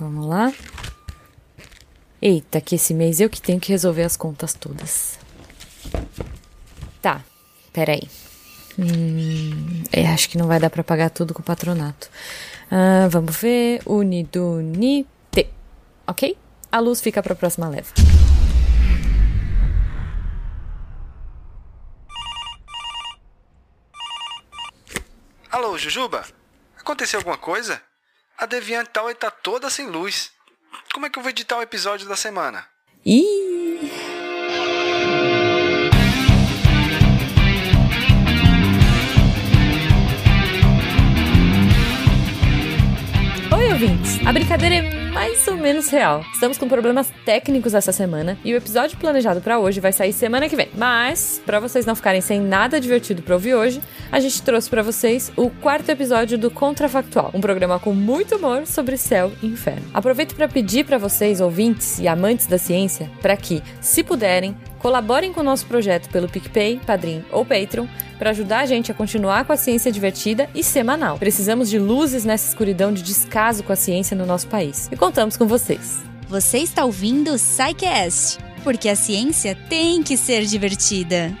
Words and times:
Vamos 0.00 0.24
lá. 0.24 0.50
Eita, 2.22 2.58
que 2.58 2.76
esse 2.76 2.94
mês 2.94 3.20
eu 3.20 3.28
que 3.28 3.38
tenho 3.38 3.60
que 3.60 3.70
resolver 3.70 4.02
as 4.02 4.16
contas 4.16 4.54
todas. 4.54 5.18
Tá, 7.02 7.22
peraí. 7.70 8.08
Hum, 8.78 9.84
é, 9.92 10.06
acho 10.06 10.30
que 10.30 10.38
não 10.38 10.46
vai 10.46 10.58
dar 10.58 10.70
pra 10.70 10.82
pagar 10.82 11.10
tudo 11.10 11.34
com 11.34 11.42
o 11.42 11.44
patronato. 11.44 12.08
Ah, 12.70 13.08
vamos 13.10 13.36
ver. 13.36 13.82
Unidunite. 13.84 15.50
Ok? 16.06 16.34
A 16.72 16.78
luz 16.78 17.02
fica 17.02 17.22
pra 17.22 17.34
próxima 17.34 17.68
leva. 17.68 17.92
Alô, 25.50 25.76
Jujuba? 25.76 26.24
Aconteceu 26.78 27.18
alguma 27.18 27.36
coisa? 27.36 27.82
A 28.40 28.46
Deviant 28.46 28.86
Tower 28.86 29.14
tá 29.14 29.30
toda 29.30 29.68
sem 29.68 29.86
luz. 29.88 30.30
Como 30.94 31.04
é 31.04 31.10
que 31.10 31.18
eu 31.18 31.22
vou 31.22 31.28
editar 31.28 31.58
o 31.58 31.62
episódio 31.62 32.08
da 32.08 32.16
semana? 32.16 32.64
Ih! 33.04 33.92
Oi, 43.54 43.72
ouvintes! 43.72 44.26
A 44.26 44.32
brincadeira 44.32 44.76
é 44.76 44.99
mais 45.12 45.46
ou 45.48 45.56
menos 45.56 45.88
real. 45.88 46.24
Estamos 46.32 46.56
com 46.56 46.68
problemas 46.68 47.12
técnicos 47.24 47.74
essa 47.74 47.92
semana 47.92 48.38
e 48.44 48.52
o 48.52 48.56
episódio 48.56 48.96
planejado 48.98 49.40
para 49.40 49.58
hoje 49.58 49.80
vai 49.80 49.92
sair 49.92 50.12
semana 50.12 50.48
que 50.48 50.56
vem. 50.56 50.68
Mas, 50.74 51.42
para 51.44 51.58
vocês 51.58 51.84
não 51.84 51.96
ficarem 51.96 52.20
sem 52.20 52.40
nada 52.40 52.80
divertido 52.80 53.22
para 53.22 53.34
ouvir 53.34 53.54
hoje, 53.54 53.80
a 54.12 54.20
gente 54.20 54.42
trouxe 54.42 54.70
para 54.70 54.82
vocês 54.82 55.32
o 55.36 55.50
quarto 55.50 55.88
episódio 55.88 56.38
do 56.38 56.50
Contrafactual, 56.50 57.30
um 57.34 57.40
programa 57.40 57.78
com 57.78 57.92
muito 57.92 58.36
humor 58.36 58.66
sobre 58.66 58.96
céu 58.96 59.32
e 59.42 59.46
inferno. 59.46 59.84
Aproveito 59.92 60.34
para 60.34 60.48
pedir 60.48 60.84
para 60.84 60.98
vocês, 60.98 61.40
ouvintes 61.40 61.98
e 61.98 62.06
amantes 62.06 62.46
da 62.46 62.58
ciência, 62.58 63.10
para 63.20 63.36
que, 63.36 63.62
se 63.80 64.02
puderem, 64.02 64.56
Colaborem 64.80 65.32
com 65.32 65.40
o 65.40 65.44
nosso 65.44 65.66
projeto 65.66 66.08
pelo 66.08 66.28
PicPay, 66.28 66.80
Padrim 66.84 67.22
ou 67.30 67.44
Patreon 67.44 67.86
para 68.18 68.30
ajudar 68.30 68.60
a 68.60 68.66
gente 68.66 68.90
a 68.90 68.94
continuar 68.94 69.44
com 69.44 69.52
a 69.52 69.56
ciência 69.56 69.92
divertida 69.92 70.48
e 70.54 70.64
semanal. 70.64 71.18
Precisamos 71.18 71.70
de 71.70 71.78
luzes 71.78 72.24
nessa 72.24 72.48
escuridão 72.48 72.92
de 72.92 73.02
descaso 73.02 73.62
com 73.62 73.72
a 73.72 73.76
ciência 73.76 74.16
no 74.16 74.26
nosso 74.26 74.48
país. 74.48 74.88
E 74.92 74.96
contamos 74.96 75.36
com 75.36 75.46
vocês. 75.46 75.98
Você 76.28 76.58
está 76.58 76.84
ouvindo 76.84 77.32
o 77.32 77.38
SciCast, 77.38 78.38
porque 78.62 78.88
a 78.88 78.96
ciência 78.96 79.56
tem 79.68 80.02
que 80.02 80.16
ser 80.16 80.44
divertida. 80.44 81.34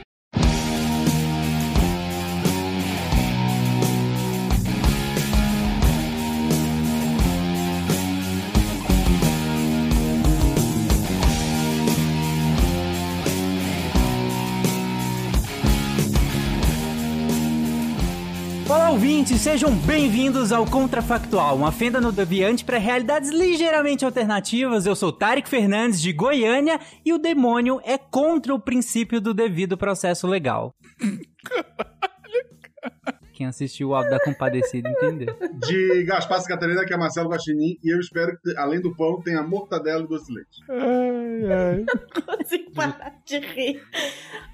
Ouvintes, 19.10 19.40
sejam 19.40 19.74
bem-vindos 19.74 20.52
ao 20.52 20.64
Contrafactual, 20.64 21.56
uma 21.56 21.72
fenda 21.72 22.00
no 22.00 22.12
Deviante 22.12 22.64
para 22.64 22.78
realidades 22.78 23.28
ligeiramente 23.28 24.04
alternativas. 24.04 24.86
Eu 24.86 24.94
sou 24.94 25.12
Tarek 25.12 25.48
Fernandes, 25.48 26.00
de 26.00 26.12
Goiânia, 26.12 26.78
e 27.04 27.12
o 27.12 27.18
demônio 27.18 27.80
é 27.82 27.98
contra 27.98 28.54
o 28.54 28.60
princípio 28.60 29.20
do 29.20 29.34
devido 29.34 29.76
processo 29.76 30.28
legal. 30.28 30.76
Quem 33.40 33.46
assistiu 33.46 33.88
o 33.88 33.94
Alto 33.94 34.10
da 34.10 34.20
Compadecida 34.20 34.86
entendeu. 34.90 35.34
De 35.66 36.04
Gaspar 36.04 36.44
Catarina, 36.46 36.84
que 36.84 36.92
é 36.92 36.96
Marcelo 36.98 37.30
Guaxinim, 37.30 37.78
e 37.82 37.88
eu 37.88 37.98
espero 37.98 38.38
que, 38.38 38.54
além 38.54 38.82
do 38.82 38.94
pão, 38.94 39.18
tenha 39.22 39.42
mortadela 39.42 40.04
e 40.04 40.06
doce 40.06 40.26
de 40.26 40.34
leite. 40.34 40.62
Ai, 40.68 41.50
ai. 41.50 41.86
Não 41.86 42.36
consigo 42.36 42.70
parar 42.72 43.18
de 43.24 43.38
rir. 43.38 43.82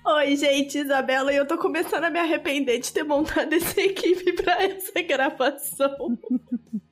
Oi, 0.07 0.37
gente, 0.37 0.79
Isabela, 0.79 1.33
e 1.33 1.37
eu 1.37 1.45
tô 1.45 1.59
começando 1.59 2.05
a 2.05 2.11
me 2.11 2.21
arrepender 2.21 2.79
de 2.79 2.93
ter 2.93 3.03
montado 3.03 3.53
essa 3.53 3.81
equipe 3.81 4.35
pra 4.35 4.63
essa 4.63 5.03
gravação. 5.03 6.17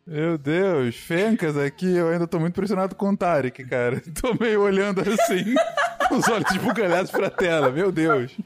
Meu 0.04 0.36
Deus, 0.36 0.96
Fencas 0.96 1.56
aqui, 1.56 1.94
eu 1.94 2.08
ainda 2.08 2.26
tô 2.26 2.40
muito 2.40 2.54
impressionado 2.54 2.96
com 2.96 3.10
o 3.10 3.16
Tarek, 3.16 3.64
cara. 3.66 4.02
Tô 4.20 4.34
meio 4.34 4.62
olhando 4.62 5.00
assim, 5.00 5.54
com 6.08 6.16
os 6.16 6.26
olhos 6.26 6.50
esbugalhados 6.50 7.12
pra 7.12 7.30
tela, 7.30 7.70
meu 7.70 7.92
Deus. 7.92 8.36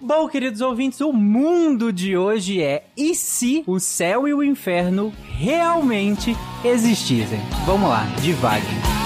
Bom, 0.00 0.28
queridos 0.28 0.60
ouvintes, 0.60 1.00
o 1.00 1.12
mundo 1.12 1.92
de 1.92 2.16
hoje 2.16 2.62
é 2.62 2.84
e 2.96 3.14
se 3.14 3.64
o 3.66 3.80
céu 3.80 4.28
e 4.28 4.34
o 4.34 4.42
inferno 4.42 5.12
realmente 5.24 6.36
existissem? 6.64 7.40
Vamos 7.64 7.88
lá, 7.88 8.04
devagar. 8.20 9.05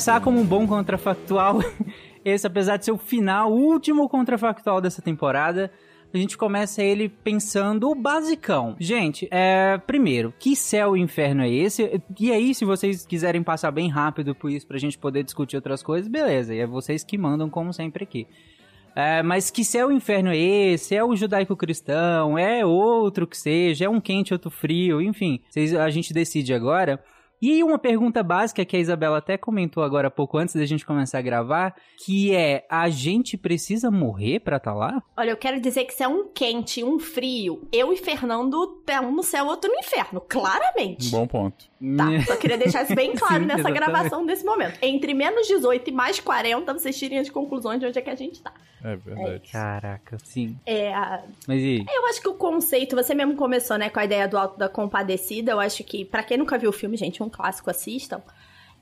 Começar 0.00 0.18
como 0.22 0.40
um 0.40 0.46
bom 0.46 0.66
contrafactual, 0.66 1.58
esse 2.24 2.46
apesar 2.46 2.78
de 2.78 2.86
ser 2.86 2.90
o 2.90 2.96
final, 2.96 3.52
o 3.52 3.56
último 3.56 4.08
contrafactual 4.08 4.80
dessa 4.80 5.02
temporada, 5.02 5.70
a 6.10 6.16
gente 6.16 6.38
começa 6.38 6.82
ele 6.82 7.06
pensando 7.06 7.90
o 7.90 7.94
basicão. 7.94 8.74
Gente, 8.80 9.28
é, 9.30 9.76
primeiro, 9.76 10.32
que 10.38 10.56
céu 10.56 10.96
e 10.96 11.00
inferno 11.02 11.42
é 11.42 11.50
esse? 11.50 12.00
E 12.18 12.32
aí, 12.32 12.54
se 12.54 12.64
vocês 12.64 13.04
quiserem 13.04 13.42
passar 13.42 13.70
bem 13.72 13.90
rápido 13.90 14.34
por 14.34 14.50
isso 14.50 14.66
pra 14.66 14.78
gente 14.78 14.96
poder 14.96 15.22
discutir 15.22 15.56
outras 15.56 15.82
coisas, 15.82 16.08
beleza. 16.08 16.54
E 16.54 16.60
é 16.60 16.66
vocês 16.66 17.04
que 17.04 17.18
mandam, 17.18 17.50
como 17.50 17.70
sempre 17.70 18.02
aqui. 18.02 18.26
É, 18.96 19.22
mas 19.22 19.50
que 19.50 19.62
céu 19.62 19.92
e 19.92 19.94
inferno 19.94 20.30
é 20.30 20.38
esse? 20.38 20.96
É 20.96 21.04
o 21.04 21.14
judaico-cristão? 21.14 22.38
É 22.38 22.64
outro 22.64 23.26
que 23.26 23.36
seja? 23.36 23.84
É 23.84 23.88
um 23.88 24.00
quente, 24.00 24.32
outro 24.32 24.50
frio? 24.50 25.02
Enfim, 25.02 25.40
vocês, 25.50 25.74
a 25.74 25.90
gente 25.90 26.14
decide 26.14 26.54
agora. 26.54 26.98
E 27.40 27.52
aí 27.52 27.62
uma 27.62 27.78
pergunta 27.78 28.22
básica 28.22 28.64
que 28.64 28.76
a 28.76 28.80
Isabela 28.80 29.18
até 29.18 29.38
comentou 29.38 29.82
agora 29.82 30.08
há 30.08 30.10
pouco 30.10 30.36
antes 30.36 30.54
da 30.54 30.66
gente 30.66 30.84
começar 30.84 31.18
a 31.18 31.22
gravar, 31.22 31.74
que 32.04 32.34
é, 32.34 32.66
a 32.68 32.90
gente 32.90 33.38
precisa 33.38 33.90
morrer 33.90 34.40
pra 34.40 34.58
estar 34.58 34.72
tá 34.72 34.76
lá? 34.76 35.02
Olha, 35.16 35.30
eu 35.30 35.36
quero 35.36 35.60
dizer 35.60 35.84
que 35.84 35.94
se 35.94 36.02
é 36.02 36.08
um 36.08 36.28
quente 36.28 36.80
e 36.80 36.84
um 36.84 36.98
frio, 36.98 37.66
eu 37.72 37.92
e 37.92 37.96
Fernando, 37.96 38.82
é 38.86 39.00
um 39.00 39.10
no 39.10 39.22
céu, 39.22 39.46
outro 39.46 39.70
no 39.70 39.78
inferno, 39.78 40.20
claramente. 40.20 41.10
Bom 41.10 41.26
ponto. 41.26 41.69
Tá, 41.96 42.04
só 42.26 42.36
queria 42.36 42.58
deixar 42.58 42.82
isso 42.82 42.94
bem 42.94 43.14
claro 43.16 43.40
Sim, 43.40 43.46
nessa 43.46 43.60
exatamente. 43.60 43.80
gravação 43.80 44.26
desse 44.26 44.44
momento. 44.44 44.78
Entre 44.82 45.14
menos 45.14 45.46
18 45.46 45.88
e 45.88 45.92
mais 45.92 46.20
40, 46.20 46.74
vocês 46.74 46.98
tirem 46.98 47.18
as 47.18 47.30
conclusões 47.30 47.80
de 47.80 47.86
onde 47.86 47.98
é 47.98 48.02
que 48.02 48.10
a 48.10 48.14
gente 48.14 48.42
tá. 48.42 48.52
É 48.84 48.96
verdade. 48.96 49.50
Caraca, 49.50 50.18
sim. 50.22 50.58
É, 50.66 50.92
Mas 51.48 51.60
e 51.60 51.64
aí? 51.64 51.86
eu 51.88 52.06
acho 52.06 52.20
que 52.20 52.28
o 52.28 52.34
conceito, 52.34 52.94
você 52.94 53.14
mesmo 53.14 53.34
começou, 53.34 53.78
né, 53.78 53.88
com 53.88 53.98
a 53.98 54.04
ideia 54.04 54.28
do 54.28 54.36
Alto 54.36 54.58
da 54.58 54.68
Compadecida. 54.68 55.52
Eu 55.52 55.60
acho 55.60 55.82
que, 55.82 56.04
pra 56.04 56.22
quem 56.22 56.36
nunca 56.36 56.58
viu 56.58 56.68
o 56.68 56.72
filme, 56.72 56.96
gente, 56.98 57.22
um 57.22 57.30
clássico, 57.30 57.70
assistam. 57.70 58.20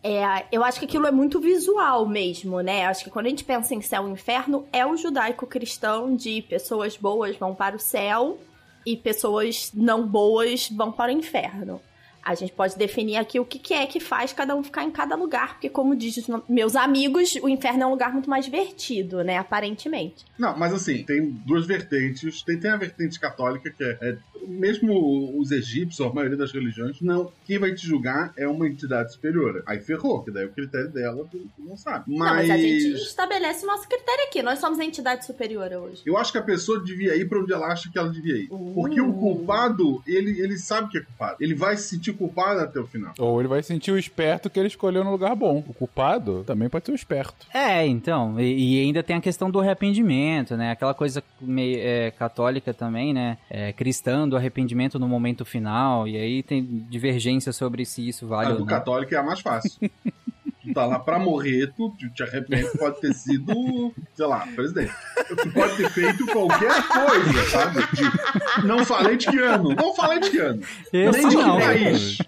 É, 0.02 0.44
eu 0.52 0.62
acho 0.64 0.78
que 0.78 0.86
aquilo 0.86 1.06
é 1.06 1.10
muito 1.10 1.40
visual 1.40 2.06
mesmo, 2.06 2.60
né? 2.60 2.84
Eu 2.84 2.88
acho 2.88 3.04
que 3.04 3.10
quando 3.10 3.26
a 3.26 3.30
gente 3.30 3.44
pensa 3.44 3.74
em 3.74 3.80
céu 3.80 4.08
e 4.08 4.12
inferno, 4.12 4.66
é 4.72 4.86
o 4.86 4.96
judaico-cristão 4.96 6.14
de 6.14 6.42
pessoas 6.42 6.96
boas 6.96 7.36
vão 7.36 7.54
para 7.54 7.74
o 7.74 7.80
céu 7.80 8.38
e 8.86 8.96
pessoas 8.96 9.72
não 9.74 10.06
boas 10.06 10.68
vão 10.68 10.92
para 10.92 11.12
o 11.12 11.16
inferno. 11.16 11.80
A 12.28 12.34
gente 12.34 12.52
pode 12.52 12.76
definir 12.76 13.16
aqui 13.16 13.40
o 13.40 13.44
que, 13.44 13.58
que 13.58 13.72
é 13.72 13.86
que 13.86 13.98
faz 14.00 14.32
cada 14.34 14.54
um 14.54 14.62
ficar 14.62 14.84
em 14.84 14.90
cada 14.90 15.16
lugar, 15.16 15.54
porque, 15.54 15.68
como 15.70 15.96
diz 15.96 16.16
os 16.18 16.28
no- 16.28 16.42
meus 16.48 16.76
amigos, 16.76 17.34
o 17.42 17.48
inferno 17.48 17.82
é 17.84 17.86
um 17.86 17.90
lugar 17.90 18.12
muito 18.12 18.28
mais 18.28 18.44
divertido, 18.44 19.24
né? 19.24 19.38
Aparentemente. 19.38 20.26
Não, 20.38 20.56
mas 20.56 20.72
assim, 20.74 21.02
tem 21.04 21.30
duas 21.30 21.66
vertentes. 21.66 22.42
Tem, 22.42 22.58
tem 22.58 22.70
a 22.70 22.76
vertente 22.76 23.18
católica, 23.18 23.70
que 23.70 23.82
é, 23.82 23.98
é- 24.02 24.16
mesmo 24.46 25.38
os 25.38 25.50
egípcios, 25.50 26.06
a 26.06 26.12
maioria 26.12 26.36
das 26.36 26.52
religiões, 26.52 27.00
não. 27.00 27.32
Quem 27.46 27.58
vai 27.58 27.74
te 27.74 27.86
julgar 27.86 28.32
é 28.36 28.46
uma 28.46 28.68
entidade 28.68 29.12
superior. 29.12 29.62
Aí 29.66 29.80
ferrou, 29.80 30.22
que 30.22 30.30
daí 30.30 30.46
o 30.46 30.50
critério 30.52 30.90
dela 30.90 31.26
tu, 31.30 31.40
não 31.58 31.76
sabe. 31.76 32.04
Mas, 32.06 32.18
Não, 32.18 32.36
mas 32.36 32.50
a 32.50 32.56
gente 32.58 32.94
estabelece 33.02 33.64
o 33.64 33.66
nosso 33.66 33.88
critério 33.88 34.24
aqui. 34.26 34.42
Nós 34.42 34.58
somos 34.58 34.78
a 34.78 34.84
entidade 34.84 35.24
superior 35.26 35.70
hoje. 35.72 36.02
eu 36.06 36.16
acho 36.16 36.30
que 36.32 36.38
a 36.38 36.42
pessoa 36.42 36.82
devia 36.82 37.16
ir 37.16 37.28
pra 37.28 37.40
onde 37.40 37.52
ela 37.52 37.66
acha 37.66 37.90
que 37.90 37.98
ela 37.98 38.10
devia 38.10 38.36
ir. 38.36 38.48
Porque 38.48 39.00
o 39.00 39.12
culpado, 39.14 40.02
ele, 40.06 40.40
ele 40.40 40.56
sabe 40.58 40.90
que 40.90 40.98
é 40.98 41.00
culpado. 41.00 41.36
Ele 41.40 41.54
vai 41.54 41.76
se 41.76 41.88
sentir 41.88 42.12
culpado 42.18 42.60
até 42.60 42.78
o 42.80 42.86
final. 42.86 43.14
Ou 43.18 43.40
ele 43.40 43.48
vai 43.48 43.62
sentir 43.62 43.92
o 43.92 43.98
esperto 43.98 44.50
que 44.50 44.58
ele 44.58 44.68
escolheu 44.68 45.04
no 45.04 45.10
lugar 45.10 45.34
bom. 45.34 45.64
O 45.66 45.72
culpado 45.72 46.44
também 46.44 46.68
pode 46.68 46.86
ser 46.86 46.92
o 46.92 46.94
esperto. 46.94 47.46
É, 47.54 47.86
então, 47.86 48.38
e, 48.40 48.76
e 48.76 48.82
ainda 48.82 49.02
tem 49.02 49.16
a 49.16 49.20
questão 49.20 49.50
do 49.50 49.60
arrependimento, 49.60 50.56
né? 50.56 50.72
Aquela 50.72 50.94
coisa 50.94 51.22
meio 51.40 51.78
é, 51.80 52.10
católica 52.10 52.74
também, 52.74 53.14
né? 53.14 53.38
É, 53.48 53.72
cristã 53.72 54.28
do 54.28 54.36
arrependimento 54.36 54.98
no 54.98 55.08
momento 55.08 55.44
final, 55.44 56.06
e 56.06 56.16
aí 56.16 56.42
tem 56.42 56.64
divergência 56.90 57.52
sobre 57.52 57.84
se 57.84 58.06
isso 58.06 58.26
vale 58.26 58.48
A 58.48 58.50
ou 58.50 58.56
do 58.56 58.60
não. 58.60 58.66
católico 58.66 59.14
é 59.14 59.18
a 59.18 59.22
mais 59.22 59.40
fácil. 59.40 59.78
tu 60.68 60.74
tá 60.74 60.86
lá 60.86 60.98
pra 60.98 61.18
morrer, 61.18 61.72
tu, 61.76 61.92
te 62.14 62.22
arrepende, 62.22 62.68
pode 62.78 63.00
ter 63.00 63.12
sido, 63.14 63.92
sei 64.14 64.26
lá, 64.26 64.46
presidente. 64.54 64.92
Tu 65.28 65.50
pode 65.52 65.76
ter 65.76 65.90
feito 65.90 66.26
qualquer 66.26 66.86
coisa, 66.88 67.50
sabe? 67.50 67.80
Tipo, 67.96 68.66
não 68.66 68.84
falei 68.84 69.16
de 69.16 69.26
que 69.26 69.38
ano, 69.38 69.74
não 69.74 69.94
falei 69.94 70.20
de 70.20 70.30
que 70.30 70.38
ano. 70.38 70.62
Esse 70.92 71.18
Nem 71.20 71.28
de 71.28 71.36
que 71.36 71.42
não. 71.42 71.58
país. 71.60 72.18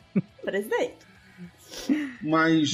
Presidente. 0.44 0.94
Mas, 2.22 2.70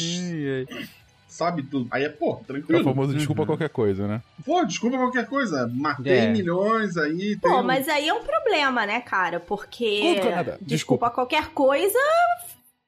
sabe, 1.29 1.63
tu, 1.63 1.87
aí 1.91 2.05
é, 2.05 2.09
pô, 2.09 2.31
É 2.31 2.35
o 2.35 2.45
tranquilo. 2.45 2.85
famoso 2.85 3.15
desculpa 3.15 3.45
qualquer 3.47 3.69
coisa, 3.69 4.07
né? 4.07 4.23
Pô, 4.45 4.65
desculpa 4.65 4.97
qualquer 4.97 5.27
coisa. 5.27 5.71
Matei 5.73 6.13
É. 6.19 6.33
milhões 6.33 6.97
aí. 6.97 7.37
Pô, 7.37 7.49
tem- 7.49 7.59
um 7.59 7.63
mas 7.63 7.89
aí 7.89 8.09
é 8.09 8.15
um 8.15 8.23
problema, 8.23 8.87
né, 8.87 9.01
cara? 9.01 9.39
Porque. 9.41 10.15
Desculpa. 10.15 10.59
Desculpa 10.61 11.11
qualquer 11.11 11.47
coisa. 11.49 11.99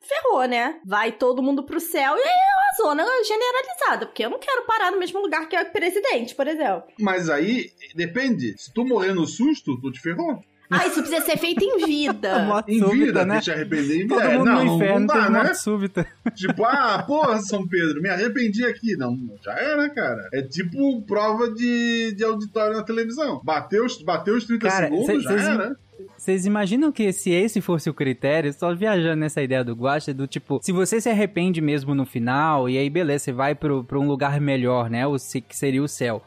Ferrou, 0.09 0.45
né? 0.47 0.81
Vai 0.87 1.13
todo 1.13 1.43
mundo 1.43 1.63
pro 1.63 1.79
céu 1.79 2.17
e 2.17 2.21
é 2.21 2.83
uma 2.83 2.95
zona 2.95 3.05
generalizada. 3.25 4.07
Porque 4.07 4.25
eu 4.25 4.31
não 4.31 4.39
quero 4.39 4.65
parar 4.65 4.91
no 4.91 4.99
mesmo 4.99 5.21
lugar 5.21 5.49
que 5.49 5.57
o 5.57 5.71
presidente, 5.71 6.35
por 6.35 6.47
exemplo. 6.47 6.85
Mas 6.99 7.29
aí, 7.29 7.71
depende. 7.95 8.55
Se 8.57 8.73
tu 8.73 8.85
morrer 8.87 9.13
no 9.13 9.27
susto, 9.27 9.79
tu 9.81 9.93
te 9.93 10.01
ferrou. 10.01 10.43
Ah, 10.71 10.87
isso 10.87 11.01
precisa 11.03 11.21
ser 11.25 11.37
feito 11.39 11.63
em 11.65 11.85
vida. 11.87 12.41
Morte 12.45 12.73
Em 12.73 12.79
súbita, 12.79 13.05
vida, 13.07 13.25
né? 13.27 13.41
te 13.41 13.51
arrepender 13.51 13.95
em 13.97 13.99
vida. 14.03 14.15
Todo 14.17 14.21
É, 14.23 14.37
mundo 14.39 14.45
não, 14.51 14.65
no 14.65 14.75
inferno 14.77 15.01
não 15.01 15.07
dá, 15.07 15.15
tem 15.15 15.23
né? 15.23 15.43
morte 15.43 15.59
súbita. 15.59 16.07
Tipo, 16.35 16.65
ah, 16.65 17.03
porra, 17.07 17.39
São 17.41 17.67
Pedro, 17.67 18.03
me 18.03 18.09
arrependi 18.11 18.65
aqui. 18.65 18.97
Não, 18.97 19.17
já 19.43 19.53
era, 19.53 19.89
cara. 19.89 20.29
É 20.33 20.43
tipo 20.43 21.01
prova 21.03 21.51
de, 21.51 22.13
de 22.15 22.23
auditório 22.25 22.77
na 22.77 22.83
televisão. 22.83 23.41
Bateu, 23.43 23.85
os- 23.87 24.03
bateu 24.03 24.35
os 24.37 24.45
30 24.45 24.69
Cara, 24.69 24.87
segundos, 24.89 25.07
cê- 25.07 25.21
já 25.21 25.31
cês- 25.31 25.43
era. 25.47 25.77
Vocês 26.17 26.47
imaginam 26.47 26.93
que 26.93 27.13
se 27.13 27.31
esse 27.31 27.61
fosse 27.61 27.91
o 27.91 27.95
critério, 27.95 28.53
só 28.53 28.73
viajando 28.75 29.17
nessa 29.17 29.43
ideia 29.43 29.65
do 29.65 29.75
Guacha, 29.75 30.15
do 30.15 30.29
tipo, 30.29 30.61
se 30.63 30.71
você 30.71 31.01
se 31.01 31.09
arrepende 31.09 31.61
mesmo 31.61 31.93
no 31.95 32.07
final, 32.07 32.69
e 32.69 32.79
aí 32.79 32.89
beleza, 32.89 33.25
você 33.25 33.33
vai 33.33 33.55
pro, 33.55 33.83
pra 33.83 33.99
um 33.99 34.07
lugar 34.07 34.41
melhor, 34.41 34.89
né, 34.91 35.07
o, 35.09 35.17
que 35.17 35.57
seria 35.57 35.83
o 35.83 35.89
céu. 35.89 36.23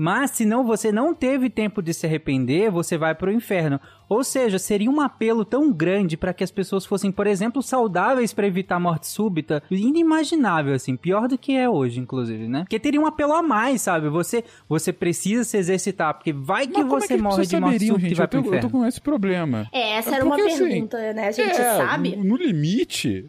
Mas 0.00 0.30
se 0.30 0.44
não, 0.46 0.64
você 0.64 0.92
não 0.92 1.12
teve 1.12 1.50
tempo 1.50 1.82
de 1.82 1.92
se 1.92 2.06
arrepender, 2.06 2.70
você 2.70 2.96
vai 2.96 3.16
pro 3.16 3.32
inferno. 3.32 3.80
Ou 4.08 4.22
seja, 4.22 4.58
seria 4.58 4.88
um 4.90 5.00
apelo 5.00 5.44
tão 5.44 5.72
grande 5.72 6.16
pra 6.16 6.32
que 6.32 6.44
as 6.44 6.50
pessoas 6.52 6.86
fossem, 6.86 7.10
por 7.12 7.26
exemplo, 7.26 7.60
saudáveis 7.62 8.32
pra 8.32 8.46
evitar 8.46 8.78
morte 8.78 9.08
súbita, 9.08 9.62
inimaginável 9.70 10.72
assim, 10.74 10.96
pior 10.96 11.26
do 11.28 11.36
que 11.36 11.52
é 11.52 11.68
hoje, 11.68 12.00
inclusive, 12.00 12.46
né? 12.48 12.60
Porque 12.60 12.78
teria 12.78 13.00
um 13.00 13.06
apelo 13.06 13.32
a 13.34 13.42
mais, 13.42 13.82
sabe? 13.82 14.08
Você 14.08 14.44
você 14.68 14.92
precisa 14.92 15.42
se 15.44 15.56
exercitar, 15.56 16.14
porque 16.14 16.32
vai 16.32 16.66
que 16.66 16.82
Mas 16.82 16.86
é 16.86 16.88
você 16.88 17.14
as 17.14 17.20
morre 17.20 17.36
pessoas 17.36 17.48
de 17.48 17.60
morte 17.60 17.72
saberiam, 17.74 17.94
súbita 17.96 18.06
e 18.06 18.08
gente? 18.10 18.16
vai 18.16 18.24
Eu 18.24 18.28
pro 18.28 18.42
tô, 18.42 18.46
eu 18.46 18.50
tô 18.52 18.56
inferno. 18.58 18.70
com 18.70 18.86
esse 18.86 19.00
problema. 19.00 19.66
É, 19.72 19.92
essa 19.96 20.10
É 20.10 20.14
era 20.14 20.24
uma 20.24 20.36
porque, 20.36 20.50
assim, 20.52 20.68
pergunta, 20.68 21.12
né? 21.12 21.26
A 21.28 21.32
gente 21.32 21.50
É, 21.50 21.76
sabe. 21.76 22.16
No, 22.16 22.24
no 22.24 22.36
limite, 22.36 23.24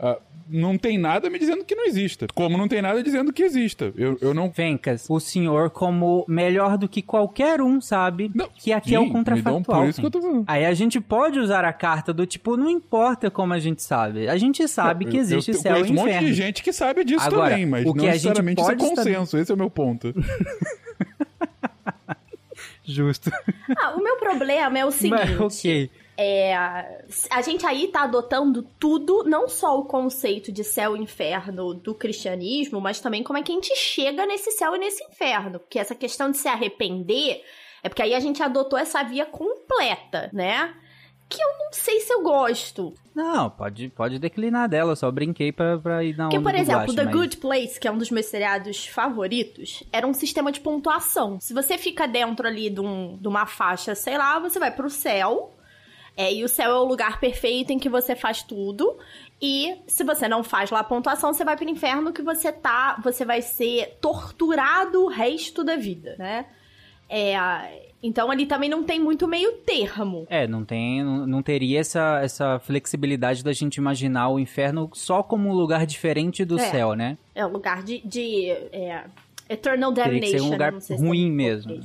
não 0.50 0.78
tem 0.78 0.98
nada 0.98 1.30
me 1.30 1.38
dizendo 1.38 1.64
que 1.64 1.76
não 1.76 1.86
exista. 1.86 2.28
Como 2.34 2.58
não 2.58 2.68
tem 2.68 2.82
nada 2.82 3.02
dizendo 3.04 3.32
que 3.32 3.44
exista. 3.44 3.94
Eu, 3.96 4.18
eu 4.22 4.34
não. 4.34 4.52
Fencas, 4.52 5.06
o 5.10 5.20
senhor 5.20 5.70
como 5.70 6.26
melhor 6.28 6.78
do 6.78 6.88
que 6.90 7.02
qualquer 7.02 7.62
um 7.62 7.80
sabe 7.80 8.32
que 8.58 8.74
aqui 8.74 8.96
é 8.96 9.00
sim, 9.00 9.06
o 9.08 9.12
contrafactual. 9.12 9.82
por 9.82 9.88
isso 9.90 10.00
que 10.02 10.06
eu 10.08 10.12
tô 10.12 10.22
falando. 10.22 10.44
Aí 10.48 10.66
a 10.66 10.74
gente 10.74 11.00
pode 11.00 11.40
usar 11.40 11.64
a 11.64 11.72
carta 11.74 12.12
do 12.14 12.26
tipo, 12.26 12.58
não 12.58 12.70
importa 12.70 13.30
como 13.32 13.54
a 13.54 13.60
gente 13.60 13.84
sabe. 13.84 14.28
A 14.28 14.38
gente 14.38 14.68
sabe 14.68 15.06
que 15.06 15.18
Eu- 15.18 15.22
existe 15.22 15.52
eu, 15.52 15.58
céu 15.58 15.72
e 15.72 15.76
conheço 15.82 15.94
um 15.94 15.96
monte 15.96 16.10
inferno. 16.10 16.28
de 16.28 16.34
gente 16.34 16.64
que 16.64 16.74
sabe 16.74 17.04
disso 17.04 17.26
Agora, 17.26 17.52
também, 17.52 17.66
mas 17.66 17.86
o 17.86 17.94
que 17.94 17.98
não 18.00 18.06
a 18.06 18.08
gente 18.08 18.14
necessariamente 18.16 18.62
isso 18.62 18.72
é 18.72 18.76
pode 18.76 18.84
estar- 18.90 19.04
consenso. 19.04 19.38
Esse 19.38 19.52
é 19.52 19.56
o 19.56 19.58
meu 19.58 19.70
ponto. 19.70 20.14
Justo. 22.84 23.32
Ah, 23.78 23.92
o 23.96 24.04
meu 24.04 24.18
problema 24.18 24.80
é 24.80 24.86
o 24.86 24.92
seguinte. 24.92 25.36
Mas, 25.38 25.40
ok. 25.40 25.92
É, 26.22 26.54
a 26.54 27.42
gente 27.42 27.66
aí 27.66 27.88
tá 27.88 28.02
adotando 28.04 28.62
tudo, 28.78 29.24
não 29.24 29.48
só 29.48 29.80
o 29.80 29.86
conceito 29.86 30.52
de 30.52 30.66
céu 30.66 30.98
e 30.98 31.00
inferno 31.00 31.74
do 31.74 31.96
cristianismo, 31.96 32.82
mas 32.82 33.00
também 33.00 33.24
como 33.24 33.40
é 33.40 33.42
que 33.42 33.54
a 33.54 33.56
gente 33.56 33.74
chega 33.78 34.26
nesse 34.26 34.52
céu 34.52 34.76
e 34.76 34.80
nesse 34.80 35.02
inferno. 35.06 35.60
Porque 35.60 35.80
essa 35.80 35.96
questão 35.96 36.30
de 36.30 36.38
se 36.38 36.50
arrepender 36.50 37.42
é 37.82 37.88
porque 37.88 38.02
aí 38.02 38.14
a 38.14 38.20
gente 38.20 38.44
adotou 38.44 38.78
essa 38.78 39.02
via 39.02 39.26
completa, 39.26 40.30
né? 40.34 40.74
Que 41.30 41.42
eu 41.42 41.48
não 41.60 41.72
sei 41.72 42.02
se 42.02 42.12
eu 42.12 42.22
gosto. 42.22 42.94
Não, 43.16 43.50
pode, 43.50 43.88
pode 43.90 44.20
declinar 44.20 44.68
dela, 44.68 44.92
eu 44.92 44.96
só 44.98 45.10
brinquei 45.12 45.52
pra, 45.54 45.78
pra 45.78 46.04
ir 46.04 46.18
na 46.18 46.28
Porque, 46.28 46.44
por 46.44 46.54
exemplo, 46.56 46.82
Guaxa, 46.82 46.96
The 46.96 47.06
mas- 47.06 47.14
Good 47.16 47.38
Place, 47.38 47.80
que 47.80 47.88
é 47.88 47.92
um 47.92 47.98
dos 47.98 48.12
meus 48.12 48.26
seriados 48.26 48.88
favoritos, 48.88 49.84
era 49.94 50.06
um 50.08 50.14
sistema 50.14 50.52
de 50.52 50.60
pontuação. 50.60 51.40
Se 51.40 51.54
você 51.54 51.78
fica 51.78 52.08
dentro 52.08 52.46
ali 52.48 52.70
de, 52.70 52.82
um- 52.82 53.16
de 53.18 53.28
uma 53.28 53.46
faixa, 53.46 53.96
sei 53.96 54.18
lá, 54.18 54.38
você 54.40 54.60
vai 54.60 54.72
pro 54.72 54.90
céu. 54.90 55.54
É, 56.20 56.34
e 56.34 56.44
o 56.44 56.50
céu 56.50 56.72
é 56.72 56.76
o 56.78 56.84
lugar 56.84 57.18
perfeito 57.18 57.72
em 57.72 57.80
que 57.80 57.88
você 57.88 58.14
faz 58.14 58.44
tudo. 58.44 58.98
E 59.42 59.78
se 59.88 60.04
você 60.04 60.28
não 60.28 60.44
faz 60.44 60.70
lá 60.70 60.82
a 60.82 60.84
pontuação, 60.84 61.32
você 61.32 61.46
vai 61.46 61.56
pro 61.56 61.70
inferno 61.70 62.12
que 62.12 62.22
você 62.22 62.52
tá. 62.52 63.00
Você 63.02 63.24
vai 63.24 63.42
ser 63.42 63.98
torturado 64.02 65.02
o 65.02 65.08
resto 65.08 65.64
da 65.64 65.78
vida, 65.78 66.18
né? 66.20 66.46
É, 67.08 67.38
então 68.04 68.30
ali 68.30 68.46
também 68.46 68.70
não 68.70 68.84
tem 68.84 69.00
muito 69.00 69.30
meio 69.30 69.54
termo. 69.60 70.28
É, 70.30 70.46
não 70.46 70.66
tem, 70.66 71.02
não, 71.02 71.26
não 71.26 71.42
teria 71.42 71.80
essa, 71.80 72.20
essa 72.22 72.60
flexibilidade 72.60 73.42
da 73.42 73.54
gente 73.54 73.78
imaginar 73.78 74.28
o 74.28 74.40
inferno 74.40 74.90
só 74.94 75.24
como 75.24 75.48
um 75.48 75.54
lugar 75.54 75.86
diferente 75.86 76.44
do 76.44 76.60
É. 76.60 76.70
céu, 76.70 76.96
né? 76.96 77.18
É 77.34 77.46
um 77.46 77.50
lugar 77.50 77.82
de. 77.82 78.02
de 78.06 78.50
é, 78.74 79.06
Eternal 79.48 79.94
Teria 79.94 80.20
que 80.20 80.20
Damnation. 80.20 80.38
ser 80.38 80.42
um 80.42 80.50
né? 80.50 80.52
lugar 80.52 80.74
ruim 81.00 81.22
tem 81.22 81.32
mesmo. 81.32 81.80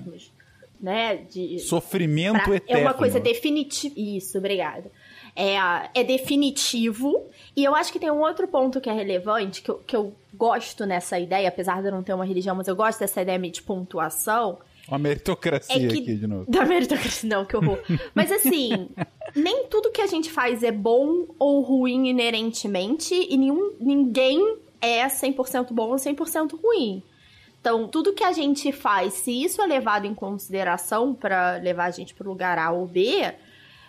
Né? 0.85 1.17
De, 1.31 1.59
Sofrimento 1.61 2.43
pra- 2.45 2.57
eterno. 2.57 2.83
É 2.83 2.85
uma 2.85 2.93
coisa 2.93 3.19
definitiva. 3.19 3.95
Isso, 3.97 4.37
obrigada. 4.37 4.91
É, 5.35 5.55
é 5.95 6.05
definitivo. 6.05 7.25
E 7.57 7.65
eu 7.65 7.75
acho 7.75 7.91
que 7.91 7.99
tem 7.99 8.11
um 8.11 8.21
outro 8.21 8.47
ponto 8.47 8.81
que 8.83 8.91
é 8.91 8.93
relevante, 8.93 9.63
que 9.63 9.71
eu, 9.71 9.79
que 9.87 9.97
eu 9.97 10.13
gosto 10.35 10.85
nessa 10.85 11.19
ideia, 11.19 11.49
apesar 11.49 11.81
de 11.81 11.89
eu 11.89 11.93
não 11.93 12.03
ter 12.03 12.13
uma 12.13 12.25
religião, 12.27 12.55
mas 12.55 12.69
eu 12.69 12.77
gosto 12.77 12.99
dessa 13.01 13.23
ideia 13.23 13.39
meio 13.39 13.53
de 13.53 13.63
pontuação. 13.63 14.59
Uma 14.87 14.99
meritocracia 14.99 15.75
É 15.75 15.79
que- 15.89 16.01
aqui 16.03 16.15
de 16.17 16.27
novo. 16.27 16.45
Da 16.53 16.67
meritocracia, 16.67 17.29
não, 17.31 17.47
que 17.47 17.57
horror. 17.57 17.79
Mas 18.15 18.31
assim, 18.31 18.91
nem 19.35 19.65
tudo 19.69 19.91
que 19.91 20.03
a 20.03 20.07
gente 20.07 20.31
faz 20.31 20.63
é 20.63 20.71
bom 20.71 21.25
ou 21.39 21.63
ruim 21.63 22.09
inerentemente, 22.09 23.15
e 23.15 23.37
nenhum, 23.39 23.73
ninguém 23.81 24.59
é 24.83 25.07
100% 25.07 25.73
bom 25.73 25.89
ou 25.89 25.97
100% 25.97 26.61
ruim. 26.63 27.03
Então, 27.65 27.89
tudo 27.89 28.13
que 28.13 28.23
a 28.23 28.31
gente 28.31 28.71
faz, 28.73 29.15
se 29.15 29.43
isso 29.43 29.63
é 29.63 29.67
levado 29.67 30.07
em 30.07 30.15
consideração 30.15 31.15
pra 31.15 31.57
levar 31.57 31.87
a 31.87 31.91
gente 31.91 32.15
pro 32.15 32.29
lugar 32.29 32.59
A 32.59 32.71
ou 32.71 32.87
B, 32.87 33.33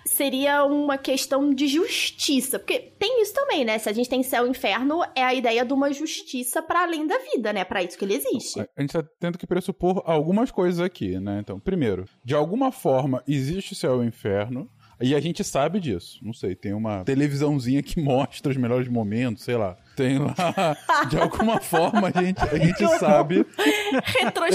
seria 0.06 0.64
uma 0.64 0.98
questão 0.98 1.54
de 1.54 1.68
justiça. 1.68 2.58
Porque 2.58 2.80
tem 2.80 3.22
isso 3.22 3.34
também, 3.34 3.66
né? 3.66 3.78
Se 3.78 3.90
a 3.90 3.92
gente 3.92 4.10
tem 4.10 4.24
céu 4.24 4.48
e 4.48 4.50
inferno, 4.50 5.02
é 5.14 5.22
a 5.22 5.34
ideia 5.34 5.66
de 5.66 5.74
uma 5.74 5.92
justiça 5.92 6.62
para 6.62 6.84
além 6.84 7.06
da 7.06 7.18
vida, 7.18 7.52
né? 7.52 7.66
Para 7.66 7.84
isso 7.84 7.98
que 7.98 8.06
ele 8.06 8.14
existe. 8.14 8.62
A 8.62 8.82
gente 8.82 8.94
tá 8.94 9.04
tendo 9.20 9.38
que 9.38 9.46
pressupor 9.46 10.02
algumas 10.06 10.52
coisas 10.52 10.80
aqui, 10.80 11.20
né? 11.20 11.40
Então, 11.42 11.60
primeiro, 11.60 12.06
de 12.24 12.34
alguma 12.34 12.72
forma 12.72 13.22
existe 13.28 13.74
o 13.74 13.76
céu 13.76 13.98
e 13.98 14.06
o 14.06 14.08
inferno. 14.08 14.72
E 15.02 15.14
a 15.14 15.20
gente 15.20 15.44
sabe 15.44 15.82
disso. 15.82 16.18
Não 16.24 16.32
sei, 16.32 16.56
tem 16.56 16.74
uma 16.74 17.04
televisãozinha 17.04 17.84
que 17.84 18.00
mostra 18.02 18.50
os 18.50 18.58
melhores 18.58 18.88
momentos, 18.88 19.44
sei 19.44 19.58
lá. 19.58 19.76
Tem 19.96 20.18
lá, 20.20 20.36
de 21.10 21.18
alguma 21.18 21.60
forma 21.62 22.12
a 22.14 22.22
gente, 22.22 22.42
a 22.44 22.58
gente 22.58 22.88
sabe. 23.00 23.46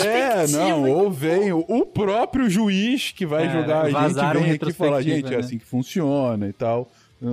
É, 0.05 0.47
não, 0.49 0.91
ou 0.91 1.11
vem 1.11 1.53
o, 1.53 1.65
o 1.67 1.87
próprio 1.87 2.49
juiz 2.49 3.13
que 3.13 3.25
vai 3.25 3.47
É, 3.47 3.51
julgar 3.51 3.85
a 3.87 3.91
gente 3.91 4.15
vem 4.15 4.53
aqui 4.53 4.69
e 4.69 4.73
fala, 4.73 5.01
retrospectiva, 5.01 5.17
gente, 5.17 5.27
é 5.27 5.31
né? 5.31 5.37
assim 5.37 5.59
que 5.59 5.65
funciona 5.65 6.49
e 6.49 6.53
tal. 6.53 6.91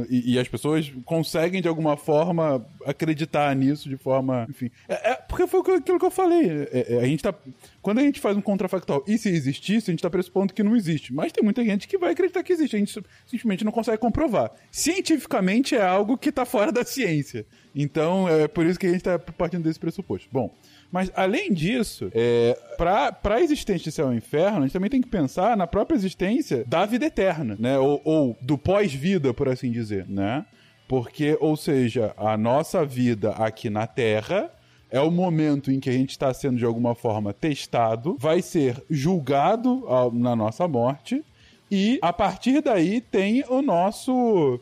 E, 0.10 0.34
e 0.34 0.40
as 0.40 0.48
pessoas 0.48 0.92
conseguem, 1.06 1.62
de 1.62 1.68
alguma 1.68 1.96
forma, 1.96 2.66
acreditar 2.86 3.56
nisso 3.56 3.88
de 3.88 3.96
forma. 3.96 4.46
Enfim. 4.50 4.70
É, 4.88 5.12
é- 5.12 5.16
porque 5.16 5.48
foi 5.48 5.62
aquilo 5.78 6.00
que 6.00 6.06
eu 6.06 6.12
falei. 6.12 6.68
É- 6.72 6.96
é, 6.96 7.00
a 7.00 7.06
gente 7.06 7.24
tá. 7.24 7.34
Quando 7.82 8.00
a 8.00 8.02
gente 8.02 8.20
faz 8.20 8.36
um 8.36 8.42
contrafactual, 8.42 9.04
e 9.08 9.18
se 9.18 9.30
existisse, 9.30 9.90
a 9.90 9.94
gente 9.94 10.02
tá 10.02 10.10
pressupondo 10.10 10.54
que 10.54 10.62
não 10.64 10.76
existe. 10.76 11.14
Mas 11.14 11.32
tem 11.32 11.44
muita 11.44 11.64
gente 11.64 11.88
que 11.88 11.98
vai 11.98 12.12
acreditar 12.12 12.44
que 12.44 12.52
existe. 12.52 12.76
A 12.76 12.80
gente 12.80 13.02
simplesmente 13.26 13.64
não 13.64 13.72
consegue 13.72 13.98
comprovar. 13.98 14.52
Cientificamente 14.72 15.76
é 15.76 15.82
algo 15.82 16.18
que 16.18 16.32
tá 16.32 16.46
fora 16.46 16.72
da 16.72 16.84
ciência. 16.84 17.46
Então, 17.74 18.28
é 18.28 18.48
por 18.48 18.66
isso 18.66 18.80
que 18.80 18.88
a 18.88 18.92
gente 18.92 19.04
tá 19.04 19.18
partindo 19.18 19.64
desse 19.64 19.80
pressuposto. 19.80 20.28
Bom. 20.32 20.54
Mas, 20.92 21.12
além 21.16 21.54
disso, 21.54 22.10
é, 22.14 22.58
para 22.78 23.36
a 23.36 23.42
existência 23.42 23.84
de 23.84 23.92
céu 23.92 24.14
e 24.14 24.18
inferno, 24.18 24.60
a 24.60 24.62
gente 24.62 24.74
também 24.74 24.90
tem 24.90 25.02
que 25.02 25.08
pensar 25.08 25.58
na 25.58 25.68
própria 25.68 25.96
existência 25.96 26.64
da 26.66 26.86
vida 26.86 27.06
eterna, 27.06 27.58
né? 27.60 27.78
Ou, 27.78 28.02
ou 28.06 28.38
do 28.42 28.58
pós-vida, 28.58 29.34
por 29.34 29.50
assim 29.50 29.72
dizer, 29.72 30.08
né? 30.08 30.46
Porque, 30.88 31.38
ou 31.42 31.58
seja, 31.58 32.14
a 32.16 32.38
nossa 32.38 32.86
vida 32.86 33.32
aqui 33.32 33.70
na 33.70 33.86
Terra 33.86 34.50
é 34.90 35.02
o 35.02 35.12
momento 35.12 35.70
em 35.70 35.80
que 35.80 35.90
a 35.90 35.94
gente 35.94 36.12
está 36.12 36.34
sendo 36.34 36.58
de 36.58 36.66
alguma 36.66 36.96
forma 36.96 37.34
testado, 37.34 38.16
vai 38.18 38.42
ser 38.42 38.82
julgado 38.90 39.84
na 40.14 40.36
nossa 40.36 40.66
morte, 40.68 41.24
e 41.70 42.00
a 42.02 42.14
partir 42.14 42.62
daí 42.62 43.02
tem 43.02 43.44
o 43.50 43.62
nosso 43.62 44.58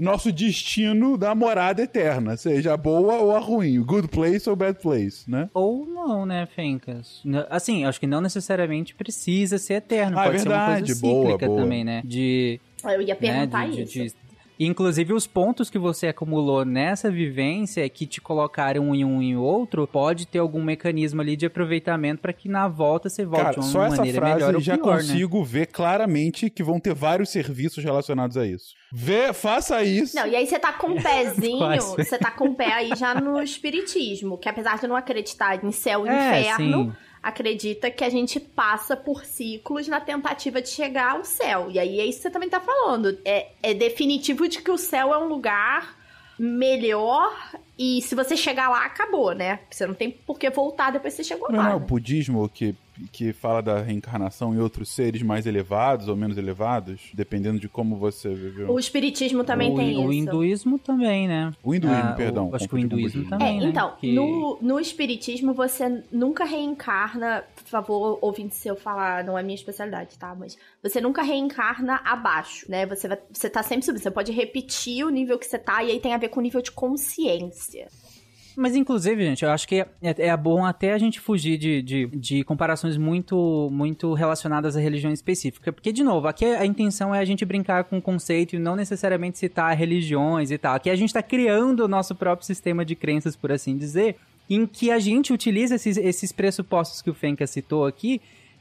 nosso 0.00 0.32
destino 0.32 1.16
da 1.18 1.34
morada 1.34 1.82
eterna, 1.82 2.36
seja 2.36 2.74
a 2.74 2.76
boa 2.76 3.18
ou 3.18 3.34
a 3.36 3.38
ruim, 3.38 3.80
good 3.82 4.08
place 4.08 4.48
ou 4.48 4.56
bad 4.56 4.78
place, 4.80 5.30
né? 5.30 5.48
Ou 5.54 5.84
não, 5.86 6.24
né, 6.26 6.46
Fencas? 6.46 7.22
Assim, 7.48 7.84
acho 7.84 8.00
que 8.00 8.06
não 8.06 8.20
necessariamente 8.20 8.94
precisa 8.94 9.58
ser 9.58 9.74
eterno. 9.74 10.18
Ah, 10.18 10.22
é 10.24 10.26
Pode 10.26 10.40
ser 10.42 10.48
uma 10.48 10.56
verdade, 10.58 10.86
coisa 10.86 11.00
boa, 11.00 11.22
cíclica 11.26 11.46
boa. 11.46 11.62
também, 11.62 11.84
né? 11.84 12.02
De 12.04 12.60
Eu 12.84 13.02
ia 13.02 13.06
né, 13.08 13.14
perguntar 13.14 13.68
de- 13.68 13.82
isso. 13.82 13.92
de- 13.92 14.04
de- 14.06 14.14
Inclusive, 14.62 15.14
os 15.14 15.26
pontos 15.26 15.70
que 15.70 15.78
você 15.78 16.08
acumulou 16.08 16.66
nessa 16.66 17.10
vivência 17.10 17.88
que 17.88 18.04
te 18.04 18.20
colocaram 18.20 18.94
em 18.94 19.02
um 19.06 19.22
e 19.22 19.34
outro, 19.34 19.86
pode 19.86 20.26
ter 20.26 20.38
algum 20.38 20.62
mecanismo 20.62 21.22
ali 21.22 21.34
de 21.34 21.46
aproveitamento 21.46 22.20
para 22.20 22.34
que 22.34 22.46
na 22.46 22.68
volta 22.68 23.08
você 23.08 23.24
volte 23.24 23.42
Cara, 23.42 23.54
de 23.54 23.60
uma 23.60 23.66
só 23.66 23.84
essa 23.86 23.96
maneira 23.96 24.18
frase 24.18 24.34
melhor 24.34 24.54
ou 24.54 24.60
já 24.60 24.76
pior, 24.76 24.96
né? 24.96 25.02
consigo 25.02 25.42
ver 25.42 25.66
claramente 25.68 26.50
que 26.50 26.62
vão 26.62 26.78
ter 26.78 26.92
vários 26.92 27.30
serviços 27.30 27.82
relacionados 27.82 28.36
a 28.36 28.46
isso. 28.46 28.74
Vê, 28.92 29.32
faça 29.32 29.82
isso. 29.82 30.14
Não, 30.14 30.26
e 30.26 30.36
aí 30.36 30.46
você 30.46 30.58
tá 30.58 30.74
com 30.74 30.88
um 30.88 31.02
pezinho, 31.02 31.80
você 31.96 32.18
tá 32.18 32.30
com 32.30 32.48
o 32.48 32.54
pé 32.54 32.70
aí 32.72 32.90
já 32.94 33.14
no 33.14 33.40
espiritismo, 33.42 34.36
que 34.36 34.48
apesar 34.48 34.78
de 34.78 34.86
não 34.86 34.96
acreditar 34.96 35.64
em 35.64 35.72
céu 35.72 36.04
e 36.04 36.10
É, 36.10 36.40
inferno, 36.40 36.84
sim. 36.84 36.92
Acredita 37.22 37.90
que 37.90 38.02
a 38.04 38.08
gente 38.08 38.40
passa 38.40 38.96
por 38.96 39.24
ciclos 39.24 39.86
na 39.88 40.00
tentativa 40.00 40.60
de 40.62 40.68
chegar 40.68 41.12
ao 41.12 41.24
céu. 41.24 41.70
E 41.70 41.78
aí 41.78 42.00
é 42.00 42.06
isso 42.06 42.18
que 42.18 42.22
você 42.22 42.30
também 42.30 42.48
tá 42.48 42.60
falando. 42.60 43.18
É, 43.24 43.48
é 43.62 43.74
definitivo 43.74 44.48
de 44.48 44.62
que 44.62 44.70
o 44.70 44.78
céu 44.78 45.12
é 45.12 45.18
um 45.18 45.28
lugar 45.28 45.98
melhor 46.38 47.32
e 47.78 48.00
se 48.02 48.14
você 48.14 48.36
chegar 48.36 48.70
lá, 48.70 48.84
acabou, 48.84 49.34
né? 49.34 49.60
Você 49.70 49.86
não 49.86 49.94
tem 49.94 50.10
por 50.10 50.38
que 50.38 50.48
voltar 50.48 50.90
depois 50.90 51.14
que 51.14 51.22
você 51.22 51.28
chegou 51.28 51.50
Não, 51.50 51.58
lá. 51.58 51.68
não, 51.70 51.76
o 51.76 51.80
né? 51.80 51.86
budismo 51.86 52.48
que, 52.48 52.74
que 53.12 53.32
fala 53.32 53.60
da 53.62 53.80
reencarnação 53.80 54.54
em 54.54 54.58
outros 54.58 54.88
seres 54.90 55.22
mais 55.22 55.46
elevados 55.46 56.08
ou 56.08 56.16
menos 56.16 56.36
elevados, 56.36 57.00
dependendo 57.14 57.58
de 57.58 57.68
como 57.68 57.96
você 57.96 58.28
viveu. 58.34 58.70
O 58.70 58.78
espiritismo 58.78 59.44
também 59.44 59.72
o, 59.72 59.76
tem 59.76 59.96
o 59.96 60.12
isso. 60.12 60.12
hinduísmo 60.12 60.78
também, 60.78 61.26
né? 61.28 61.52
O 61.62 61.74
hinduísmo, 61.74 61.98
Ah, 62.04 62.14
perdão. 62.16 62.48
o- 62.50 62.56
acho 62.56 62.68
que 62.68 62.74
o 62.74 62.78
hinduísmo 62.78 63.28
também, 63.28 63.58
É, 63.58 63.60
né? 63.62 63.68
então, 63.68 63.94
Que- 64.00 64.12
no, 64.14 64.58
no 64.60 64.78
espiritismo 64.80 65.52
você 65.54 66.02
nunca 66.12 66.44
reencarna, 66.44 67.44
por 67.56 67.64
favor, 67.68 68.18
ouvinte, 68.22 68.54
se 68.54 68.68
eu 68.68 68.76
falar, 68.76 69.24
não 69.24 69.36
é 69.38 69.42
minha 69.42 69.54
especialidade, 69.54 70.18
tá? 70.18 70.34
Mas 70.38 70.56
você 70.82 71.00
nunca 71.00 71.22
reencarna 71.22 72.00
abaixo, 72.04 72.64
né? 72.70 72.86
Você, 72.86 73.08
vai, 73.08 73.18
você 73.32 73.48
tá 73.50 73.62
sempre 73.62 73.84
subindo, 73.84 74.02
você 74.02 74.10
pode 74.10 74.32
repetir 74.32 75.04
o 75.04 75.10
nível 75.10 75.38
que 75.38 75.46
você 75.46 75.58
tá, 75.58 75.82
e 75.84 75.90
aí 75.90 76.00
tem 76.00 76.14
a 76.14 76.18
ver 76.18 76.28
com 76.28 76.40
o 76.40 76.42
nível 76.42 76.62
de 76.62 76.70
consciência. 76.72 77.88
Mas, 78.60 78.76
inclusive, 78.76 79.24
gente, 79.24 79.42
eu 79.42 79.50
acho 79.50 79.66
que 79.66 79.76
é, 79.76 79.86
é 80.02 80.36
bom 80.36 80.66
até 80.66 80.92
a 80.92 80.98
gente 80.98 81.18
fugir 81.18 81.56
de, 81.56 81.80
de, 81.80 82.06
de 82.08 82.44
comparações 82.44 82.98
muito, 82.98 83.70
muito 83.72 84.12
relacionadas 84.12 84.76
à 84.76 84.80
religião 84.80 85.10
específica. 85.10 85.72
Porque, 85.72 85.90
de 85.90 86.04
novo, 86.04 86.28
aqui 86.28 86.44
a 86.44 86.66
intenção 86.66 87.14
é 87.14 87.20
a 87.20 87.24
gente 87.24 87.42
brincar 87.42 87.84
com 87.84 87.96
o 87.96 88.02
conceito 88.02 88.54
e 88.54 88.58
não 88.58 88.76
necessariamente 88.76 89.38
citar 89.38 89.74
religiões 89.74 90.50
e 90.50 90.58
tal. 90.58 90.74
Aqui 90.74 90.90
a 90.90 90.94
gente 90.94 91.08
está 91.08 91.22
criando 91.22 91.86
o 91.86 91.88
nosso 91.88 92.14
próprio 92.14 92.46
sistema 92.46 92.84
de 92.84 92.94
crenças, 92.94 93.34
por 93.34 93.50
assim 93.50 93.78
dizer, 93.78 94.16
em 94.50 94.66
que 94.66 94.90
a 94.90 94.98
gente 94.98 95.32
utiliza 95.32 95.76
esses, 95.76 95.96
esses 95.96 96.30
pressupostos 96.30 97.00
que 97.00 97.08
o 97.08 97.14
Fenka 97.14 97.46
citou 97.46 97.86
aqui, 97.86 98.20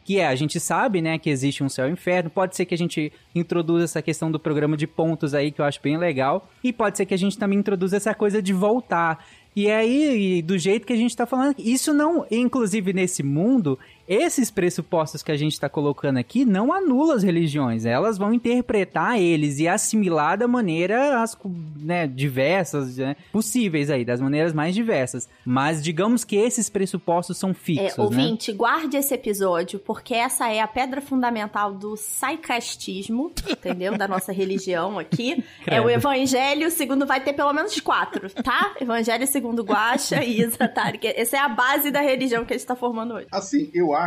que 0.10 0.18
é, 0.18 0.28
a 0.28 0.34
gente 0.34 0.60
sabe, 0.60 1.04
né, 1.04 1.20
que 1.20 1.30
existe 1.30 1.64
um 1.64 1.70
céu 1.70 1.88
e 1.88 1.92
inferno, 1.92 2.32
pode 2.32 2.56
ser 2.56 2.66
que 2.66 2.74
a 2.74 2.78
gente 2.78 3.14
introduza 3.36 3.84
essa 3.84 4.02
questão 4.02 4.32
do 4.32 4.40
programa 4.40 4.76
de 4.76 4.88
pontos 4.88 5.36
aí, 5.36 5.52
que 5.52 5.62
eu 5.62 5.66
acho 5.66 5.80
bem 5.84 5.98
legal, 5.98 6.50
e 6.64 6.74
pode 6.74 6.98
ser 6.98 7.06
que 7.06 7.14
a 7.14 7.18
gente 7.18 7.38
também 7.38 7.60
introduza 7.60 7.98
essa 7.98 8.16
coisa 8.16 8.42
de 8.42 8.52
voltar. 8.52 9.24
E 9.60 9.70
aí, 9.70 10.42
do 10.42 10.58
jeito 10.58 10.88
que 10.88 10.94
a 10.94 10.96
gente 10.96 11.14
tá 11.14 11.26
falando, 11.26 11.54
isso 11.60 11.94
não, 11.94 12.26
inclusive 12.32 12.94
nesse 12.94 13.22
mundo, 13.22 13.78
esses 14.10 14.50
pressupostos 14.50 15.22
que 15.22 15.32
a 15.32 15.38
gente 15.38 15.60
tá 15.60 15.70
colocando 15.70 16.18
aqui 16.18 16.44
não 16.44 16.74
anulam 16.74 17.16
as 17.16 17.22
religiões, 17.24 17.86
elas 17.86 18.18
vão 18.18 18.34
interpretar 18.34 19.20
eles 19.20 19.60
e 19.60 19.68
assimilar 19.68 20.36
da 20.38 20.48
maneira 20.48 21.22
as, 21.22 21.38
né, 21.78 22.08
diversas, 22.08 22.98
né, 22.98 23.16
possíveis 23.32 23.92
aí, 23.92 24.04
das 24.04 24.20
maneiras 24.20 24.52
mais 24.52 24.74
diversas. 24.74 25.30
Mas 25.46 25.84
digamos 25.84 26.24
que 26.26 26.36
esses 26.36 26.70
pressupostos 26.70 27.38
são 27.38 27.54
fixos, 27.54 27.94
É, 27.94 27.98
né? 28.00 28.04
ouvinte, 28.04 28.52
guarde 28.52 28.98
esse 28.98 29.14
episódio, 29.14 29.78
porque 29.80 30.16
essa 30.16 30.50
é 30.50 30.60
a 30.60 30.68
pedra 30.68 31.02
fundamental 31.02 31.72
do 31.74 31.96
saicastismo, 31.96 33.32
entendeu? 33.48 33.98
Da 33.98 34.08
nossa 34.08 34.32
religião 34.32 34.98
aqui. 34.98 35.44
É 35.70 35.80
o 35.80 35.84
Credo. 35.84 35.90
evangelho 36.00 36.72
segundo, 36.72 37.06
vai 37.06 37.22
ter 37.24 37.34
pelo 37.34 37.54
menos 37.54 37.80
quatro, 37.80 38.30
tá? 38.44 38.74
Evangelho 38.82 39.28
segundo 39.28 39.62
Guaxa 39.62 40.24
e 40.24 40.42
Isa. 40.42 40.72
Essa 41.16 41.38
é 41.38 41.40
a 41.40 41.50
base 41.50 41.92
da 41.92 42.02
religião 42.02 42.44
que 42.44 42.54
a 42.54 42.58
gente 42.58 42.66
tá 42.66 42.76
formando 42.76 43.14
hoje. 43.14 43.28
Assim, 43.32 43.70
eu 43.74 43.94
acho, 43.94 43.99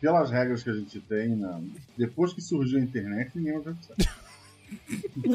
pelas 0.00 0.30
regras 0.30 0.62
que 0.62 0.70
a 0.70 0.74
gente 0.74 1.00
tem, 1.00 1.34
na- 1.36 1.60
depois 1.96 2.32
que 2.32 2.40
surgiu 2.40 2.78
a 2.78 2.82
internet, 2.82 3.30
ninguém 3.34 3.60
vai 3.60 3.74
certo. 3.80 4.08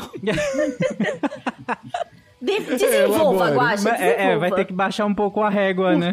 De- 2.41 2.59
desenvolva, 2.59 3.47
Elabore. 3.47 3.55
Guaxa, 3.55 3.89
é, 3.95 4.31
é, 4.31 4.37
vai 4.37 4.51
ter 4.51 4.65
que 4.65 4.73
baixar 4.73 5.05
um 5.05 5.15
pouco 5.15 5.41
a 5.41 5.49
régua, 5.49 5.95
né? 5.95 6.11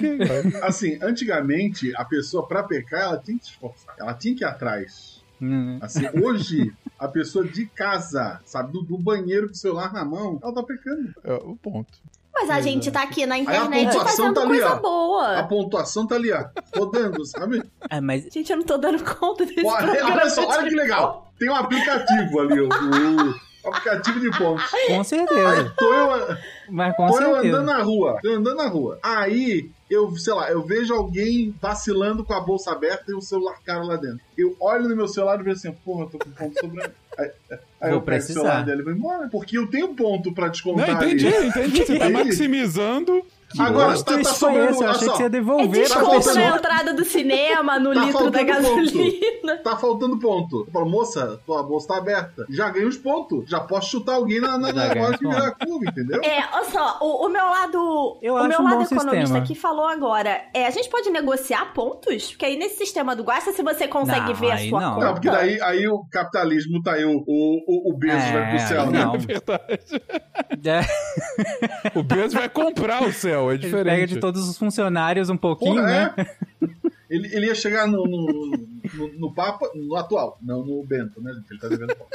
Assim, 0.62 0.96
antigamente, 1.02 1.92
a 1.96 2.04
pessoa, 2.04 2.46
pra 2.46 2.62
pecar, 2.62 3.00
ela 3.02 3.18
tinha 3.18 3.36
que 3.36 3.44
se 3.44 3.50
esforçar. 3.50 3.96
Ela 3.98 4.14
tinha 4.14 4.36
que 4.36 4.44
ir 4.44 4.46
atrás. 4.46 5.20
Hum. 5.42 5.78
Assim, 5.80 6.04
hoje, 6.22 6.72
a 6.96 7.08
pessoa 7.08 7.44
de 7.44 7.66
casa, 7.66 8.40
sabe, 8.44 8.72
do, 8.72 8.82
do 8.82 8.96
banheiro 8.96 9.48
com 9.48 9.54
o 9.54 9.56
celular 9.56 9.92
na 9.92 10.04
mão, 10.04 10.38
ela 10.40 10.54
tá 10.54 10.62
pecando. 10.62 11.12
É 11.24 11.32
o 11.32 11.56
ponto. 11.56 11.98
Mas 12.32 12.48
a 12.48 12.60
gente 12.60 12.92
tá 12.92 13.02
aqui 13.02 13.26
na 13.26 13.34
a 13.34 13.38
internet 13.38 13.86
pontuação 13.88 14.04
fazendo 14.04 14.34
tá 14.34 14.40
ali, 14.42 14.48
coisa 14.50 14.68
ó. 14.68 14.72
A 14.72 14.76
boa. 14.78 15.42
pontuação 15.44 16.06
tá 16.06 16.14
ali, 16.14 16.30
ó, 16.32 16.44
rodando, 16.76 17.26
sabe? 17.26 17.60
É, 17.90 18.00
mas 18.00 18.24
Gente, 18.32 18.50
eu 18.50 18.56
não 18.58 18.64
tô 18.64 18.78
dando 18.78 19.02
conta 19.04 19.44
desse 19.44 19.64
Olha, 19.66 19.84
programa. 19.86 20.12
olha 20.14 20.30
só, 20.30 20.46
olha 20.48 20.68
que 20.68 20.74
legal. 20.76 21.32
Tem 21.38 21.50
um 21.50 21.54
aplicativo 21.56 22.40
ali, 22.40 22.60
o, 22.60 22.68
o 22.68 23.68
aplicativo 23.68 24.20
de 24.20 24.30
pontos. 24.38 24.64
com 24.86 25.02
certeza. 25.04 25.74
Tô 25.76 25.92
eu, 25.92 26.36
Mas 26.70 26.94
com 26.96 27.06
tô 27.08 27.20
eu 27.20 27.30
andando 27.36 27.42
certeza. 27.42 27.62
na 27.62 27.82
rua, 27.82 28.18
tô 28.22 28.28
andando 28.30 28.56
na 28.56 28.68
rua. 28.68 28.98
Aí, 29.02 29.70
eu, 29.90 30.14
sei 30.16 30.32
lá, 30.34 30.50
eu 30.50 30.62
vejo 30.62 30.94
alguém 30.94 31.54
vacilando 31.60 32.22
com 32.24 32.32
a 32.32 32.40
bolsa 32.40 32.70
aberta 32.72 33.10
e 33.10 33.14
o 33.14 33.20
celular 33.20 33.56
caro 33.66 33.84
lá 33.86 33.96
dentro. 33.96 34.20
Eu 34.38 34.54
olho 34.60 34.88
no 34.88 34.94
meu 34.94 35.08
celular 35.08 35.40
e 35.40 35.42
vejo 35.42 35.56
assim, 35.56 35.72
porra, 35.84 36.04
eu 36.04 36.10
tô 36.10 36.18
com 36.18 36.30
ponto 36.30 36.60
sobrando. 36.60 36.92
Aí, 37.18 37.30
aí 37.80 37.90
Vou 37.90 37.90
eu 37.90 37.90
pego 37.90 37.96
o 37.98 38.02
precisar. 38.02 38.40
celular 38.40 38.64
dele 38.64 38.80
e 38.82 38.84
vou 38.84 38.92
embora. 38.92 39.28
Porque 39.28 39.58
eu 39.58 39.66
tenho 39.66 39.88
ponto 39.94 40.32
pra 40.32 40.44
Não, 40.44 40.52
descontar 40.52 40.90
entendi, 40.90 41.26
ali. 41.26 41.48
entendi. 41.48 41.78
Você 41.78 41.98
tá 41.98 42.08
Entendi. 42.08 42.24
maximizando. 42.24 43.24
Agora, 43.58 44.02
tá, 44.02 44.18
tá 44.18 44.24
sobrando, 44.24 44.70
esse, 44.70 44.74
eu 44.80 44.86
olha 44.86 44.90
achei 44.90 45.06
só. 45.08 45.12
que 45.12 45.16
você 45.18 45.22
ia 45.24 45.26
É 45.26 45.28
devolver 45.30 45.68
pra 45.70 45.80
desconto 46.00 46.22
faltando- 46.22 46.38
na 46.38 46.56
entrada 46.56 46.94
do 46.94 47.04
cinema, 47.04 47.78
no 47.78 47.92
Tá 47.94 48.04
litro 48.04 48.30
da 48.30 48.42
gasolina. 48.42 49.56
Tá 49.64 49.76
faltando 49.76 50.18
ponto. 50.18 50.64
Eu 50.66 50.72
falo, 50.72 50.86
moça, 50.88 51.40
tua 51.44 51.62
bolsa 51.62 51.88
tá 51.88 51.96
aberta. 51.96 52.46
Já 52.48 52.68
ganhei 52.70 52.86
os 52.88 52.96
pontos. 52.96 53.48
Já 53.50 53.60
posso 53.60 53.90
chutar 53.90 54.14
alguém 54.14 54.40
na, 54.40 54.56
na, 54.56 54.72
Já 54.72 54.94
na 54.94 55.02
hora 55.02 55.18
que 55.18 55.26
virar 55.26 55.46
a 55.48 55.50
curva, 55.50 55.84
entendeu? 55.90 56.20
É, 56.22 56.44
olha 56.52 56.64
só, 56.70 56.98
o, 57.00 57.26
o 57.26 57.28
meu 57.28 57.44
lado. 57.44 58.18
Eu 58.22 58.34
o 58.34 58.36
acho 58.36 58.48
meu 58.48 58.60
um 58.60 58.64
lado 58.64 58.76
bom 58.76 58.82
economista 58.82 59.16
sistema. 59.26 59.38
aqui 59.38 59.54
falou 59.54 59.86
agora. 59.86 60.42
É, 60.54 60.66
a 60.66 60.70
gente 60.70 60.88
pode 60.88 61.10
negociar 61.10 61.72
pontos? 61.72 62.30
Porque 62.30 62.44
aí 62.46 62.56
nesse 62.56 62.76
sistema 62.76 63.16
do 63.16 63.22
Guaxa, 63.24 63.52
se 63.52 63.62
você 63.62 63.88
consegue 63.88 64.28
Não, 64.28 64.34
ver 64.34 64.52
a 64.52 64.58
sua 64.58 64.80
não. 64.80 64.94
conta. 64.94 65.06
Não, 65.06 65.12
porque 65.14 65.30
daí 65.30 65.60
aí 65.60 65.88
o 65.88 66.04
capitalismo 66.10 66.82
tá 66.82 66.92
aí, 66.92 67.04
o, 67.04 67.24
o, 67.26 67.90
o 67.92 67.96
Bezos 67.96 68.22
É, 68.22 68.32
vai 68.32 68.50
pro 68.50 68.68
céu, 68.68 68.86
né? 68.90 69.04
não. 69.04 69.12
É 69.18 69.18
verdade. 69.18 70.02
É, 71.94 71.98
O 71.98 72.02
Bezos 72.02 72.34
vai 72.34 72.48
comprar 72.48 73.02
o 73.02 73.12
céu, 73.12 73.39
é 73.48 73.54
ele 73.54 73.62
diferente. 73.62 73.94
pega 73.94 74.06
de 74.08 74.18
todos 74.18 74.48
os 74.48 74.58
funcionários 74.58 75.30
um 75.30 75.36
pouquinho, 75.36 75.76
Porra, 75.76 75.86
né? 75.86 76.14
é. 76.16 76.50
Ele, 77.08 77.28
ele 77.34 77.46
ia 77.46 77.54
chegar 77.54 77.86
no, 77.86 78.04
no, 78.04 78.50
no, 78.94 79.12
no 79.18 79.34
Papa, 79.34 79.68
no 79.74 79.96
atual, 79.96 80.38
não 80.42 80.64
no 80.64 80.82
Bento, 80.84 81.20
né, 81.20 81.32
gente? 81.32 81.50
Ele 81.50 81.60
tá 81.60 81.68
devendo 81.68 81.94
ponto. 81.96 82.10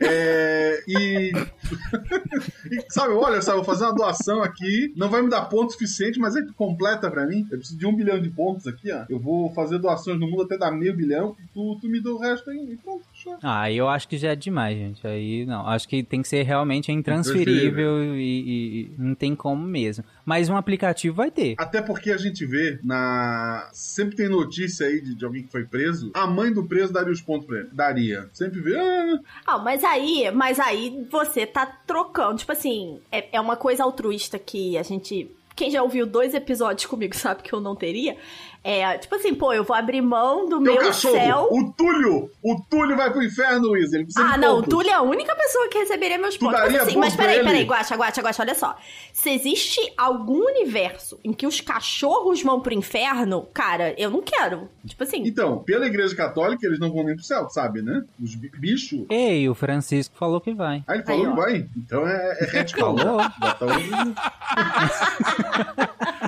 É, 0.00 0.80
e, 0.86 1.32
e, 2.70 2.84
Sabe, 2.88 3.14
olha 3.14 3.42
só, 3.42 3.52
eu 3.52 3.56
vou 3.56 3.64
fazer 3.64 3.84
uma 3.84 3.94
doação 3.94 4.42
aqui. 4.42 4.92
Não 4.96 5.08
vai 5.08 5.22
me 5.22 5.28
dar 5.28 5.46
ponto 5.46 5.72
suficiente, 5.72 6.20
mas 6.20 6.36
é 6.36 6.42
completa 6.56 7.10
pra 7.10 7.26
mim. 7.26 7.46
Eu 7.50 7.58
preciso 7.58 7.78
de 7.78 7.86
um 7.86 7.94
bilhão 7.94 8.20
de 8.20 8.30
pontos 8.30 8.66
aqui, 8.66 8.92
ó. 8.92 9.04
Eu 9.08 9.18
vou 9.18 9.52
fazer 9.54 9.78
doações 9.78 10.18
no 10.18 10.28
mundo 10.28 10.42
até 10.42 10.56
dar 10.56 10.70
meio 10.70 10.96
bilhão. 10.96 11.36
E 11.42 11.46
tu, 11.52 11.76
tu 11.80 11.88
me 11.88 12.00
dá 12.00 12.10
o 12.10 12.18
resto 12.18 12.48
aí. 12.50 12.72
E 12.72 12.76
pronto, 12.76 13.04
fechou. 13.34 13.50
Ah, 13.50 13.70
eu 13.72 13.88
acho 13.88 14.08
que 14.08 14.16
já 14.18 14.30
é 14.32 14.36
demais, 14.36 14.76
gente. 14.76 15.06
Aí 15.06 15.44
não. 15.46 15.66
Acho 15.66 15.88
que 15.88 16.02
tem 16.02 16.22
que 16.22 16.28
ser 16.28 16.42
realmente 16.42 16.90
intransferível 16.92 18.14
e, 18.14 18.20
e 18.20 18.92
não 18.98 19.14
tem 19.14 19.34
como 19.34 19.62
mesmo. 19.66 20.04
Mas 20.24 20.48
um 20.48 20.56
aplicativo 20.56 21.16
vai 21.16 21.30
ter. 21.30 21.54
Até 21.58 21.80
porque 21.82 22.10
a 22.10 22.16
gente 22.16 22.44
vê 22.46 22.78
na. 22.82 23.68
Sempre 23.72 24.16
tem 24.16 24.28
notícia 24.28 24.86
aí 24.86 25.00
de, 25.00 25.14
de 25.14 25.24
alguém 25.24 25.42
que 25.42 25.50
foi 25.50 25.64
preso. 25.64 26.10
A 26.14 26.26
mãe 26.26 26.52
do 26.52 26.64
preso 26.64 26.92
daria 26.92 27.12
os 27.12 27.20
pontos 27.20 27.46
pra 27.46 27.58
ele. 27.60 27.68
Daria. 27.72 28.28
Sempre 28.32 28.60
vê. 28.60 28.76
Ah, 28.78 29.18
Ah, 29.46 29.58
mas 29.58 29.82
aí, 29.84 30.30
mas 30.32 30.58
aí 30.60 31.06
você 31.10 31.46
tá 31.46 31.66
trocando. 31.86 32.38
Tipo 32.38 32.52
assim, 32.52 33.00
é, 33.10 33.36
é 33.36 33.40
uma 33.40 33.56
coisa 33.56 33.82
altruísta 33.84 34.38
que 34.38 34.76
a 34.76 34.82
gente. 34.82 35.30
Quem 35.58 35.72
já 35.72 35.82
ouviu 35.82 36.06
dois 36.06 36.34
episódios 36.34 36.86
comigo 36.86 37.16
sabe 37.16 37.42
que 37.42 37.52
eu 37.52 37.60
não 37.60 37.74
teria. 37.74 38.16
É, 38.62 38.96
tipo 38.98 39.14
assim, 39.14 39.34
pô, 39.34 39.52
eu 39.52 39.64
vou 39.64 39.74
abrir 39.74 40.00
mão 40.00 40.44
do 40.48 40.62
teu 40.62 40.74
meu 40.74 40.76
cachorro, 40.78 41.14
céu. 41.14 41.48
o 41.50 41.72
Túlio! 41.72 42.30
O 42.42 42.60
Túlio 42.68 42.96
vai 42.96 43.10
pro 43.10 43.22
inferno, 43.22 43.68
Luiz. 43.68 43.92
Ele 43.92 44.04
precisa 44.04 44.24
Ah, 44.28 44.32
de 44.34 44.40
não, 44.40 44.54
o 44.54 44.56
pontos. 44.62 44.68
Túlio 44.74 44.90
é 44.90 44.94
a 44.94 45.02
única 45.02 45.34
pessoa 45.34 45.68
que 45.68 45.78
receberia 45.78 46.18
meus 46.18 46.34
Tu 46.36 46.40
pontos. 46.40 46.60
Mas 46.60 46.62
daria 46.72 46.82
assim, 46.82 46.96
mas 46.96 47.16
peraí, 47.16 47.42
peraí, 47.42 47.64
Guaxa, 47.64 47.96
Guaxa, 47.96 48.20
Guaxa, 48.20 48.42
olha 48.42 48.54
só. 48.54 48.76
Se 49.12 49.30
existe 49.30 49.80
algum 49.96 50.44
universo 50.44 51.18
em 51.24 51.32
que 51.32 51.46
os 51.46 51.60
cachorros 51.60 52.42
vão 52.42 52.60
pro 52.60 52.74
inferno, 52.74 53.46
cara, 53.54 53.94
eu 53.96 54.10
não 54.10 54.22
quero. 54.22 54.68
Tipo 54.86 55.02
assim. 55.02 55.22
Então, 55.24 55.58
pela 55.58 55.86
igreja 55.86 56.14
católica, 56.14 56.64
eles 56.66 56.78
não 56.78 56.92
vão 56.92 57.04
nem 57.04 57.14
pro 57.16 57.24
céu, 57.24 57.48
sabe, 57.50 57.80
né? 57.82 58.02
Os 58.22 58.34
bi- 58.34 58.50
bichos. 58.58 59.06
Ei, 59.08 59.48
o 59.48 59.54
Francisco 59.54 60.16
falou 60.16 60.40
que 60.40 60.52
vai. 60.52 60.84
Ah, 60.86 60.94
ele 60.94 61.04
falou 61.04 61.24
Aí, 61.26 61.30
que 61.30 61.36
vai? 61.36 61.68
Então 61.76 62.06
é, 62.06 62.38
é 62.40 62.44
retcon. 62.44 62.96
Falou. 62.98 63.20
Já 63.40 63.54
tá 63.54 63.66
ouvindo. 63.66 64.14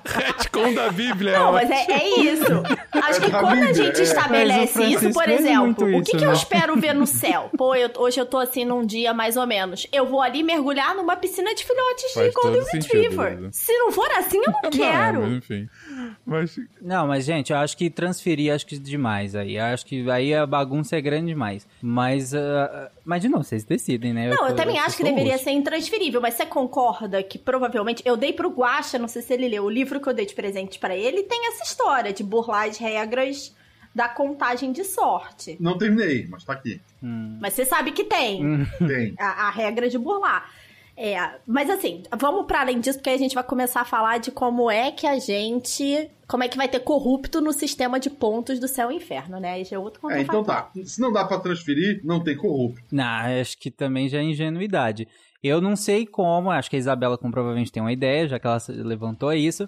Retcon 0.05 0.75
da 0.75 0.91
Bíblia. 0.91 1.39
Não, 1.39 1.49
ó. 1.51 1.53
mas 1.53 1.71
é, 1.71 1.87
é 1.91 2.21
isso. 2.21 2.45
Acho 2.93 3.21
que 3.21 3.27
É 3.27 3.31
quando 3.31 3.63
a 3.63 3.73
gente 3.73 4.01
é. 4.01 4.03
estabelece 4.03 4.83
isso, 4.85 5.13
por 5.13 5.29
exemplo, 5.29 5.99
o 5.99 6.03
que, 6.03 6.17
que 6.17 6.25
eu 6.25 6.29
né? 6.31 6.35
espero 6.35 6.77
ver 6.77 6.95
no 6.95 7.07
céu? 7.07 7.51
Pô, 7.57 7.75
eu- 7.75 7.91
hoje 7.97 8.21
eu 8.21 8.27
tô 8.27 8.39
assim 8.39 8.65
num 8.65 8.85
dia 8.85 9.13
mais 9.15 9.37
ou 9.37 9.47
menos. 9.47 9.87
Eu 9.93 10.07
vou 10.07 10.21
ali 10.21 10.43
mergulhar 10.43 10.95
numa 10.95 11.17
piscina 11.17 11.55
de 11.55 11.65
filhotes 11.65 12.13
Faz 12.13 12.27
de 12.29 12.33
Golden 12.35 12.63
sentido, 12.65 12.93
Retriever. 12.93 13.39
Luísa. 13.39 13.51
Se 13.53 13.73
não 13.79 13.93
for 13.93 14.11
assim, 14.13 14.39
eu 14.39 14.53
não 14.53 14.61
Não, 14.65 14.71
quero. 14.71 15.21
mas 15.23 15.33
enfim. 15.33 15.69
Mas 16.25 16.59
Não, 16.81 17.07
mas 17.07 17.25
gente, 17.25 17.51
eu 17.53 17.59
acho 17.59 17.77
que 17.77 17.91
transferir 17.91 18.53
acho 18.55 18.67
que 18.67 18.79
demais 18.79 19.35
aí. 19.35 19.57
Eu 19.57 19.65
acho 19.65 19.85
que 19.87 20.09
aí 20.11 20.35
a 20.35 20.47
bagunça 20.47 20.97
é 20.97 21.01
grande 21.01 21.29
demais. 21.29 21.67
Mas, 21.83 22.35
ah, 22.35 22.91
mas 23.05 23.23
de 23.23 23.29
novo, 23.29 23.45
vocês 23.45 23.65
decidem, 23.65 24.13
né? 24.13 24.29
Não, 24.31 24.45
eu 24.45 24.51
tô- 24.51 24.57
também 24.57 24.79
acho 24.79 24.97
que 24.97 25.03
deveria 25.05 25.39
ser 25.39 25.51
intransferível, 25.51 26.21
mas 26.21 26.35
você 26.35 26.47
concorda 26.47 27.23
que 27.23 27.39
provavelmente. 27.39 28.03
Eu 28.07 28.17
dei 28.17 28.33
pro 28.33 28.51
Guaxa, 28.51 28.99
não 28.99 29.09
sei 29.09 29.23
se 29.23 29.33
ele 29.33 29.49
leu, 29.49 29.65
o 29.65 29.71
livro 29.71 30.01
que 30.01 30.09
eu 30.09 30.15
dei 30.15 30.27
de 30.27 30.35
presente 30.35 30.79
pra 30.79 30.95
ele 30.97 31.23
tem 31.25 31.49
essa 31.49 31.65
história 31.65 32.13
de 32.13 32.23
burlar 32.23 32.69
as 32.69 32.79
regras 32.79 33.55
da 33.95 34.09
contagem 34.09 34.71
de 34.71 34.85
sorte. 34.85 35.57
Não 35.59 35.77
terminei, 35.77 36.25
mas 36.31 36.45
tá 36.45 36.53
aqui. 36.53 36.81
Mas 37.03 37.55
você 37.55 37.65
sabe 37.65 37.91
que 37.91 38.05
tem. 38.05 38.65
Tem. 38.87 39.15
a, 39.19 39.49
a 39.49 39.51
regra 39.51 39.89
de 39.89 39.99
burlar. 39.99 40.49
É, 41.03 41.17
mas 41.47 41.71
assim, 41.71 42.03
vamos 42.19 42.45
para 42.47 42.61
além 42.61 42.79
disso, 42.79 42.99
porque 42.99 43.09
aí 43.09 43.17
a 43.17 43.19
gente 43.19 43.35
vai 43.35 43.43
começar 43.43 43.81
a 43.81 43.85
falar 43.87 44.19
de 44.19 44.31
como 44.31 44.71
é 44.71 44.91
que 44.93 45.07
a 45.07 45.19
gente. 45.19 46.11
Como 46.29 46.45
é 46.45 46.49
que 46.49 46.59
vai 46.59 46.69
ter 46.69 46.81
corrupto 46.81 47.41
no 47.41 47.53
sistema 47.55 47.99
de 47.99 48.11
pontos 48.11 48.61
do 48.61 48.69
céu 48.69 48.93
e 48.93 48.97
inferno, 48.97 49.41
né? 49.41 49.59
Esse 49.61 49.75
é 49.75 49.79
outro 49.79 50.11
É, 50.11 50.21
então 50.21 50.45
tá. 50.45 50.71
Se 50.85 51.01
não 51.01 51.11
dá 51.11 51.25
pra 51.25 51.41
transferir, 51.41 52.03
não 52.05 52.23
tem 52.23 52.37
corrupto. 52.37 52.83
Não, 52.93 53.05
acho 53.41 53.57
que 53.59 53.71
também 53.71 54.09
já 54.09 54.19
é 54.19 54.23
ingenuidade. 54.23 55.09
Eu 55.43 55.59
não 55.63 55.75
sei 55.75 56.05
como, 56.07 56.51
acho 56.51 56.69
que 56.69 56.77
a 56.77 56.79
Isabela 56.79 57.17
com 57.17 57.31
provavelmente 57.31 57.73
tem 57.73 57.83
uma 57.83 57.93
ideia, 57.93 58.29
já 58.29 58.39
que 58.39 58.47
ela 58.47 58.61
se- 58.61 58.71
levantou 58.73 59.33
isso. 59.33 59.67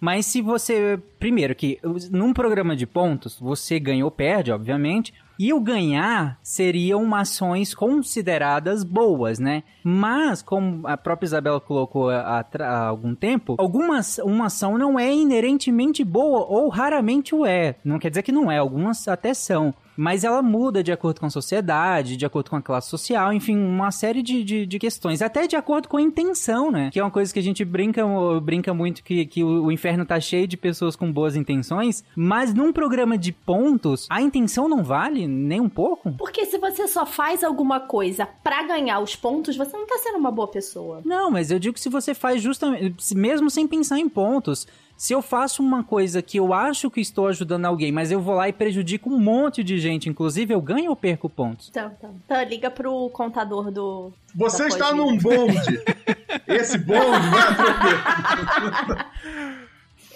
Mas 0.00 0.24
se 0.26 0.40
você. 0.40 0.98
Primeiro, 1.20 1.54
que 1.54 1.78
num 2.10 2.32
programa 2.32 2.74
de 2.74 2.86
pontos, 2.86 3.38
você 3.38 3.78
ganha 3.78 4.04
ou 4.04 4.10
perde, 4.10 4.50
obviamente. 4.50 5.12
E 5.38 5.52
o 5.52 5.60
ganhar 5.60 6.38
seriam 6.42 7.14
ações 7.14 7.74
consideradas 7.74 8.84
boas, 8.84 9.38
né? 9.38 9.62
Mas, 9.82 10.42
como 10.42 10.86
a 10.86 10.96
própria 10.96 11.26
Isabela 11.26 11.60
colocou 11.60 12.10
há, 12.10 12.44
há- 12.58 12.86
algum 12.86 13.14
tempo, 13.14 13.56
algumas 13.58 14.18
uma 14.18 14.46
ação 14.46 14.76
não 14.78 14.98
é 14.98 15.12
inerentemente 15.12 16.04
boa 16.04 16.46
ou 16.46 16.68
raramente 16.68 17.34
o 17.34 17.44
é. 17.46 17.76
Não 17.84 17.98
quer 17.98 18.10
dizer 18.10 18.22
que 18.22 18.32
não 18.32 18.50
é, 18.50 18.58
algumas 18.58 19.08
até 19.08 19.34
são. 19.34 19.74
Mas 19.96 20.24
ela 20.24 20.42
muda 20.42 20.82
de 20.82 20.92
acordo 20.92 21.20
com 21.20 21.26
a 21.26 21.30
sociedade, 21.30 22.16
de 22.16 22.26
acordo 22.26 22.50
com 22.50 22.56
a 22.56 22.62
classe 22.62 22.88
social, 22.88 23.32
enfim, 23.32 23.56
uma 23.56 23.90
série 23.90 24.22
de, 24.22 24.42
de, 24.42 24.66
de 24.66 24.78
questões. 24.78 25.22
Até 25.22 25.46
de 25.46 25.56
acordo 25.56 25.88
com 25.88 25.96
a 25.96 26.02
intenção, 26.02 26.70
né? 26.70 26.90
Que 26.92 26.98
é 26.98 27.04
uma 27.04 27.10
coisa 27.10 27.32
que 27.32 27.38
a 27.38 27.42
gente 27.42 27.64
brinca, 27.64 28.02
brinca 28.40 28.72
muito 28.72 29.02
que, 29.02 29.26
que 29.26 29.44
o, 29.44 29.64
o 29.64 29.72
inferno 29.72 30.04
tá 30.04 30.18
cheio 30.20 30.46
de 30.46 30.56
pessoas 30.56 30.96
com 30.96 31.12
boas 31.12 31.36
intenções, 31.36 32.04
mas 32.16 32.54
num 32.54 32.72
programa 32.72 33.18
de 33.18 33.32
pontos, 33.32 34.06
a 34.10 34.20
intenção 34.20 34.68
não 34.68 34.82
vale 34.82 35.26
nem 35.26 35.60
um 35.60 35.68
pouco? 35.68 36.12
Porque 36.12 36.46
se 36.46 36.58
você 36.58 36.88
só 36.88 37.04
faz 37.04 37.44
alguma 37.44 37.80
coisa 37.80 38.26
pra 38.42 38.62
ganhar 38.62 39.00
os 39.00 39.16
pontos, 39.16 39.56
você 39.56 39.76
não 39.76 39.86
tá 39.86 39.98
sendo 39.98 40.18
uma 40.18 40.30
boa 40.30 40.48
pessoa. 40.48 41.02
Não, 41.04 41.30
mas 41.30 41.50
eu 41.50 41.58
digo 41.58 41.74
que 41.74 41.80
se 41.80 41.88
você 41.88 42.14
faz 42.14 42.40
justamente, 42.42 43.14
mesmo 43.14 43.50
sem 43.50 43.66
pensar 43.66 43.98
em 43.98 44.08
pontos, 44.08 44.66
se 45.02 45.12
eu 45.12 45.20
faço 45.20 45.64
uma 45.64 45.82
coisa 45.82 46.22
que 46.22 46.36
eu 46.38 46.54
acho 46.54 46.88
que 46.88 47.00
estou 47.00 47.26
ajudando 47.26 47.64
alguém, 47.64 47.90
mas 47.90 48.12
eu 48.12 48.20
vou 48.20 48.36
lá 48.36 48.48
e 48.48 48.52
prejudico 48.52 49.10
um 49.10 49.18
monte 49.18 49.64
de 49.64 49.76
gente, 49.76 50.08
inclusive 50.08 50.54
eu 50.54 50.60
ganho 50.60 50.90
ou 50.90 50.94
perco 50.94 51.28
pontos? 51.28 51.70
Então, 51.70 51.90
então, 51.98 52.14
então 52.24 52.44
liga 52.44 52.70
pro 52.70 53.10
contador 53.10 53.72
do. 53.72 54.12
Você 54.32 54.68
está 54.68 54.94
num 54.94 55.18
bonde. 55.18 55.82
Esse 56.46 56.78
bonde 56.78 57.28
vai 57.30 57.42
atropelar. 57.42 59.12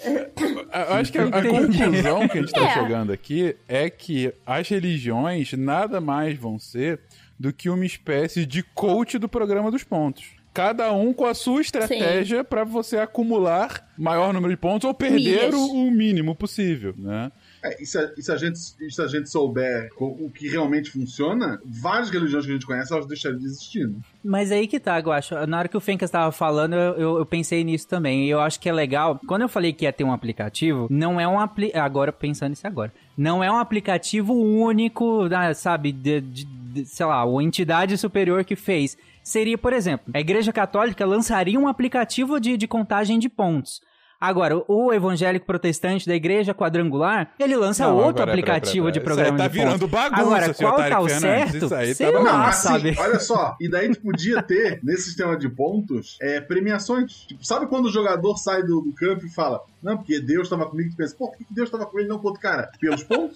Eu 0.05 0.93
acho 0.93 1.11
que 1.11 1.17
a, 1.17 1.25
a 1.25 1.43
conclusão 1.43 2.27
que 2.29 2.37
a 2.37 2.41
gente 2.41 2.53
tá 2.53 2.61
É. 2.61 2.73
chegando 2.73 3.11
aqui 3.11 3.57
é 3.67 3.89
que 3.89 4.33
as 4.45 4.69
religiões 4.69 5.51
nada 5.51 5.99
mais 5.99 6.37
vão 6.39 6.57
ser 6.57 7.01
do 7.37 7.51
que 7.51 7.69
uma 7.69 7.85
espécie 7.85 8.45
de 8.45 8.63
coach 8.63 9.19
do 9.19 9.27
programa 9.27 9.69
dos 9.69 9.83
pontos. 9.83 10.36
Cada 10.57 10.91
um 10.91 11.13
com 11.13 11.25
a 11.25 11.33
sua 11.33 11.61
estratégia 11.61 12.43
pra 12.43 12.63
você 12.63 12.97
acumular 12.97 13.87
maior 13.97 14.33
número 14.33 14.51
de 14.53 14.57
pontos 14.57 14.85
ou 14.87 14.93
perder 14.93 15.53
o, 15.53 15.65
o 15.87 15.91
mínimo 15.91 16.35
possível, 16.35 16.93
né? 16.97 17.31
É, 17.63 17.81
e, 17.81 17.85
se 17.87 17.97
a, 17.97 18.11
e 18.15 18.21
se 18.21 18.31
a 18.31 18.37
gente, 18.37 18.59
e 18.79 18.91
se 18.91 19.01
a 19.01 19.07
gente 19.07 19.29
souber 19.29 19.89
o 19.99 20.29
que 20.29 20.47
realmente 20.47 20.91
funciona, 20.91 21.59
várias 21.65 22.09
religiões 22.11 22.45
que 22.45 22.51
a 22.51 22.53
gente 22.53 22.65
conhece, 22.67 22.93
elas 22.93 23.07
deixariam 23.07 23.39
de 23.39 23.45
existir. 23.45 23.87
né? 23.87 23.95
Mas 24.23 24.51
aí 24.51 24.67
que 24.67 24.79
tá, 24.79 24.99
eu 24.99 25.11
acho. 25.11 25.33
Na 25.47 25.57
hora 25.59 25.67
que 25.67 25.75
o 25.75 25.79
Fencas 25.79 26.07
estava 26.09 26.31
falando, 26.31 26.73
eu, 26.75 26.93
eu- 26.97 27.17
eu 27.17 27.25
pensei 27.25 27.63
nisso 27.63 27.87
também. 27.87 28.25
E 28.25 28.29
eu 28.29 28.39
acho 28.39 28.59
que 28.59 28.69
é 28.69 28.73
legal. 28.73 29.19
Quando 29.27 29.41
eu 29.41 29.49
falei 29.49 29.73
que 29.73 29.85
ia 29.85 29.91
ter 29.93 30.03
um 30.03 30.11
aplicativo, 30.13 30.87
não 30.89 31.19
é 31.19 31.27
um 31.27 31.39
apli 31.39 31.71
Agora, 31.73 32.11
pensando 32.13 32.51
nisso 32.51 32.67
agora. 32.67 32.93
Não 33.17 33.43
é 33.43 33.51
um 33.51 33.57
aplicativo 33.57 34.33
único, 34.33 35.23
ah, 35.35 35.53
sabe? 35.53 35.91
De, 35.91 36.21
de- 36.21 36.45
de- 36.45 36.85
sei 36.85 37.05
lá, 37.05 37.25
uma 37.25 37.43
entidade 37.43 37.97
superior 37.97 38.43
que 38.43 38.55
fez. 38.55 38.95
Seria, 39.27 39.57
por 39.57 39.73
exemplo, 39.73 40.09
a 40.13 40.21
Igreja 40.21 40.53
Católica 40.53 41.05
lançaria 41.05 41.59
um 41.59 41.67
aplicativo 41.67 42.39
de, 42.39 42.55
de 42.55 42.65
contagem 42.65 43.19
de 43.19 43.27
pontos. 43.27 43.81
Agora, 44.19 44.63
o 44.69 44.91
evangélico 44.93 45.45
protestante 45.45 46.07
da 46.07 46.15
igreja 46.15 46.51
quadrangular, 46.51 47.33
ele 47.37 47.55
lança 47.55 47.85
Não, 47.85 47.97
outro 47.97 48.23
peraí, 48.25 48.25
peraí, 48.25 48.39
aplicativo 48.39 48.85
peraí, 48.85 48.93
de 48.93 48.99
peraí. 48.99 49.05
programa 49.15 49.35
Isso 49.37 49.43
aí 49.43 49.47
tá 49.49 49.53
de 49.53 49.59
virando 49.59 49.79
pontos. 49.89 49.91
bagunça, 50.09 50.21
Agora, 50.21 50.53
qual 50.55 50.75
tá 50.89 50.99
o 51.01 51.09
certo? 51.09 51.69
tá 51.69 51.85
Sei 51.93 52.11
bagunça. 52.11 52.31
lá, 52.31 52.47
assim, 52.47 52.67
sabe? 52.67 52.95
olha 52.97 53.19
só, 53.19 53.55
e 53.61 53.69
daí 53.69 53.91
tu 53.93 54.01
podia 54.01 54.41
ter, 54.41 54.79
nesse 54.83 55.03
sistema 55.03 55.37
de 55.37 55.47
pontos, 55.49 56.17
é, 56.19 56.41
premiações. 56.41 57.11
Tipo, 57.27 57.45
sabe 57.45 57.67
quando 57.67 57.85
o 57.87 57.91
jogador 57.91 58.37
sai 58.37 58.63
do, 58.63 58.81
do 58.81 58.91
campo 58.93 59.23
e 59.23 59.29
fala, 59.29 59.61
não, 59.83 59.97
porque 59.97 60.19
Deus 60.19 60.43
estava 60.47 60.65
comigo, 60.67 60.89
tu 60.89 60.95
pensa, 60.97 61.15
pô, 61.15 61.27
por 61.27 61.37
que 61.37 61.43
que 61.45 61.53
Deus 61.53 61.67
estava 61.67 61.85
com 61.85 61.99
ele 61.99 62.07
não 62.07 62.17
com 62.17 62.27
outro 62.27 62.41
cara? 62.41 62.71
Pelos 62.79 63.03
pontos? 63.03 63.35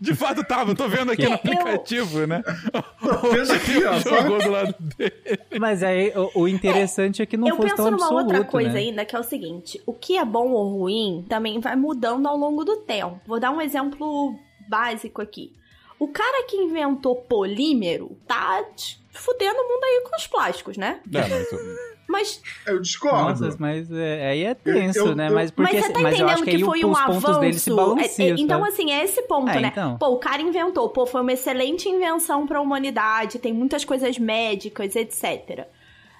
De 0.00 0.14
fato 0.14 0.42
tava, 0.42 0.70
eu 0.70 0.74
tô 0.74 0.88
vendo 0.88 1.12
aqui 1.12 1.26
no 1.28 1.34
aplicativo, 1.36 2.26
né? 2.26 2.42
Tô 3.00 3.28
vendo 3.30 3.52
aqui, 3.52 3.84
ó. 3.84 3.98
Jogou 4.00 4.38
do 4.38 4.50
lado 4.50 4.74
dele. 4.96 5.12
Mas 5.58 5.82
aí, 5.82 6.10
o, 6.16 6.40
o 6.42 6.48
interessante 6.48 7.20
é, 7.20 7.26
que 7.26 7.36
não 7.36 7.48
eu 7.48 7.56
fosse 7.56 7.68
penso 7.68 7.76
tão 7.76 7.90
numa 7.90 8.04
absoluto, 8.06 8.24
outra 8.24 8.44
coisa 8.44 8.72
né? 8.72 8.78
ainda, 8.80 9.04
que 9.04 9.14
é 9.14 9.18
o 9.18 9.22
seguinte: 9.22 9.82
o 9.84 9.92
que 9.92 10.16
é 10.16 10.24
bom 10.24 10.50
ou 10.52 10.78
ruim 10.78 11.24
também 11.28 11.60
vai 11.60 11.76
mudando 11.76 12.26
ao 12.26 12.36
longo 12.36 12.64
do 12.64 12.78
tempo. 12.78 13.20
Vou 13.26 13.38
dar 13.38 13.50
um 13.50 13.60
exemplo 13.60 14.34
básico 14.68 15.20
aqui. 15.20 15.52
O 15.98 16.08
cara 16.08 16.46
que 16.46 16.56
inventou 16.56 17.14
polímero 17.16 18.16
tá 18.26 18.64
fudendo 19.10 19.58
o 19.60 19.68
mundo 19.68 19.84
aí 19.84 20.04
com 20.08 20.16
os 20.16 20.26
plásticos, 20.26 20.78
né? 20.78 21.00
Não, 21.06 21.20
mas- 21.20 21.48
Mas 22.10 22.42
Eu 22.66 22.80
discordo. 22.80 23.44
Nossa, 23.44 23.56
mas 23.58 23.90
é, 23.92 24.30
aí 24.30 24.44
é 24.44 24.54
tenso, 24.54 24.98
Eu- 24.98 25.14
né? 25.14 25.28
eu- 25.28 25.32
Mas, 25.34 25.50
porque, 25.50 25.72
mas 25.74 25.84
você 25.86 25.92
tá 25.92 26.00
mas 26.00 26.12
eu 26.12 26.16
entendendo 26.18 26.34
acho 26.34 26.44
que, 26.44 26.56
que, 26.58 26.64
foi 26.64 26.84
um 26.84 26.96
avanço. 26.96 27.74
balanciam. 27.74 28.26
É, 28.26 28.30
é, 28.30 28.34
então, 28.38 28.64
assim, 28.64 28.90
é 28.92 29.04
esse 29.04 29.22
ponto, 29.22 29.50
É, 29.50 29.60
né? 29.60 29.68
então. 29.72 29.96
Pô, 29.96 30.08
o 30.08 30.18
cara 30.18 30.42
inventou, 30.42 30.88
pô, 30.88 31.06
foi 31.06 31.20
uma 31.20 31.32
excelente 31.32 31.88
invenção 31.88 32.46
pra 32.46 32.60
humanidade, 32.60 33.38
tem 33.38 33.52
muitas 33.52 33.84
coisas 33.84 34.18
médicas, 34.18 34.96
etc. 34.96 35.66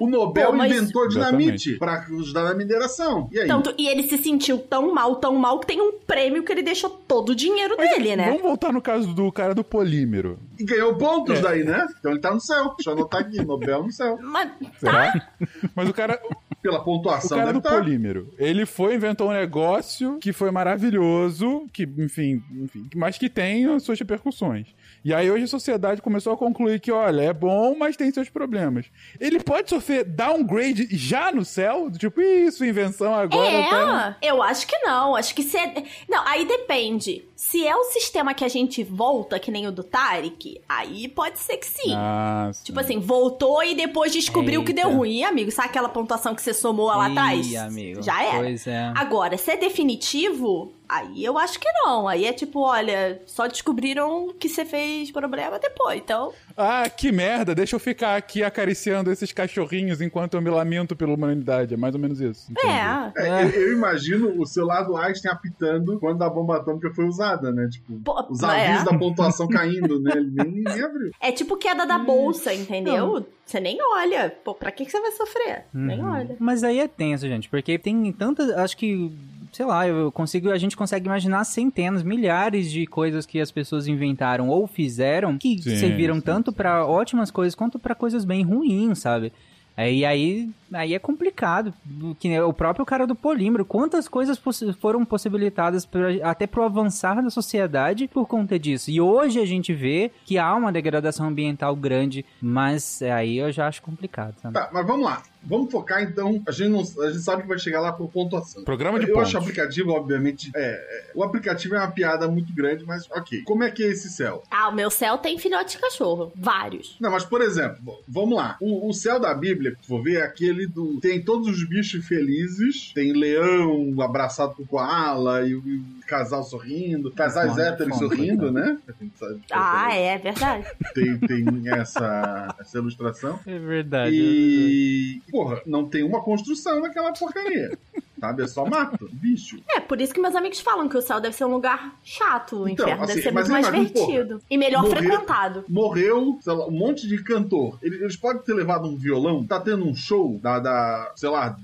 O 0.00 0.08
Nobel 0.08 0.50
Pô, 0.50 0.56
mas- 0.56 0.72
inventou 0.72 1.06
dinamite 1.08 1.76
pra 1.78 2.00
ajudar 2.00 2.44
na 2.44 2.54
mineração. 2.54 3.28
E 3.30 3.38
aí? 3.38 3.46
Tanto, 3.46 3.72
e 3.78 3.86
ele 3.86 4.02
se 4.04 4.16
sentiu 4.18 4.58
tão 4.58 4.92
mal, 4.94 5.16
tão 5.16 5.34
mal, 5.36 5.60
que 5.60 5.66
tem 5.66 5.80
um 5.80 5.92
prêmio 5.92 6.42
que 6.42 6.50
ele 6.50 6.62
deixou 6.62 6.88
todo 6.90 7.30
o 7.30 7.34
dinheiro 7.36 7.76
dele, 7.76 8.16
né? 8.16 8.26
Vamos 8.28 8.42
voltar 8.42 8.72
no 8.72 8.80
caso 8.80 9.12
do 9.14 9.30
cara 9.30 9.54
do 9.54 9.62
polímero. 9.62 10.38
E 10.58 10.64
ganhou 10.64 10.94
pontos 10.96 11.38
É. 11.38 11.42
daí, 11.42 11.64
né? 11.64 11.86
Então 11.98 12.10
ele 12.12 12.20
tá 12.20 12.32
no 12.32 12.40
céu. 12.40 12.74
Deixa 12.76 12.90
eu 12.90 12.94
anotar 12.94 13.20
aqui, 13.20 13.44
Nobel 13.44 13.82
no 13.84 13.92
céu. 13.92 14.18
Mas, 14.22 14.50
Será? 14.78 15.12
Mas 15.76 15.88
o 15.88 15.92
cara, 15.92 16.18
Pela 16.62 16.78
o 16.80 16.84
pontuação 16.84 17.36
cara 17.38 17.52
deve 17.52 17.60
do 17.60 17.62
tá. 17.62 17.70
polímero, 17.76 18.32
ele 18.38 18.64
foi 18.66 18.94
inventou 18.94 19.28
um 19.28 19.32
negócio 19.32 20.18
que 20.18 20.32
foi 20.32 20.50
maravilhoso, 20.50 21.66
que, 21.72 21.84
enfim, 21.98 22.42
enfim, 22.52 22.88
mas 22.94 23.16
que 23.18 23.28
tem 23.30 23.66
as 23.66 23.82
suas 23.82 23.98
repercussões. 23.98 24.66
E 25.04 25.14
aí 25.14 25.30
hoje 25.30 25.44
a 25.44 25.48
sociedade 25.48 26.02
começou 26.02 26.32
a 26.32 26.36
concluir 26.36 26.78
que, 26.78 26.92
olha, 26.92 27.22
é 27.22 27.32
bom, 27.32 27.74
mas 27.74 27.96
tem 27.96 28.12
seus 28.12 28.28
problemas. 28.28 28.86
Ele 29.18 29.40
pode 29.40 29.70
sofrer 29.70 30.04
downgrade 30.04 30.88
já 30.90 31.32
no 31.32 31.44
céu? 31.44 31.90
Tipo, 31.90 32.20
isso, 32.20 32.64
invenção 32.64 33.14
agora. 33.14 33.50
tá- 33.70 34.16
É, 34.20 34.30
eu 34.30 34.42
acho 34.42 34.66
que 34.66 34.76
não. 34.80 35.16
Acho 35.16 35.34
que 35.34 35.42
se 35.42 35.56
é... 35.56 35.82
Não, 36.08 36.22
aí 36.26 36.44
depende. 36.44 37.24
Se 37.42 37.66
é 37.66 37.74
o 37.74 37.84
sistema 37.84 38.34
que 38.34 38.44
a 38.44 38.48
gente 38.48 38.84
volta, 38.84 39.38
que 39.40 39.50
nem 39.50 39.66
o 39.66 39.72
do 39.72 39.82
Tarek, 39.82 40.60
aí 40.68 41.08
pode 41.08 41.38
ser 41.38 41.56
que 41.56 41.66
sim. 41.66 41.94
Ah, 41.96 42.50
sim. 42.52 42.64
Tipo 42.64 42.80
assim, 42.80 43.00
voltou 43.00 43.62
e 43.64 43.74
depois 43.74 44.12
descobriu 44.12 44.62
que 44.62 44.74
deu 44.74 44.88
Eita. 44.88 44.96
ruim. 44.98 45.24
Amigo, 45.24 45.50
sabe 45.50 45.68
aquela 45.70 45.88
pontuação 45.88 46.34
que 46.34 46.42
você 46.42 46.52
somou 46.52 46.88
lá 46.88 47.08
Ih, 47.08 47.12
atrás? 47.12 47.56
amigo. 47.56 48.02
Já 48.02 48.22
era. 48.22 48.38
Pois 48.40 48.66
é. 48.66 48.92
Agora, 48.94 49.38
se 49.38 49.50
é 49.52 49.56
definitivo, 49.56 50.72
aí 50.86 51.24
eu 51.24 51.38
acho 51.38 51.58
que 51.58 51.68
não. 51.82 52.06
Aí 52.06 52.26
é 52.26 52.32
tipo, 52.32 52.60
olha, 52.60 53.22
só 53.24 53.46
descobriram 53.46 54.34
que 54.38 54.48
você 54.48 54.64
fez 54.66 55.10
problema 55.10 55.58
depois. 55.58 55.98
Então, 55.98 56.32
Ah, 56.56 56.88
que 56.90 57.10
merda, 57.10 57.54
deixa 57.54 57.74
eu 57.76 57.80
ficar 57.80 58.16
aqui 58.16 58.42
acariciando 58.42 59.10
esses 59.10 59.32
cachorrinhos 59.32 60.00
enquanto 60.02 60.34
eu 60.34 60.42
me 60.42 60.50
lamento 60.50 60.94
pela 60.94 61.14
humanidade. 61.14 61.72
É 61.72 61.76
mais 61.76 61.94
ou 61.94 62.00
menos 62.00 62.20
isso. 62.20 62.50
Entendi. 62.52 62.66
é. 62.68 63.12
É, 63.16 63.44
eu, 63.44 63.48
eu 63.50 63.72
imagino 63.72 64.38
o 64.38 64.44
celular 64.46 64.82
do 64.82 64.94
Einstein 64.96 65.32
apitando 65.32 65.98
quando 65.98 66.22
a 66.22 66.28
bomba 66.28 66.56
atômica 66.58 66.90
foi 66.94 67.06
usada, 67.06 67.29
né? 67.36 67.68
Tipo, 67.70 68.00
Pô, 68.04 68.26
os 68.30 68.42
é. 68.42 68.66
avisos 68.68 68.84
da 68.84 68.98
pontuação 68.98 69.46
caindo, 69.48 70.00
né? 70.00 70.12
Ele 70.16 70.30
nem, 70.30 70.50
nem 70.64 70.82
abriu. 70.82 71.10
É 71.20 71.30
tipo 71.32 71.56
queda 71.56 71.86
da 71.86 71.98
bolsa, 71.98 72.52
entendeu? 72.54 73.26
Você 73.44 73.60
nem 73.60 73.78
olha. 73.94 74.30
Pô, 74.44 74.54
pra 74.54 74.70
que, 74.70 74.84
que 74.84 74.90
você 74.90 75.00
vai 75.00 75.12
sofrer? 75.12 75.64
Nem 75.74 76.00
Uhum. 76.02 76.12
olha. 76.12 76.36
Mas 76.38 76.62
aí 76.64 76.78
é 76.78 76.88
tenso, 76.88 77.26
gente, 77.28 77.48
porque 77.48 77.78
tem 77.78 78.12
tantas. 78.12 78.50
Acho 78.50 78.76
que. 78.76 79.10
Sei 79.52 79.66
lá, 79.66 79.86
eu 79.88 80.12
consigo, 80.12 80.48
a 80.50 80.58
gente 80.58 80.76
consegue 80.76 81.06
imaginar 81.06 81.42
centenas, 81.42 82.04
milhares 82.04 82.70
de 82.70 82.86
coisas 82.86 83.26
que 83.26 83.40
as 83.40 83.50
pessoas 83.50 83.88
inventaram 83.88 84.48
ou 84.48 84.68
fizeram 84.68 85.36
que 85.38 85.60
Sim, 85.60 85.76
serviram 85.76 86.14
sim, 86.14 86.20
tanto 86.20 86.52
pra 86.52 86.86
ótimas 86.86 87.32
coisas 87.32 87.56
quanto 87.56 87.76
pra 87.76 87.96
coisas 87.96 88.24
bem 88.24 88.44
ruins, 88.44 89.00
sabe? 89.00 89.32
É, 89.76 89.92
E 89.92 90.04
aí, 90.04 90.48
aí 90.72 90.94
é 90.94 90.98
complicado. 90.98 91.72
Que 92.18 92.38
o 92.40 92.52
próprio 92.52 92.84
cara 92.86 93.06
do 93.06 93.14
polímero, 93.14 93.64
quantas 93.64 94.08
coisas 94.08 94.38
possi- 94.38 94.72
foram 94.74 95.04
possibilitadas 95.04 95.84
pra- 95.86 96.08
até 96.22 96.46
pro 96.46 96.62
avançar 96.62 97.22
da 97.22 97.30
sociedade 97.30 98.08
por 98.08 98.26
conta 98.26 98.58
disso. 98.58 98.90
E 98.90 99.00
hoje 99.00 99.40
a 99.40 99.46
gente 99.46 99.72
vê 99.72 100.10
que 100.24 100.38
há 100.38 100.54
uma 100.54 100.72
degradação 100.72 101.28
ambiental 101.28 101.74
grande, 101.76 102.24
mas 102.40 103.00
aí 103.02 103.38
eu 103.38 103.50
já 103.52 103.66
acho 103.68 103.82
complicado, 103.82 104.34
sabe? 104.40 104.54
Tá, 104.54 104.68
mas 104.72 104.86
vamos 104.86 105.04
lá. 105.04 105.22
Vamos 105.42 105.72
focar 105.72 106.02
então. 106.02 106.42
A 106.46 106.50
gente, 106.52 106.68
não, 106.68 106.80
a 106.80 107.10
gente 107.10 107.22
sabe 107.22 107.42
que 107.42 107.48
vai 107.48 107.58
chegar 107.58 107.80
lá 107.80 107.90
por 107.92 108.10
pontuação. 108.10 108.62
Programa 108.62 108.98
de 109.00 109.06
Eu 109.08 109.14
pontos. 109.14 109.28
acho 109.28 109.38
o 109.38 109.40
aplicativo, 109.40 109.90
obviamente. 109.92 110.50
É, 110.54 110.60
é, 110.70 111.10
o 111.14 111.24
aplicativo 111.24 111.74
é 111.74 111.78
uma 111.78 111.90
piada 111.90 112.28
muito 112.28 112.52
grande, 112.54 112.84
mas 112.84 113.10
ok. 113.10 113.42
Como 113.44 113.64
é 113.64 113.70
que 113.70 113.82
é 113.82 113.86
esse 113.86 114.10
céu? 114.10 114.42
Ah, 114.50 114.68
o 114.68 114.74
meu 114.74 114.90
céu 114.90 115.16
tem 115.16 115.38
filhote 115.38 115.76
de 115.76 115.82
cachorro. 115.82 116.30
Vários. 116.36 116.94
Não, 117.00 117.10
mas 117.10 117.24
por 117.24 117.40
exemplo, 117.40 117.78
vamos 118.06 118.36
lá. 118.36 118.58
O, 118.60 118.90
o 118.90 118.92
céu 118.92 119.18
da 119.18 119.32
Bíblia, 119.32 119.76
for 119.88 120.02
ver, 120.02 120.20
é 120.20 120.22
aquele 120.24 120.59
do. 120.66 121.00
Tem 121.00 121.22
todos 121.22 121.48
os 121.48 121.68
bichos 121.68 122.04
felizes. 122.06 122.92
Tem 122.94 123.12
leão 123.12 123.94
abraçado 124.00 124.54
com 124.54 124.66
koala 124.66 125.46
e 125.46 125.54
o, 125.54 125.62
e 125.66 125.76
o 125.78 125.84
casal 126.06 126.42
sorrindo. 126.42 127.10
Casais 127.12 127.50
Fome, 127.50 127.62
héteros 127.62 127.98
fome, 127.98 128.08
sorrindo, 128.16 128.50
né? 128.52 128.78
A 128.88 128.92
gente 129.02 129.18
sabe 129.18 129.34
que 129.40 129.52
Ah, 129.52 129.94
é 129.94 130.18
verdade. 130.18 130.66
tem, 130.94 131.18
tem 131.18 131.46
essa, 131.68 132.54
essa 132.58 132.78
ilustração. 132.78 133.38
É 133.46 133.58
verdade. 133.58 134.14
E, 134.14 135.22
porra, 135.30 135.60
não 135.66 135.84
tem 135.86 136.02
uma 136.02 136.22
construção 136.22 136.80
naquela 136.80 137.12
porcaria. 137.12 137.76
Sabe? 138.20 138.42
É 138.42 138.46
só 138.46 138.64
mato, 138.66 139.08
bicho. 139.12 139.58
É, 139.68 139.80
por 139.80 140.00
isso 140.00 140.12
que 140.12 140.20
meus 140.20 140.34
amigos 140.36 140.60
falam 140.60 140.88
que 140.88 140.96
o 140.96 141.02
céu 141.02 141.20
deve 141.20 141.34
ser 141.34 141.44
um 141.46 141.52
lugar 141.52 141.94
chato. 142.04 142.62
O 142.62 142.68
Então, 142.68 142.84
inferno 142.86 143.04
assim, 143.04 143.14
deve 143.14 143.22
ser 143.22 143.32
muito 143.32 143.50
mais 143.50 143.66
divertido. 143.66 144.40
E 144.50 144.58
melhor 144.58 144.82
morrer- 144.82 144.96
frequentado. 144.98 145.64
Morreu, 145.68 146.38
sei 146.40 146.52
lá, 146.52 146.66
um 146.66 146.70
monte 146.70 147.08
de 147.08 147.22
cantor. 147.22 147.78
Eles, 147.82 148.00
eles 148.00 148.16
podem 148.16 148.42
ter 148.42 148.52
levado 148.54 148.86
um 148.88 148.96
violão, 148.96 149.44
tá 149.46 149.58
tendo 149.58 149.84
um 149.86 149.94
show 149.94 150.38
da, 150.42 150.58
da 150.58 151.12
sei 151.16 151.28
lá, 151.30 151.56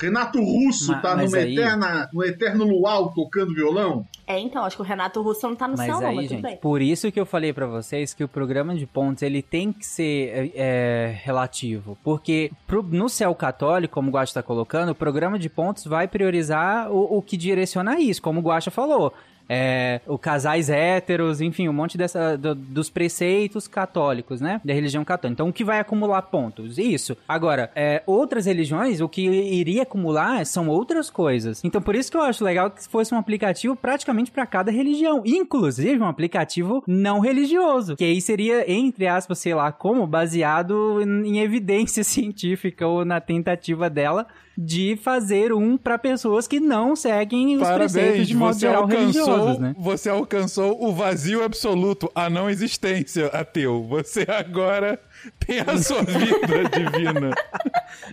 Renato 0.00 0.38
Russo 0.40 0.92
tá 1.00 1.16
mas 1.16 1.32
numa 1.32 1.42
aí- 1.42 1.52
eterna, 1.56 2.08
no 2.12 2.24
eterno 2.24 2.64
luau 2.66 3.12
tocando 3.14 3.54
violão. 3.54 4.06
É, 4.26 4.38
então, 4.38 4.64
acho 4.64 4.76
que 4.76 4.82
o 4.82 4.84
Renato 4.84 5.20
Russo 5.22 5.48
não 5.48 5.56
tá 5.56 5.66
no 5.66 5.76
Mas 5.76 5.86
céu, 5.86 6.00
não, 6.00 6.08
aí, 6.08 6.16
mas 6.16 6.24
tudo 6.26 6.34
gente, 6.36 6.42
bem. 6.42 6.56
por 6.58 6.82
isso 6.82 7.10
que 7.10 7.18
eu 7.18 7.24
falei 7.26 7.52
pra 7.52 7.66
vocês 7.66 8.12
que 8.12 8.22
o 8.22 8.28
programa 8.28 8.74
de 8.74 8.86
pontos 8.86 9.22
ele 9.22 9.40
tem 9.42 9.72
que 9.72 9.86
ser 9.86 10.28
é, 10.28 10.50
é, 10.54 11.20
relativo, 11.24 11.96
porque 12.04 12.50
pro- 12.66 12.82
no 12.82 13.08
céu 13.08 13.34
católico, 13.34 13.94
como 13.94 14.08
o 14.10 14.12
Guaxa 14.12 14.30
está 14.30 14.42
colocando, 14.42 14.90
o 14.90 14.94
programa 14.94 15.38
de 15.38 15.48
pontos 15.48 15.84
vai 15.86 16.06
priorizar 16.06 16.90
o, 16.92 17.16
o 17.18 17.22
que 17.22 17.36
direciona 17.36 17.98
isso, 17.98 18.20
como 18.22 18.40
o 18.40 18.42
Guaxa 18.42 18.70
falou. 18.70 19.12
É, 19.48 20.00
o 20.06 20.18
casais 20.18 20.68
héteros, 20.68 21.40
enfim, 21.40 21.68
um 21.68 21.72
monte 21.72 21.96
dessa, 21.96 22.36
do- 22.36 22.54
dos 22.54 22.90
preceitos 22.90 23.66
católicos, 23.66 24.40
né? 24.40 24.60
Da 24.64 24.74
religião 24.74 25.04
católica. 25.04 25.32
Então, 25.34 25.48
o 25.48 25.52
que 25.52 25.64
vai 25.64 25.80
acumular 25.80 26.22
pontos? 26.22 26.78
Isso. 26.78 27.16
Agora, 27.26 27.70
é, 27.74 28.02
outras 28.06 28.46
religiões, 28.46 29.00
o 29.00 29.08
que 29.08 29.22
iria 29.22 29.82
acumular 29.84 30.44
são 30.44 30.68
outras 30.68 31.08
coisas. 31.10 31.64
Então, 31.64 31.80
por 31.80 31.94
isso 31.94 32.10
que 32.10 32.16
eu 32.16 32.22
acho 32.22 32.44
legal 32.44 32.70
que 32.70 32.86
fosse 32.88 33.14
um 33.14 33.18
aplicativo 33.18 33.74
praticamente 33.74 34.30
para 34.30 34.44
cada 34.46 34.70
religião. 34.70 35.22
Inclusive, 35.24 35.98
um 35.98 36.06
aplicativo 36.08 36.82
não 36.86 37.20
religioso. 37.20 37.96
Que 37.96 38.04
aí 38.04 38.20
seria, 38.20 38.70
entre 38.70 39.06
aspas, 39.06 39.38
sei 39.38 39.54
lá, 39.54 39.72
como 39.72 40.06
baseado 40.06 41.00
em 41.02 41.18
em 41.28 41.40
evidência 41.40 42.02
científica 42.04 42.86
ou 42.86 43.04
na 43.04 43.20
tentativa 43.20 43.88
dela 43.90 44.26
de 44.60 44.96
fazer 44.96 45.52
um 45.52 45.76
para 45.76 45.96
pessoas 45.96 46.48
que 46.48 46.58
não 46.58 46.96
seguem 46.96 47.56
os 47.56 47.62
preceitos 47.68 47.92
Parabéns, 47.94 48.26
de 48.26 48.34
modo 48.34 48.54
você 48.54 48.60
geral 48.60 48.82
alcançou, 48.82 49.00
religiosos, 49.26 49.58
né? 49.60 49.74
você 49.78 50.08
alcançou 50.10 50.84
o 50.84 50.92
vazio 50.92 51.44
absoluto, 51.44 52.10
a 52.12 52.28
não 52.28 52.50
existência 52.50 53.26
ateu. 53.26 53.84
Você 53.84 54.26
agora 54.28 54.98
tem 55.46 55.60
a 55.60 55.78
sua 55.78 56.02
vida 56.02 56.64
divina. 56.74 57.30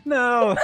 Não. 0.06 0.56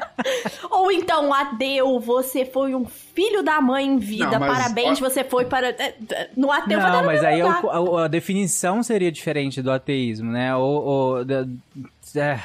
Ou 0.70 0.90
então, 0.90 1.32
adeu, 1.34 2.00
você 2.00 2.46
foi 2.46 2.74
um 2.74 2.86
filho 2.86 3.42
da 3.42 3.60
mãe 3.60 3.86
em 3.86 3.98
vida. 3.98 4.30
Não, 4.30 4.40
mas- 4.40 4.56
Parabéns, 4.58 4.98
você 5.00 5.22
foi 5.22 5.44
para. 5.44 5.68
é, 5.68 5.94
No 6.36 6.50
ateu 6.50 6.78
Não, 6.78 7.00
no 7.00 7.06
mas 7.06 7.22
aí 7.22 7.42
lugar. 7.42 7.64
o- 7.64 7.96
a, 7.98 8.04
a 8.04 8.08
definição 8.08 8.82
seria 8.82 9.12
diferente 9.12 9.60
do 9.60 9.70
ateísmo, 9.70 10.32
né? 10.32 10.54
Ou, 10.56 10.82
ou 10.82 11.24
da- 11.26 11.46
é, 12.16 12.40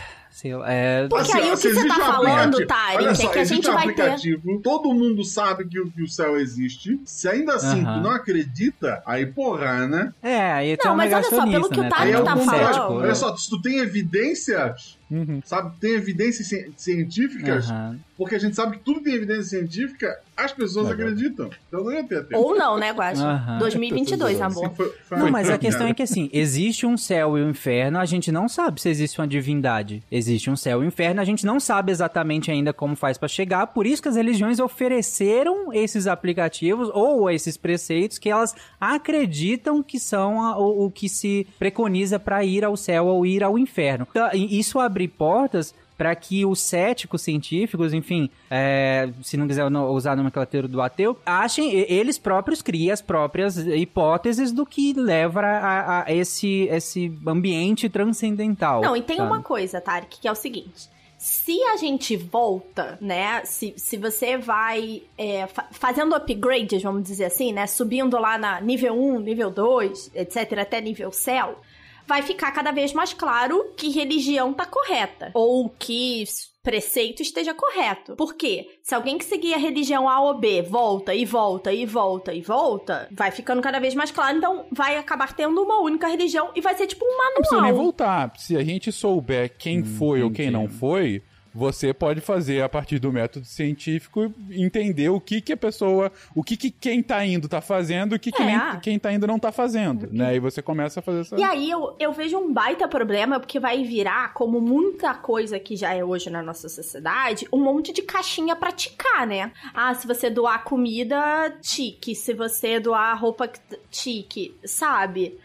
sei 0.46 0.56
lá, 0.56 0.72
é, 0.72 1.08
Porque 1.08 1.32
aí 1.36 1.48
o 1.48 1.52
que 1.52 1.58
você 1.58 1.70
existe 1.70 1.88
tá 1.88 1.96
falando, 1.96 2.68
Tarek, 2.68 2.98
Olha 2.98 3.10
é 3.10 3.16
só, 3.16 3.30
que 3.30 3.40
a 3.40 3.42
existe 3.42 3.56
gente 3.66 3.70
um 3.72 3.74
vai 3.74 3.86
ter- 3.94 4.02
aplicativo, 4.04 4.62
todo 4.62 4.94
mundo 4.94 5.24
sabe 5.24 5.66
que 5.68 5.80
o, 5.80 5.90
que 5.90 6.04
o 6.04 6.08
céu 6.08 6.40
existe. 6.40 7.00
Se 7.04 7.28
ainda 7.28 7.56
assim 7.56 7.82
Aham. 7.84 7.94
tu 7.98 8.04
não 8.04 8.12
acredita, 8.12 9.02
aí 9.08 9.26
porra, 9.26 9.88
né? 9.88 10.14
é, 10.22 10.52
aí 10.52 10.78
tu 10.78 10.86
Não, 10.86 10.94
um 10.94 10.98
mas 10.98 11.12
olha 11.12 11.24
só, 11.24 11.30
pelo 11.30 11.46
negacionista, 11.48 11.74
que 11.74 11.80
o 11.80 11.84
né? 11.84 11.90
Tarek 11.90 12.14
é 12.16 12.22
tá 12.22 12.36
um 12.36 12.46
falando. 12.46 12.98
né? 13.00 13.04
Olha 13.06 13.16
só, 13.16 13.36
se 13.36 13.50
tu 13.50 13.60
tem 13.60 13.80
evidências, 13.80 14.98
sabe, 15.46 15.76
tem 15.80 15.92
evidências 15.94 16.48
ci- 16.48 16.72
científicas, 16.76 17.70
Aham. 17.70 18.00
porque 18.18 18.36
a 18.36 18.40
gente 18.40 18.56
sabe 18.56 18.78
que 18.78 18.84
tudo 18.84 19.02
tem 19.02 19.14
evidência 19.14 19.44
científica, 19.60 20.18
as 20.36 20.52
pessoas 20.52 20.90
Legal. 20.90 21.08
acreditam. 21.08 21.50
Então 21.68 21.84
não 21.84 21.92
ia 21.92 22.04
ter 22.04 22.18
ateu. 22.20 22.40
Ou 22.40 22.56
não, 22.58 22.78
né, 22.78 22.92
Guaxa? 22.92 23.24
Aham. 23.26 23.58
2022, 23.60 24.42
amor. 24.42 24.66
Assim, 24.66 24.76
foi- 24.76 24.94
foi 25.08 25.18
Não, 25.18 25.32
mas 25.32 25.50
a 25.50 25.58
questão 25.58 25.88
é 25.88 25.94
que 25.94 26.04
assim, 26.04 26.30
existe 26.34 26.86
um 26.86 26.98
céu 26.98 27.38
e 27.38 27.44
um 27.44 27.50
inferno, 27.52 28.00
a 28.00 28.06
gente 28.06 28.32
não 28.32 28.48
sabe 28.50 28.82
se 28.82 28.90
existe 28.90 29.20
uma 29.22 29.28
divindade. 29.28 30.04
Existe 30.12 30.50
um 30.50 30.56
céu 30.56 30.82
e 30.82 30.86
um 30.86 30.88
inferno, 30.88 31.22
a 31.22 31.26
gente 31.26 31.46
não 31.46 31.60
sabe 31.60 31.92
exatamente 31.92 32.50
ainda 32.52 32.74
como 32.74 32.96
faz 32.96 33.18
pra 33.18 33.28
chegar, 33.28 33.68
por 33.68 33.86
isso 33.86 34.02
que 34.02 34.10
as 34.10 34.16
religiões 34.16 34.60
ofereceram 34.60 35.72
esses 35.74 36.08
aplicativos 36.08 36.90
ou 36.94 37.30
esses 37.30 37.56
preceitos 37.58 38.18
que 38.18 38.30
elas 38.30 38.54
acreditam 38.80 39.84
que 39.84 40.00
são 40.00 40.42
a- 40.42 40.58
o, 40.58 40.86
o 40.86 40.92
que 40.92 41.08
se 41.10 41.46
preconiza 41.60 42.18
pra 42.20 42.44
ir 42.44 42.64
ao 42.66 42.76
céu 42.76 43.06
ou 43.08 43.26
ir 43.26 43.44
ao 43.44 43.58
inferno. 43.60 44.08
Então, 44.10 44.30
Isso 44.34 44.80
abre 44.80 44.95
portas 45.08 45.74
para 45.98 46.14
que 46.16 46.46
os 46.46 46.60
céticos 46.60 47.22
científicos, 47.22 47.94
enfim, 47.94 48.30
é, 48.50 49.10
se 49.24 49.38
não 49.38 49.48
quiser 49.48 49.66
usar 49.66 50.12
a 50.12 50.16
nomenclatura 50.16 50.68
do 50.68 50.82
ateu, 50.82 51.18
achem, 51.26 51.74
eles 51.74 52.18
próprios 52.18 52.62
criem 52.62 52.92
as 52.92 53.02
próprias 53.02 53.58
hipóteses 53.58 54.52
do 54.52 54.66
que 54.66 54.94
leva 54.94 55.42
a, 55.42 56.04
a 56.04 56.14
esse, 56.14 56.68
esse 56.70 57.18
ambiente 57.26 57.88
transcendental. 57.88 58.82
Não, 58.82 58.96
e 58.96 59.02
tem 59.02 59.18
sabe? 59.18 59.30
uma 59.30 59.42
coisa, 59.42 59.80
Tarek, 59.80 60.20
que 60.20 60.28
é 60.28 60.32
o 60.32 60.36
seguinte. 60.36 60.90
Se 61.18 61.64
a 61.64 61.78
gente 61.78 62.18
volta, 62.18 62.98
né? 63.02 63.44
Se, 63.46 63.74
se 63.78 63.96
você 63.98 64.38
vai 64.38 65.02
é, 65.18 65.48
fa- 65.48 65.68
fazendo 65.72 66.14
upgrades, 66.14 66.84
vamos 66.84 67.04
dizer 67.04 67.26
assim, 67.26 67.54
né? 67.54 67.66
Subindo 67.68 68.20
lá 68.20 68.38
na 68.38 68.60
nível 68.60 68.94
1, 68.94 69.22
nível 69.22 69.50
2, 69.50 70.12
etc., 70.14 70.60
até 70.60 70.82
nível 70.82 71.12
céu, 71.14 71.62
vai 72.08 72.22
ficar 72.22 72.52
cada 72.52 72.72
vez 72.72 72.94
mais 72.94 73.14
claro 73.14 73.74
que 73.76 73.90
religião 73.90 74.54
tá 74.54 74.66
correta. 74.66 75.32
Ou 75.34 75.70
que 75.70 76.24
preceito 76.64 77.22
esteja 77.22 77.54
correto. 77.54 78.16
Por 78.16 78.34
quê? 78.34 78.68
Se 78.82 78.96
alguém 78.96 79.20
que 79.20 79.26
seguia 79.26 79.56
a 79.56 79.60
religião 79.60 80.10
A 80.10 80.20
ou 80.22 80.40
B 80.40 80.64
volta 80.64 81.14
e 81.14 81.24
volta 81.24 81.72
e 81.72 81.86
volta 81.86 82.34
e 82.34 82.42
volta, 82.42 83.08
vai 83.12 83.30
ficando 83.30 83.62
cada 83.62 83.80
vez 83.80 83.94
mais 83.94 84.10
claro. 84.10 84.38
Então 84.38 84.66
vai 84.72 84.98
acabar 84.98 85.34
tendo 85.36 85.62
uma 85.62 85.80
única 85.82 86.08
religião 86.08 86.50
e 86.56 86.62
vai 86.62 86.74
ser 86.76 86.88
tipo 86.88 87.06
um 87.06 87.18
Não 87.18 87.34
precisa 87.36 87.62
nem 87.62 87.72
manual. 87.72 87.84
voltar. 87.84 88.34
Se 88.38 88.58
a 88.58 88.64
gente 88.64 88.92
souber 88.92 89.56
quem 89.58 89.84
foi 89.84 90.24
ou 90.24 90.32
quem 90.32 90.50
não 90.50 90.68
foi, 90.68 91.22
você 91.56 91.94
pode 91.94 92.20
fazer 92.20 92.62
a 92.62 92.68
partir 92.68 93.00
do 93.00 93.12
método 93.14 93.46
científico 93.46 94.34
entender 94.52 95.08
o 95.08 95.22
que 95.22 95.40
que 95.40 95.54
a 95.54 95.58
pessoa, 95.58 96.12
o 96.36 96.44
que 96.44 96.58
que 96.58 96.70
quem 96.70 97.02
tá 97.02 97.26
indo 97.26 97.48
tá 97.48 97.62
fazendo, 97.62 98.14
o 98.14 98.20
que 98.20 98.30
que 98.32 98.42
É. 98.44 98.46
nem- 98.46 98.80
quem 98.82 99.00
tá 99.00 99.14
indo 99.14 99.26
não 99.26 99.40
tá 99.40 99.54
fazendo, 99.54 100.10
né? 100.12 100.36
E 100.36 100.40
você 100.40 100.62
começa 100.62 101.00
a 101.00 101.04
fazer 101.04 101.22
essa 101.22 101.38
E 101.40 101.44
aí 101.44 101.72
eu, 101.72 101.96
eu 101.98 102.12
vejo 102.12 102.38
um 102.38 102.52
baita 102.52 102.88
problema, 102.90 103.40
porque 103.40 103.58
vai 103.60 103.84
virar, 103.86 104.34
como 104.34 104.60
muita 104.60 105.14
coisa 105.14 105.58
que 105.58 105.78
já 105.78 105.94
é 105.94 106.04
hoje 106.04 106.30
na 106.30 106.44
nossa 106.44 106.68
sociedade, 106.68 107.48
um 107.54 107.64
monte 107.64 107.94
de 107.94 108.02
caixinha 108.02 108.56
pra 108.56 108.74
ticar, 108.74 109.26
né? 109.26 109.52
Ah, 109.74 109.94
se 109.94 110.06
você 110.06 110.30
doar 110.30 110.64
comida, 110.66 111.56
tique. 111.62 112.14
Se 112.16 112.34
você 112.34 112.80
doar 112.82 113.18
roupa, 113.18 113.50
tique, 113.90 114.54
sabe? 114.66 115.38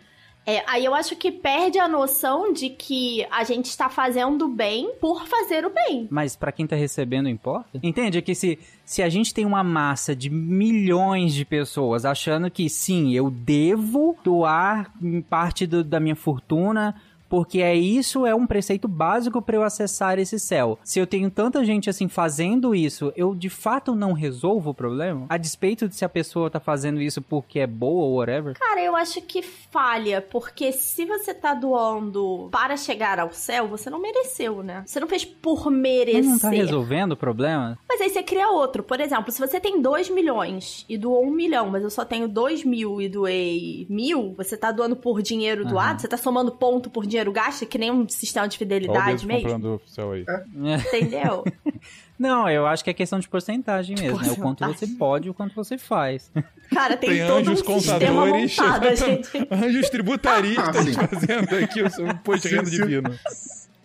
É, 0.50 0.64
aí 0.66 0.84
eu 0.84 0.94
acho 0.94 1.14
que 1.16 1.30
perde 1.30 1.78
a 1.78 1.86
noção 1.86 2.52
de 2.52 2.70
que 2.70 3.24
a 3.30 3.44
gente 3.44 3.66
está 3.66 3.88
fazendo 3.88 4.48
bem 4.48 4.90
por 5.00 5.26
fazer 5.26 5.64
o 5.64 5.70
bem. 5.70 6.08
Mas 6.10 6.34
pra 6.34 6.50
quem 6.50 6.66
tá 6.66 6.74
recebendo 6.74 7.28
importa? 7.28 7.78
Entende? 7.82 8.18
É 8.18 8.22
que 8.22 8.34
se, 8.34 8.58
se 8.84 9.02
a 9.02 9.08
gente 9.08 9.32
tem 9.32 9.44
uma 9.44 9.62
massa 9.62 10.14
de 10.16 10.28
milhões 10.30 11.34
de 11.34 11.44
pessoas 11.44 12.04
achando 12.04 12.50
que 12.50 12.68
sim, 12.68 13.14
eu 13.14 13.30
devo 13.30 14.16
doar 14.24 14.90
parte 15.28 15.66
do- 15.66 15.84
da 15.84 16.00
minha 16.00 16.16
fortuna 16.16 16.94
porque 17.30 17.62
é 17.62 17.74
isso 17.74 18.26
é 18.26 18.34
um 18.34 18.44
preceito 18.44 18.88
básico 18.88 19.40
para 19.40 19.56
eu 19.56 19.62
acessar 19.62 20.18
esse 20.18 20.38
céu. 20.38 20.76
Se 20.82 20.98
eu 20.98 21.06
tenho 21.06 21.30
tanta 21.30 21.64
gente 21.64 21.88
assim 21.88 22.08
fazendo 22.08 22.74
isso, 22.74 23.12
eu 23.16 23.36
de 23.36 23.48
fato 23.48 23.94
não 23.94 24.12
resolvo 24.12 24.70
o 24.70 24.74
problema? 24.74 25.26
A 25.28 25.36
despeito 25.36 25.88
de 25.88 25.94
se 25.94 26.04
a 26.04 26.08
pessoa 26.08 26.50
tá 26.50 26.58
fazendo 26.58 27.00
isso 27.00 27.22
porque 27.22 27.60
é 27.60 27.66
boa 27.68 28.04
ou 28.04 28.16
whatever? 28.16 28.58
Cara, 28.58 28.82
eu 28.82 28.96
acho 28.96 29.22
que 29.22 29.42
falha, 29.42 30.20
porque 30.20 30.72
se 30.72 31.06
você 31.06 31.32
tá 31.32 31.54
doando 31.54 32.48
para 32.50 32.76
chegar 32.76 33.20
ao 33.20 33.32
céu, 33.32 33.68
você 33.68 33.88
não 33.88 34.02
mereceu, 34.02 34.62
né? 34.64 34.82
Você 34.84 34.98
não 34.98 35.06
fez 35.06 35.24
por 35.24 35.70
merecer. 35.70 36.24
Não 36.24 36.38
tá 36.38 36.50
resolvendo 36.50 37.12
o 37.12 37.16
problema? 37.16 37.78
Mas 37.88 38.00
aí 38.00 38.10
você 38.10 38.24
cria 38.24 38.50
outro. 38.50 38.82
Por 38.82 39.00
exemplo, 39.00 39.30
se 39.30 39.38
você 39.38 39.60
tem 39.60 39.80
2 39.80 40.10
milhões 40.10 40.84
e 40.88 40.98
doou 40.98 41.24
um 41.24 41.30
milhão, 41.30 41.70
mas 41.70 41.84
eu 41.84 41.90
só 41.90 42.04
tenho 42.04 42.26
2 42.26 42.64
mil 42.64 43.00
e 43.00 43.08
doei 43.08 43.86
mil, 43.88 44.34
você 44.36 44.56
tá 44.56 44.72
doando 44.72 44.96
por 44.96 45.22
dinheiro 45.22 45.64
doado, 45.64 46.00
você 46.00 46.08
tá 46.08 46.16
somando 46.16 46.50
ponto 46.50 46.90
por 46.90 47.06
dinheiro 47.06 47.19
gasto, 47.32 47.66
que 47.66 47.76
nem 47.78 47.90
um 47.90 48.08
sistema 48.08 48.48
de 48.48 48.56
fidelidade 48.56 49.26
mesmo. 49.26 49.42
comprando 49.42 49.74
oficial 49.74 50.12
aí. 50.12 50.24
Entendeu? 50.56 51.44
Não, 52.18 52.48
eu 52.50 52.66
acho 52.66 52.84
que 52.84 52.90
é 52.90 52.92
questão 52.92 53.18
de 53.18 53.26
porcentagem 53.26 53.96
mesmo, 53.98 54.20
né? 54.20 54.30
O 54.32 54.36
quanto 54.36 54.66
você 54.66 54.86
pode 54.86 55.28
e 55.28 55.30
o 55.30 55.34
quanto 55.34 55.54
você 55.54 55.78
faz. 55.78 56.30
Cara, 56.70 56.94
tem, 56.94 57.10
Tem 57.10 57.26
todo 57.26 57.38
anjos 57.48 57.62
um 57.66 57.80
sistema 57.80 58.22
contadores, 58.26 58.58
montado, 58.58 58.94
gente. 58.96 59.48
anjos 59.50 59.88
tributaristas 59.88 60.96
Ah, 60.98 61.08
fazendo 61.08 61.64
aqui 61.64 61.82
o 61.82 61.90
seu 61.90 62.06
imposto 62.06 62.46
de 62.46 62.54
renda 62.54 62.70
divino. 62.70 63.18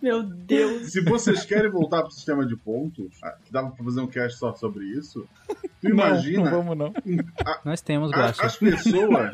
Meu 0.02 0.22
Deus. 0.22 0.92
Se 0.92 1.00
vocês 1.00 1.44
querem 1.44 1.70
voltar 1.70 2.02
pro 2.02 2.10
sistema 2.12 2.44
de 2.46 2.56
pontos, 2.56 3.18
ah, 3.22 3.36
que 3.44 3.52
dava 3.52 3.70
pra 3.70 3.84
fazer 3.84 4.00
um 4.00 4.06
cast 4.06 4.38
só 4.38 4.54
sobre 4.54 4.84
isso, 4.86 5.26
tu 5.48 5.56
Não, 5.84 5.90
imagina 5.90 6.44
não 6.50 6.64
vamos 6.64 6.76
não. 6.76 6.92
Nós 7.64 7.80
temos, 7.80 8.12
a- 8.12 8.26
as 8.38 8.56
pessoas, 8.56 9.30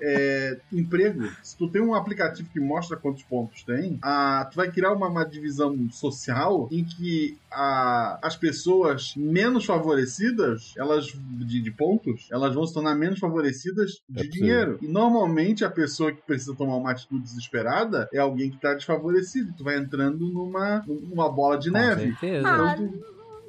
é, 0.00 0.58
emprego, 0.72 1.28
se 1.42 1.56
tu 1.56 1.68
tem 1.68 1.82
um 1.82 1.94
aplicativo 1.94 2.48
que 2.50 2.60
mostra 2.60 2.96
quantos 2.96 3.22
pontos 3.22 3.62
tem, 3.62 3.98
ah, 4.02 4.48
tu 4.50 4.56
vai 4.56 4.70
criar 4.70 4.92
uma, 4.92 5.08
uma 5.08 5.24
divisão 5.24 5.88
social 5.90 6.68
em 6.70 6.84
que 6.84 7.36
a- 7.50 8.18
as 8.22 8.36
pessoas 8.36 9.14
menos 9.16 9.64
favorecidas, 9.64 10.74
elas 10.76 11.06
de, 11.06 11.60
de 11.60 11.70
pontos, 11.70 12.28
elas 12.30 12.54
vão 12.54 12.66
se 12.66 12.74
tornar 12.74 12.94
menos 12.94 13.18
favorecidas 13.18 14.00
de 14.08 14.20
É 14.20 14.24
possível. 14.24 14.30
dinheiro. 14.32 14.78
E 14.82 14.88
normalmente 14.88 15.64
a 15.64 15.70
pessoa 15.70 16.12
que 16.12 16.22
precisa 16.22 16.54
tomar 16.54 16.76
uma 16.76 16.90
atitude 16.90 17.22
desesperada 17.22 18.08
é 18.12 18.18
alguém 18.18 18.50
que 18.50 18.60
tá 18.60 18.74
desfavorecido. 18.74 19.52
Vai 19.66 19.78
entrando 19.78 20.24
numa, 20.28 20.84
numa 20.86 21.28
bola 21.28 21.58
de 21.58 21.70
Com 21.70 21.76
neve. 21.78 22.02
certeza. 22.12 22.48
Ah, 22.48 22.76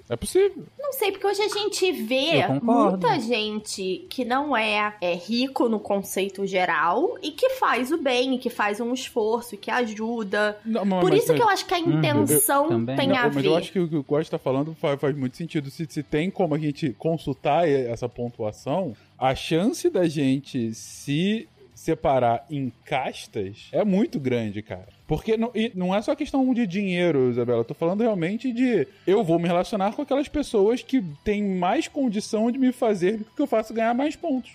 É 0.09 0.15
possível. 0.15 0.63
Não 0.79 0.93
sei, 0.93 1.11
porque 1.11 1.27
hoje 1.27 1.41
a 1.41 1.49
gente 1.49 1.91
vê 1.91 2.41
Eu 2.45 2.63
muita 2.63 3.19
gente 3.19 4.05
que 4.09 4.23
não 4.23 4.55
é, 4.55 4.95
é 5.01 5.13
rico 5.13 5.67
no 5.67 5.81
conceito 5.81 6.47
geral 6.47 7.17
e 7.21 7.29
que 7.31 7.49
faz 7.51 7.91
o 7.91 7.97
bem, 8.01 8.35
e 8.35 8.39
que 8.39 8.49
faz 8.49 8.79
um 8.79 8.93
esforço, 8.93 9.53
e 9.55 9.57
que 9.57 9.69
ajuda. 9.69 10.57
Não, 10.65 10.85
mas- 10.85 11.01
Por 11.01 11.09
mas- 11.11 11.23
isso 11.23 11.33
que 11.33 11.41
eu 11.41 11.49
acho 11.49 11.65
que 11.65 11.73
a 11.73 11.79
Uhum. 11.79 11.97
intenção 11.99 12.63
Eu- 12.63 12.69
também. 12.69 12.95
tem 12.95 13.07
Não, 13.09 13.17
a 13.17 13.23
mas 13.25 13.35
ver. 13.35 13.45
eu 13.47 13.55
acho 13.57 13.69
que 13.71 13.79
o 13.79 13.87
que 13.89 13.95
o 13.97 14.03
Gosto 14.03 14.31
tá 14.31 14.39
falando 14.39 14.73
faz, 14.75 14.97
faz 14.99 15.13
muito 15.13 15.35
sentido. 15.35 15.69
Se, 15.69 15.85
se 15.87 16.01
tem 16.01 16.31
como 16.31 16.55
a 16.55 16.57
gente 16.57 16.93
consultar 16.97 17.67
essa 17.67 18.07
pontuação, 18.07 18.95
a 19.19 19.35
chance 19.35 19.89
da 19.89 20.07
gente 20.07 20.73
se 20.73 21.49
separar 21.77 22.43
em 22.49 22.73
castas 22.83 23.69
é 23.71 23.85
muito 23.85 24.19
grande, 24.19 24.63
cara. 24.63 24.87
Porque 25.05 25.37
não, 25.37 25.51
não 25.75 25.95
é 25.95 26.01
só 26.01 26.15
questão 26.15 26.51
de 26.51 26.65
dinheiro, 26.65 27.29
Isabela. 27.29 27.59
Eu 27.59 27.65
tô 27.65 27.75
falando 27.75 28.01
realmente 28.01 28.51
de 28.51 28.87
eu 29.05 29.23
vou 29.23 29.37
me 29.37 29.47
relacionar 29.47 29.93
com 29.93 30.01
aquelas 30.01 30.27
pessoas 30.27 30.81
que 30.81 31.01
têm 31.23 31.43
mais 31.43 31.87
condição 31.87 32.51
de 32.51 32.57
me 32.57 32.71
fazer 32.71 33.19
com 33.19 33.35
que 33.35 33.41
eu 33.43 33.47
faça 33.47 33.73
ganhar 33.75 33.93
mais 33.93 34.15
pontos. 34.15 34.51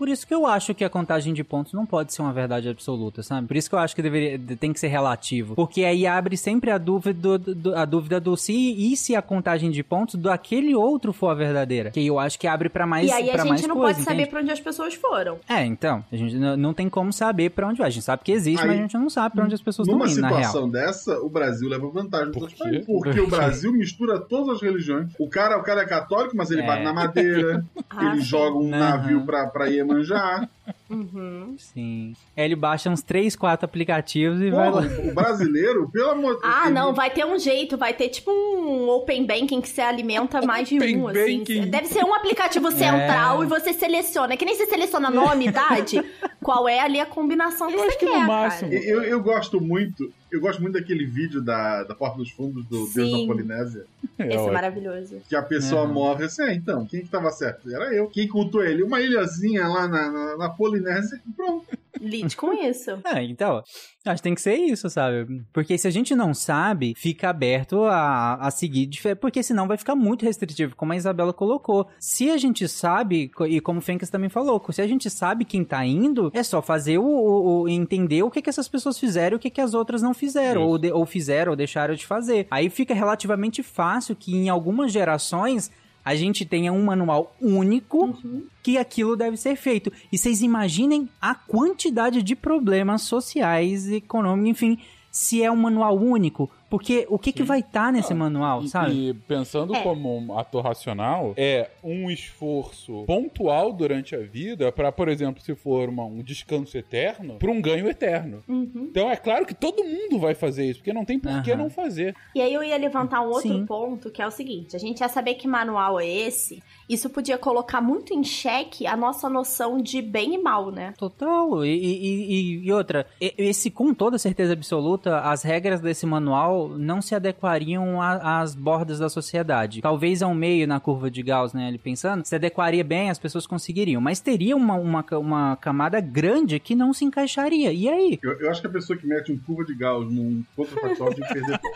Por 0.00 0.08
isso 0.08 0.26
que 0.26 0.34
eu 0.34 0.46
acho 0.46 0.74
que 0.74 0.82
a 0.82 0.88
contagem 0.88 1.34
de 1.34 1.44
pontos 1.44 1.74
não 1.74 1.84
pode 1.84 2.14
ser 2.14 2.22
uma 2.22 2.32
verdade 2.32 2.70
absoluta, 2.70 3.22
sabe? 3.22 3.46
Por 3.46 3.54
isso 3.54 3.68
que 3.68 3.74
eu 3.74 3.78
acho 3.78 3.94
que 3.94 4.00
deveria, 4.00 4.40
tem 4.58 4.72
que 4.72 4.80
ser 4.80 4.88
relativo. 4.88 5.54
Porque 5.54 5.84
aí 5.84 6.06
abre 6.06 6.38
sempre 6.38 6.70
a 6.70 6.78
dúvida 6.78 7.12
do, 7.38 7.54
do- 7.54 7.74
a 7.76 7.84
dúvida 7.84 8.18
do 8.18 8.34
se 8.34 8.50
e 8.54 8.96
se 8.96 9.14
a 9.14 9.20
contagem 9.20 9.70
de 9.70 9.82
pontos 9.82 10.14
do 10.14 10.30
aquele 10.30 10.74
outro 10.74 11.12
for 11.12 11.28
a 11.28 11.34
verdadeira. 11.34 11.90
Que 11.90 12.06
eu 12.06 12.18
acho 12.18 12.38
que 12.38 12.46
abre 12.46 12.70
pra 12.70 12.86
mais 12.86 13.10
e 13.10 13.12
aí 13.12 13.28
a 13.30 13.36
gente 13.44 13.66
não 13.66 13.76
coisa, 13.76 13.92
pode 13.94 14.04
saber 14.04 14.26
pra 14.28 14.40
onde 14.40 14.50
as 14.50 14.58
pessoas 14.60 14.94
foram. 14.94 15.38
É, 15.46 15.66
então, 15.66 16.02
a 16.10 16.16
gente 16.16 16.34
não, 16.36 16.56
não 16.56 16.72
tem 16.72 16.88
como 16.88 17.12
saber 17.12 17.50
pra 17.50 17.68
onde 17.68 17.76
vai. 17.78 17.88
A 17.88 17.90
gente 17.90 18.02
sabe 18.04 18.22
que 18.24 18.32
existe, 18.32 18.62
Aí, 18.62 18.68
mas 18.68 18.78
a 18.78 18.80
gente 18.82 18.96
não 18.96 19.10
sabe 19.10 19.34
pra 19.34 19.44
onde 19.44 19.54
as 19.54 19.60
pessoas 19.60 19.86
estão 19.86 19.98
Numa 19.98 20.10
indo, 20.10 20.20
na 20.22 20.28
real. 20.28 20.40
situação 20.44 20.70
dessa, 20.70 21.18
o 21.20 21.28
Brasil 21.28 21.68
leva 21.68 21.86
vantagem 21.90 22.32
Por 22.32 22.48
quê? 22.48 22.82
Porque 22.86 23.20
o 23.20 23.26
Brasil 23.28 23.70
mistura 23.70 24.18
todas 24.18 24.56
as 24.56 24.62
religiões. 24.62 25.10
O 25.18 25.28
cara, 25.28 25.58
o 25.58 25.62
cara 25.62 25.82
é 25.82 25.86
católico, 25.86 26.34
mas 26.34 26.50
ele 26.50 26.62
É. 26.62 26.66
bate 26.66 26.82
na 26.84 26.94
madeira, 26.94 27.62
Ah, 27.90 28.12
ele 28.14 28.22
joga 28.22 28.56
um 28.56 28.68
Aham. 28.72 28.78
navio 28.78 29.26
pra, 29.26 29.46
pra 29.48 29.68
Iemanjá. 29.90 30.48
Uhum. 30.88 31.54
Sim. 31.58 32.14
Aí 32.36 32.44
ele 32.44 32.56
baixa 32.56 32.88
uns 32.90 33.02
3, 33.02 33.34
4 33.36 33.64
aplicativos 33.64 34.40
e 34.40 34.50
vai 34.50 34.70
Pô, 34.70 34.76
lá. 34.76 34.82
o 34.82 35.14
brasileiro, 35.14 35.88
pelo 35.90 36.10
amor 36.10 36.34
de 36.36 36.40
Ah, 36.44 36.62
ele- 36.66 36.74
não, 36.74 36.92
vai 36.94 37.10
ter 37.10 37.24
um 37.24 37.38
jeito, 37.38 37.76
vai 37.76 37.92
ter 37.94 38.08
tipo 38.08 38.30
um 38.30 38.88
open 38.88 39.24
banking 39.26 39.60
que 39.60 39.68
você 39.68 39.80
alimenta 39.80 40.40
mais 40.42 40.68
de 40.68 40.76
Open 40.76 40.96
um, 40.98 41.08
assim. 41.08 41.38
banking. 41.38 41.70
Deve 41.70 41.86
ser 41.88 42.04
um 42.04 42.14
aplicativo 42.14 42.70
central 42.70 43.42
É. 43.42 43.46
e 43.46 43.48
você 43.48 43.72
seleciona. 43.72 44.36
Que 44.36 44.44
nem 44.44 44.54
você 44.56 44.66
seleciona 44.66 45.10
nome, 45.10 45.48
idade, 45.48 46.02
qual 46.42 46.68
é 46.68 46.80
ali 46.80 47.00
a 47.00 47.06
combinação 47.06 47.68
que 47.68 47.74
Eu 47.74 47.78
você 47.80 47.86
acho 47.88 47.98
que 47.98 48.06
no 48.06 48.12
quer. 48.12 48.84
Eu, 48.84 49.02
eu 49.02 49.20
gosto 49.22 49.60
muito, 49.60 50.12
eu 50.32 50.40
gosto 50.40 50.60
muito 50.62 50.74
daquele 50.74 51.04
vídeo 51.04 51.40
da, 51.40 51.82
da 51.84 51.94
Porta 51.94 52.18
dos 52.18 52.30
Fundos 52.30 52.64
do 52.66 52.86
Deus 52.92 53.10
Sim. 53.10 53.26
da 53.26 53.26
Polinésia. 53.32 53.84
É 54.18 54.26
Esse 54.26 54.36
é 54.36 54.40
ótimo. 54.40 54.52
maravilhoso. 54.52 55.16
Que 55.28 55.36
a 55.36 55.42
pessoa 55.42 55.82
Uhum. 55.84 55.92
morre 55.92 56.24
assim, 56.24 56.42
ah, 56.42 56.54
então, 56.54 56.86
quem 56.86 57.02
que 57.02 57.08
tava 57.08 57.30
certo? 57.30 57.68
Era 57.74 57.92
eu. 57.94 58.06
Quem 58.08 58.28
cultou 58.28 58.62
ele? 58.64 58.82
Uma 58.82 59.00
ilhazinha 59.00 59.66
lá 59.68 59.88
na, 59.88 60.10
na, 60.10 60.36
na 60.36 60.48
Polinésia 60.50 61.20
e 61.26 61.32
pronto. 61.32 61.66
Lide 62.00 62.36
com 62.36 62.52
isso. 62.52 62.98
É, 63.04 63.22
então, 63.24 63.62
acho 64.04 64.16
que 64.16 64.22
tem 64.22 64.34
que 64.34 64.40
ser 64.40 64.54
isso, 64.54 64.88
sabe? 64.88 65.42
Porque 65.52 65.76
se 65.78 65.88
a 65.88 65.90
gente 65.90 66.14
não 66.14 66.32
sabe, 66.32 66.94
fica 66.96 67.28
aberto 67.30 67.84
a, 67.84 68.34
a 68.34 68.50
seguir, 68.50 68.88
porque 69.20 69.42
senão 69.42 69.66
vai 69.66 69.76
ficar 69.76 69.94
muito 69.96 70.24
restritivo, 70.24 70.76
como 70.76 70.92
a 70.92 70.96
Isabela 70.96 71.32
colocou. 71.32 71.88
Se 71.98 72.30
a 72.30 72.36
gente 72.36 72.68
sabe, 72.68 73.30
e 73.48 73.60
como 73.60 73.78
o 73.80 73.82
Fencas 73.82 74.10
também 74.10 74.28
falou, 74.28 74.62
se 74.70 74.80
a 74.82 74.86
gente 74.86 75.10
sabe 75.10 75.44
quem 75.44 75.64
tá 75.64 75.84
indo, 75.84 76.30
é 76.34 76.42
só 76.42 76.62
fazer 76.62 76.98
o, 76.98 77.04
o- 77.04 77.62
o- 77.62 77.68
entender 77.68 78.22
o 78.22 78.30
que, 78.30 78.40
que 78.42 78.48
essas 78.50 78.68
pessoas 78.68 78.98
fizeram 78.98 79.34
e 79.34 79.38
o 79.38 79.40
que, 79.40 79.50
que 79.50 79.60
as 79.60 79.74
outras 79.74 80.02
não 80.02 80.14
fizeram, 80.14 80.62
ou, 80.62 80.78
de- 80.78 80.92
ou 80.92 81.04
fizeram 81.04 81.50
ou 81.52 81.56
deixaram 81.56 81.94
de 81.94 82.06
fazer. 82.06 82.46
Aí 82.50 82.70
fica 82.70 82.94
relativamente 82.94 83.62
fácil 83.62 84.14
que 84.14 84.34
em 84.36 84.48
algumas 84.48 84.92
gerações 84.92 85.70
a 86.04 86.14
gente 86.14 86.44
tenha 86.44 86.72
um 86.72 86.84
manual 86.84 87.34
único 87.40 88.16
que 88.62 88.78
aquilo 88.78 89.16
deve 89.16 89.36
ser 89.36 89.56
feito. 89.56 89.92
E 90.10 90.18
vocês 90.18 90.42
imaginem 90.42 91.08
a 91.20 91.34
quantidade 91.34 92.22
de 92.22 92.34
problemas 92.34 93.02
sociais, 93.02 93.90
econômicos, 93.90 94.50
enfim, 94.50 94.78
se 95.10 95.42
é 95.42 95.50
um 95.50 95.56
manual 95.56 95.96
único. 95.98 96.50
Porque 96.70 97.04
o 97.10 97.18
que, 97.18 97.32
que 97.32 97.42
vai 97.42 97.58
estar 97.60 97.92
nesse 97.92 98.14
manual, 98.14 98.62
E, 98.62 98.68
sabe? 98.68 98.92
e 99.10 99.12
pensando 99.14 99.74
É. 99.74 99.82
como 99.82 100.16
um 100.16 100.38
ator 100.38 100.62
racional, 100.62 101.34
é 101.36 101.68
um 101.82 102.08
esforço 102.10 103.04
pontual 103.06 103.72
durante 103.72 104.14
a 104.14 104.20
vida 104.20 104.70
para, 104.70 104.92
por 104.92 105.08
exemplo, 105.08 105.42
se 105.42 105.54
for 105.56 105.88
uma- 105.88 106.04
um 106.04 106.22
descanso 106.22 106.78
eterno, 106.78 107.34
para 107.34 107.50
um 107.50 107.60
ganho 107.60 107.88
eterno. 107.88 108.42
Uhum. 108.48 108.86
Então 108.90 109.10
é 109.10 109.16
claro 109.16 109.44
que 109.44 109.54
todo 109.54 109.82
mundo 109.84 110.18
vai 110.18 110.34
fazer 110.34 110.64
isso, 110.66 110.78
porque 110.78 110.92
não 110.92 111.04
tem 111.04 111.18
por 111.18 111.42
que 111.42 111.50
Aham. 111.50 111.62
não 111.64 111.70
fazer. 111.70 112.14
E 112.34 112.40
aí 112.40 112.54
eu 112.54 112.62
ia 112.62 112.76
levantar 112.76 113.20
um 113.22 113.26
outro 113.30 113.42
Sim. 113.42 113.66
ponto, 113.66 114.10
que 114.10 114.22
é 114.22 114.26
o 114.26 114.30
seguinte: 114.30 114.76
a 114.76 114.78
gente 114.78 115.00
ia 115.00 115.08
saber 115.08 115.34
que 115.34 115.48
manual 115.48 115.98
é 116.00 116.06
esse. 116.06 116.62
Isso 116.88 117.08
podia 117.10 117.36
colocar 117.38 117.80
muito 117.80 118.12
em 118.14 118.22
xeque 118.24 118.86
a 118.86 118.96
nossa 118.96 119.28
noção 119.28 119.78
de 119.78 120.00
bem 120.02 120.34
e 120.34 120.38
mal, 120.38 120.70
né? 120.70 120.92
Total. 120.98 121.64
E, 121.64 121.70
e- 121.70 122.64
e- 122.66 122.72
outra, 122.72 123.06
esse 123.20 123.70
com 123.70 123.92
toda 123.94 124.18
certeza 124.18 124.52
absoluta, 124.52 125.20
as 125.20 125.42
regras 125.42 125.80
desse 125.80 126.04
manual 126.06 126.59
não 126.68 127.00
se 127.02 127.14
adequariam 127.14 128.00
às 128.00 128.54
bordas 128.54 128.98
da 128.98 129.08
sociedade. 129.08 129.80
Talvez 129.80 130.22
ao 130.22 130.34
meio 130.34 130.66
na 130.66 130.80
curva 130.80 131.10
de 131.10 131.22
Gauss, 131.22 131.52
né? 131.52 131.68
Ele 131.68 131.78
pensando, 131.78 132.24
se 132.24 132.34
adequaria 132.34 132.84
bem, 132.84 133.10
as 133.10 133.18
pessoas 133.18 133.46
conseguiriam. 133.46 134.00
Mas 134.00 134.20
teria 134.20 134.56
uma, 134.56 134.74
uma, 134.74 135.04
uma 135.12 135.56
camada 135.56 136.00
grande 136.00 136.58
que 136.58 136.74
não 136.74 136.92
se 136.92 137.04
encaixaria. 137.04 137.72
E 137.72 137.88
aí? 137.88 138.18
Eu, 138.22 138.32
eu 138.40 138.50
acho 138.50 138.60
que 138.60 138.66
a 138.66 138.70
pessoa 138.70 138.98
que 138.98 139.06
mete 139.06 139.32
um 139.32 139.38
curva 139.38 139.64
de 139.64 139.74
Gauss 139.74 140.10
num 140.12 140.44
contrafactual 140.56 141.14
tem 141.14 141.26
que 141.26 141.34
perder. 141.34 141.60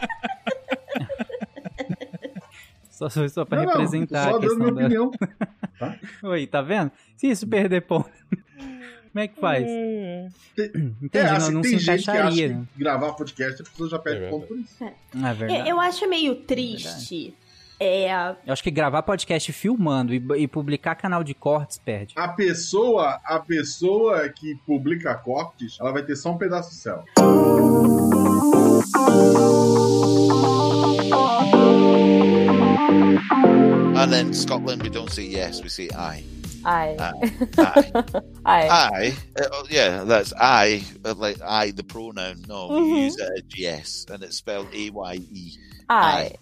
Só, 2.94 3.08
só 3.08 3.44
pra 3.44 3.58
Não, 3.58 3.64
não, 3.64 3.72
representar 3.72 4.30
só 4.30 4.36
a 4.36 4.38
dando 4.38 4.56
minha 4.56 4.72
da... 4.72 4.80
opinião. 4.80 5.10
Oi, 6.30 6.46
tá 6.46 6.62
vendo? 6.62 6.92
Se 7.16 7.26
isso 7.26 7.44
perder 7.44 7.80
ponto, 7.82 8.08
como 9.14 9.24
é 9.24 9.28
que 9.28 9.40
faz? 9.40 9.64
Entendi, 10.58 11.10
É, 11.12 11.24
não, 11.30 11.36
assim, 11.36 11.52
não 11.52 11.62
tem 11.62 11.70
se 11.70 11.78
gente 11.78 12.02
que 12.02 12.10
acha 12.10 12.48
né? 12.48 12.64
que 12.74 12.82
gravar 12.82 13.12
podcast 13.12 13.62
a 13.62 13.64
pessoa 13.64 13.88
já 13.88 13.98
perde 14.00 14.24
É 14.24 14.28
ponto 14.28 14.48
por 14.48 14.58
isso. 14.58 14.82
É 14.82 15.34
verdade. 15.34 15.60
Eu, 15.60 15.66
eu 15.76 15.80
acho 15.80 16.08
meio 16.08 16.34
triste. 16.34 17.32
É, 17.78 18.10
Eu 18.44 18.52
acho 18.52 18.62
que 18.62 18.72
gravar 18.72 19.02
podcast 19.02 19.52
filmando 19.52 20.12
e, 20.12 20.22
e 20.38 20.48
publicar 20.48 20.96
canal 20.96 21.22
de 21.22 21.32
cortes 21.32 21.78
perde. 21.78 22.14
A 22.16 22.26
pessoa, 22.26 23.20
a 23.24 23.38
pessoa 23.38 24.28
que 24.28 24.56
publica 24.66 25.14
cortes, 25.14 25.76
ela 25.80 25.92
vai 25.92 26.02
ter 26.02 26.16
só 26.16 26.32
um 26.32 26.38
pedaço 26.38 26.70
do 26.70 26.74
céu. 26.74 27.04
And 33.96 34.12
in 34.12 34.34
Scotland, 34.34 34.82
we 34.82 34.90
don't 34.90 35.10
say 35.10 35.24
yes, 35.24 35.62
we 35.62 35.68
say 35.68 35.88
aye. 35.96 36.24
Aye. 36.64 36.96
Aye. 37.58 37.92
Ai. 38.46 38.68
aye. 38.68 39.14
Uh, 39.40 39.64
yeah, 39.70 40.04
that's 40.04 40.32
I. 40.38 40.82
uh, 41.04 41.14
Like 41.14 41.40
I, 41.42 41.70
the 41.72 41.84
pronoun. 41.84 42.44
No, 42.48 42.68
we 42.68 42.80
Mhm. 42.80 43.04
use 43.04 43.16
it 43.18 43.30
as 43.36 43.58
yes, 43.58 44.06
and 44.10 44.22
it's 44.22 44.36
spelled 44.38 44.68
A 44.74 44.90
Y 44.90 45.14
E. 45.32 45.52
Ai. 45.90 46.32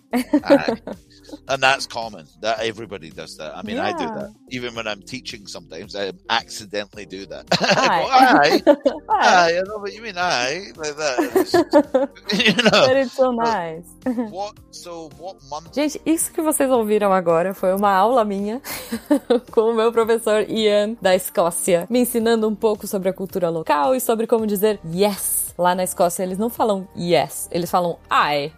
Aye. 0.44 0.76
and 1.49 1.62
that's 1.62 1.87
common. 1.87 2.27
That 2.40 2.61
everybody 2.61 3.11
does 3.11 3.37
that. 3.38 3.57
I 3.57 3.62
mean, 3.62 3.79
I 3.79 3.92
do 3.92 4.05
Yeah. 4.05 4.14
that. 4.14 4.35
Even 4.51 4.75
when 4.75 4.87
I'm 4.87 5.03
teaching, 5.03 5.47
sometimes 5.47 5.95
I 5.97 6.12
accidentally 6.29 7.07
do 7.07 7.27
that. 7.27 7.47
Aye. 7.61 8.03
I 8.03 8.59
go, 8.61 8.73
aye. 8.73 8.92
Ai. 9.09 9.53
aye. 9.55 9.59
I 9.59 9.62
know 9.66 9.79
what 9.79 9.92
you 9.92 10.03
mean. 10.03 10.16
Aye, 10.18 10.73
like 10.77 10.97
that. 10.97 12.11
You 12.33 12.55
know. 12.62 12.87
But 12.87 12.97
it's 12.97 13.12
so 13.12 13.31
nice. 13.33 13.87
What? 14.33 14.55
So 14.71 15.11
what 15.18 15.37
month? 15.51 15.75
Gente, 15.75 16.01
isso 16.05 16.33
que 16.33 16.40
vocês 16.42 16.71
ouviram 16.71 17.12
agora 17.12 17.55
foi 17.55 17.73
uma 17.75 17.90
aula 17.92 18.25
minha 18.25 18.61
com 19.51 19.71
o 19.71 19.75
meu 19.75 19.92
professor 19.92 20.49
Ian 20.49 20.97
da 21.01 21.14
Escócia, 21.14 21.87
me 21.90 22.01
ensinando 22.01 22.49
um 22.49 22.55
pouco 22.55 22.87
sobre 22.87 23.09
a 23.09 23.12
cultura 23.12 23.49
local 23.51 23.95
e 23.95 24.01
sobre 24.01 24.27
como 24.27 24.47
dizer 24.47 24.81
yes. 24.92 25.41
Lá 25.56 25.74
na 25.74 25.84
Escócia 25.84 26.22
eles 26.22 26.38
não 26.38 26.48
falam 26.48 26.86
yes, 26.96 27.48
eles 27.50 27.70
falam 27.70 27.98
I. 28.10 28.52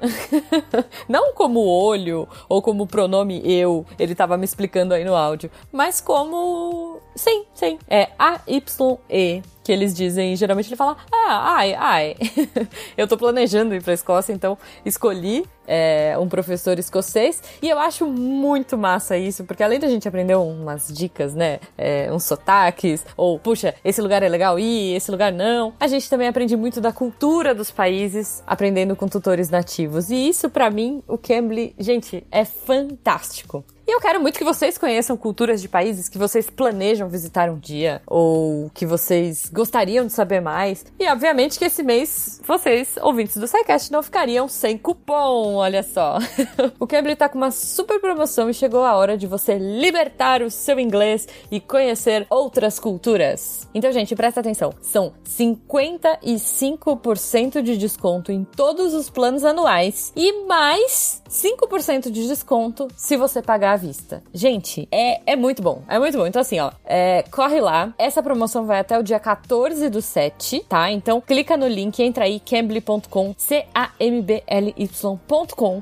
não 1.08 1.34
como 1.34 1.60
olho 1.60 2.28
ou 2.48 2.62
como 2.62 2.86
pronome 2.86 3.42
eu, 3.44 3.84
ele 3.98 4.14
tava 4.14 4.36
me 4.36 4.44
explicando 4.44 4.94
aí 4.94 5.04
no 5.04 5.14
áudio, 5.14 5.50
mas 5.72 6.00
como 6.00 7.00
sim, 7.14 7.44
sim, 7.54 7.78
é 7.88 8.10
A 8.18 8.40
Y 8.46 8.98
E 9.08 9.42
que 9.64 9.72
eles 9.72 9.94
dizem, 9.94 10.36
geralmente 10.36 10.68
ele 10.68 10.76
fala, 10.76 10.96
ah, 11.10 11.56
ai, 11.56 11.74
ai. 11.74 12.16
eu 12.98 13.08
tô 13.08 13.16
planejando 13.16 13.74
ir 13.74 13.82
pra 13.82 13.94
Escócia, 13.94 14.30
então 14.32 14.58
escolhi 14.84 15.46
é, 15.66 16.14
um 16.20 16.28
professor 16.28 16.78
escocês 16.78 17.42
e 17.62 17.70
eu 17.70 17.78
acho 17.78 18.04
muito 18.06 18.76
massa 18.76 19.16
isso, 19.16 19.44
porque 19.44 19.62
além 19.62 19.80
da 19.80 19.88
gente 19.88 20.06
aprender 20.06 20.34
umas 20.34 20.88
dicas, 20.88 21.34
né, 21.34 21.60
é, 21.78 22.12
uns 22.12 22.24
sotaques, 22.24 23.06
ou 23.16 23.38
puxa, 23.38 23.74
esse 23.82 24.02
lugar 24.02 24.22
é 24.22 24.28
legal 24.28 24.58
ir, 24.58 24.94
esse 24.94 25.10
lugar 25.10 25.32
não, 25.32 25.72
a 25.80 25.86
gente 25.86 26.10
também 26.10 26.28
aprende 26.28 26.54
muito 26.56 26.78
da 26.78 26.92
cultura 26.92 27.54
dos 27.54 27.70
países, 27.70 28.42
aprendendo 28.46 28.94
com 28.94 29.08
tutores 29.08 29.48
nativos. 29.48 30.10
E 30.10 30.28
isso, 30.28 30.50
pra 30.50 30.70
mim, 30.70 31.02
o 31.08 31.16
Cambly, 31.16 31.74
gente, 31.78 32.26
é 32.30 32.44
fantástico. 32.44 33.64
E 33.86 33.94
eu 33.94 34.00
quero 34.00 34.18
muito 34.20 34.38
que 34.38 34.44
vocês 34.44 34.78
conheçam 34.78 35.14
culturas 35.16 35.60
de 35.60 35.68
países 35.68 36.08
que 36.08 36.16
vocês 36.16 36.48
planejam 36.48 37.06
visitar 37.08 37.50
um 37.50 37.58
dia, 37.58 38.00
ou 38.06 38.70
que 38.72 38.86
vocês 38.86 39.50
gostariam 39.52 40.06
de 40.06 40.12
saber 40.12 40.40
mais. 40.40 40.86
E 40.98 41.06
obviamente 41.08 41.58
que 41.58 41.66
esse 41.66 41.82
mês 41.82 42.40
vocês, 42.46 42.96
ouvintes 43.02 43.36
do 43.36 43.46
SciCast, 43.46 43.92
não 43.92 44.02
ficariam 44.02 44.48
sem 44.48 44.78
cupom, 44.78 45.56
olha 45.56 45.82
só. 45.82 46.16
o 46.80 46.86
Cambly 46.86 47.14
tá 47.14 47.28
com 47.28 47.36
uma 47.36 47.50
super 47.50 48.00
promoção 48.00 48.48
e 48.48 48.54
chegou 48.54 48.84
a 48.84 48.96
hora 48.96 49.18
de 49.18 49.26
você 49.26 49.58
libertar 49.58 50.40
o 50.42 50.50
seu 50.50 50.80
inglês 50.80 51.28
e 51.50 51.60
conhecer 51.60 52.26
outras 52.30 52.78
culturas. 52.78 53.68
Então, 53.74 53.92
gente, 53.92 54.16
presta 54.16 54.40
atenção. 54.40 54.72
São 54.80 55.12
55% 55.28 57.60
de 57.60 57.76
desconto 57.76 58.32
em 58.32 58.44
todos 58.44 58.94
os 58.94 59.10
planos 59.10 59.44
anuais 59.44 60.10
e 60.16 60.46
mais 60.46 61.22
5% 61.34 62.10
de 62.10 62.28
desconto 62.28 62.86
se 62.96 63.16
você 63.16 63.42
pagar 63.42 63.72
à 63.72 63.76
vista. 63.76 64.22
Gente, 64.32 64.86
é, 64.90 65.32
é 65.32 65.34
muito 65.34 65.60
bom. 65.60 65.82
É 65.88 65.98
muito 65.98 66.16
bom. 66.16 66.24
Então, 66.26 66.40
assim, 66.40 66.60
ó, 66.60 66.70
é, 66.84 67.24
corre 67.30 67.60
lá. 67.60 67.92
Essa 67.98 68.22
promoção 68.22 68.66
vai 68.66 68.78
até 68.78 68.96
o 68.96 69.02
dia 69.02 69.18
14 69.18 69.90
do 69.90 70.00
7, 70.00 70.64
tá? 70.68 70.92
Então, 70.92 71.20
clica 71.20 71.56
no 71.56 71.66
link, 71.66 72.00
entra 72.00 72.22
aí, 72.24 72.38
cambly.com, 72.38 73.34
C-A-M-B-L-Y.com, 73.36 74.22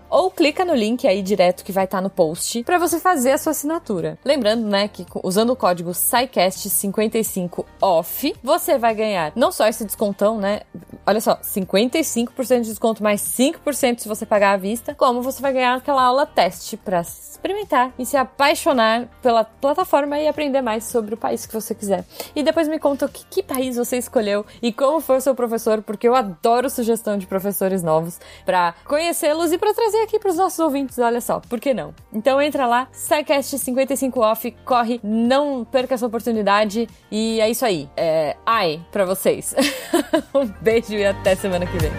ou 0.09 0.31
clica 0.31 0.65
no 0.65 0.75
link 0.75 1.07
aí 1.07 1.21
direto 1.21 1.65
que 1.65 1.73
vai 1.73 1.85
estar 1.85 2.01
no 2.01 2.09
post 2.09 2.65
pra 2.65 2.79
você 2.79 2.99
fazer 2.99 3.33
a 3.33 3.39
sua 3.39 3.51
assinatura. 3.51 4.19
Lembrando, 4.25 4.67
né, 4.67 4.89
que 4.89 5.05
usando 5.23 5.51
o 5.51 5.57
código 5.57 5.91
SciCast55OFF, 5.91 8.37
você 8.43 8.79
vai 8.79 8.95
ganhar 8.95 9.33
não 9.37 9.53
só 9.53 9.67
esse 9.67 9.85
descontão, 9.85 10.39
né? 10.39 10.63
Olha 11.07 11.21
só, 11.21 11.37
55% 11.37 12.61
de 12.61 12.71
desconto 12.71 13.03
mais 13.03 13.21
5% 13.21 13.99
se 13.99 14.09
você 14.09 14.25
pagar 14.25 14.53
à 14.53 14.57
vista, 14.57 14.95
como 14.95 15.21
você 15.21 15.42
vai 15.43 15.53
ganhar 15.53 15.75
aquela 15.75 16.03
aula 16.03 16.25
teste 16.25 16.77
pra 16.77 17.03
experimentar 17.43 17.93
e 17.99 18.07
se 18.07 18.17
apaixonar 18.17 19.09
pela 19.21 19.43
plataforma 19.45 20.19
e 20.19 20.29
aprender 20.29 20.63
mais 20.63 20.85
sobre 20.85 21.15
o 21.15 21.17
país 21.17 21.45
que 21.45 21.53
você 21.53 21.75
quiser. 21.75 22.05
E 22.35 22.43
depois 22.43 22.69
me 22.69 22.79
conta 22.79 23.09
que, 23.09 23.27
que 23.27 23.43
país 23.43 23.77
você 23.77 23.99
escolheu 23.99 24.47
e 24.63 24.73
como 24.73 25.01
foi 25.01 25.17
o 25.17 25.21
seu 25.21 25.35
professor, 25.35 25.83
porque 25.83 26.07
eu 26.07 26.15
adoro 26.15 26.71
sugestão 26.71 27.19
de 27.19 27.27
professores 27.27 27.83
novos 27.83 28.21
pra 28.47 28.75
conhecê-los 28.85 29.53
e 29.53 29.59
pra 29.59 29.75
trazer 29.75 30.03
aqui 30.03 30.19
pros 30.21 30.37
nossos 30.37 30.61
ouvintes, 30.61 30.99
olha 30.99 31.21
só, 31.21 31.41
por 31.41 31.59
que 31.59 31.75
não? 31.75 31.93
Então 32.13 32.41
entra 32.41 32.67
lá, 32.67 32.87
SciCast 32.93 33.59
55 33.59 34.21
off, 34.21 34.51
corre, 34.65 35.01
não 35.03 35.65
perca 35.65 35.95
essa 35.95 36.07
oportunidade 36.07 36.89
e 37.11 37.41
é 37.41 37.51
isso 37.51 37.65
aí. 37.65 37.91
É, 37.97 38.37
ai 38.47 38.81
pra 38.93 39.05
vocês. 39.05 39.55
um 40.33 40.47
beijo 40.61 40.95
e 40.95 41.05
até 41.05 41.35
semana 41.35 41.67
que 41.67 41.77
vem. 41.79 41.93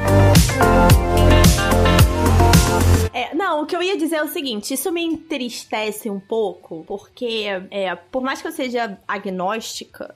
É, 3.13 3.36
não, 3.36 3.62
o 3.62 3.65
que 3.67 3.76
eu 3.76 3.84
ia 3.84 3.95
dizer 3.95 4.15
é 4.15 4.23
o 4.23 4.28
seguinte: 4.28 4.73
isso 4.73 4.91
me 4.91 5.04
entristece 5.04 6.10
um 6.10 6.19
pouco, 6.19 6.84
porque, 6.88 7.45
é, 7.69 7.95
por 7.95 8.23
mais 8.23 8.41
que 8.41 8.47
eu 8.47 8.52
seja 8.52 8.97
agnóstica, 9.08 10.15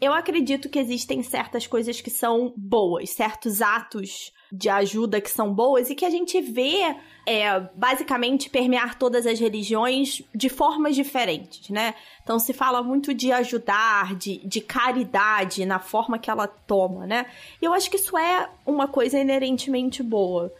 eu 0.00 0.12
acredito 0.12 0.68
que 0.68 0.78
existem 0.78 1.22
certas 1.22 1.66
coisas 1.66 2.00
que 2.00 2.10
são 2.10 2.52
boas, 2.56 3.10
certos 3.10 3.62
atos 3.62 4.32
de 4.52 4.68
ajuda 4.68 5.20
que 5.20 5.30
são 5.30 5.52
boas 5.52 5.88
e 5.88 5.94
que 5.94 6.04
a 6.04 6.10
gente 6.10 6.40
vê 6.40 6.94
é, 7.26 7.58
basicamente 7.74 8.50
permear 8.50 8.98
todas 8.98 9.26
as 9.26 9.40
religiões 9.40 10.22
de 10.34 10.48
formas 10.48 10.94
diferentes, 10.94 11.70
né? 11.70 11.94
Então 12.22 12.38
se 12.38 12.52
fala 12.52 12.82
muito 12.82 13.14
de 13.14 13.32
ajudar, 13.32 14.14
de, 14.14 14.46
de 14.46 14.60
caridade 14.60 15.64
na 15.64 15.78
forma 15.78 16.18
que 16.18 16.30
ela 16.30 16.46
toma, 16.46 17.06
né? 17.06 17.26
E 17.60 17.64
eu 17.64 17.72
acho 17.72 17.90
que 17.90 17.96
isso 17.96 18.16
é 18.18 18.48
uma 18.66 18.86
coisa 18.86 19.18
inerentemente 19.18 20.02
boa. 20.02 20.52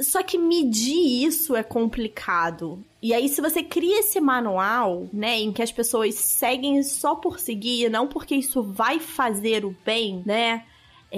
Só 0.00 0.22
que 0.22 0.38
medir 0.38 1.24
isso 1.26 1.56
é 1.56 1.62
complicado. 1.62 2.84
E 3.02 3.14
aí, 3.14 3.28
se 3.28 3.40
você 3.40 3.62
cria 3.62 4.00
esse 4.00 4.20
manual, 4.20 5.08
né, 5.12 5.38
em 5.38 5.52
que 5.52 5.62
as 5.62 5.72
pessoas 5.72 6.14
seguem 6.14 6.82
só 6.82 7.14
por 7.14 7.38
seguir, 7.38 7.88
não 7.88 8.06
porque 8.06 8.34
isso 8.34 8.62
vai 8.62 8.98
fazer 8.98 9.64
o 9.64 9.74
bem, 9.84 10.22
né? 10.26 10.64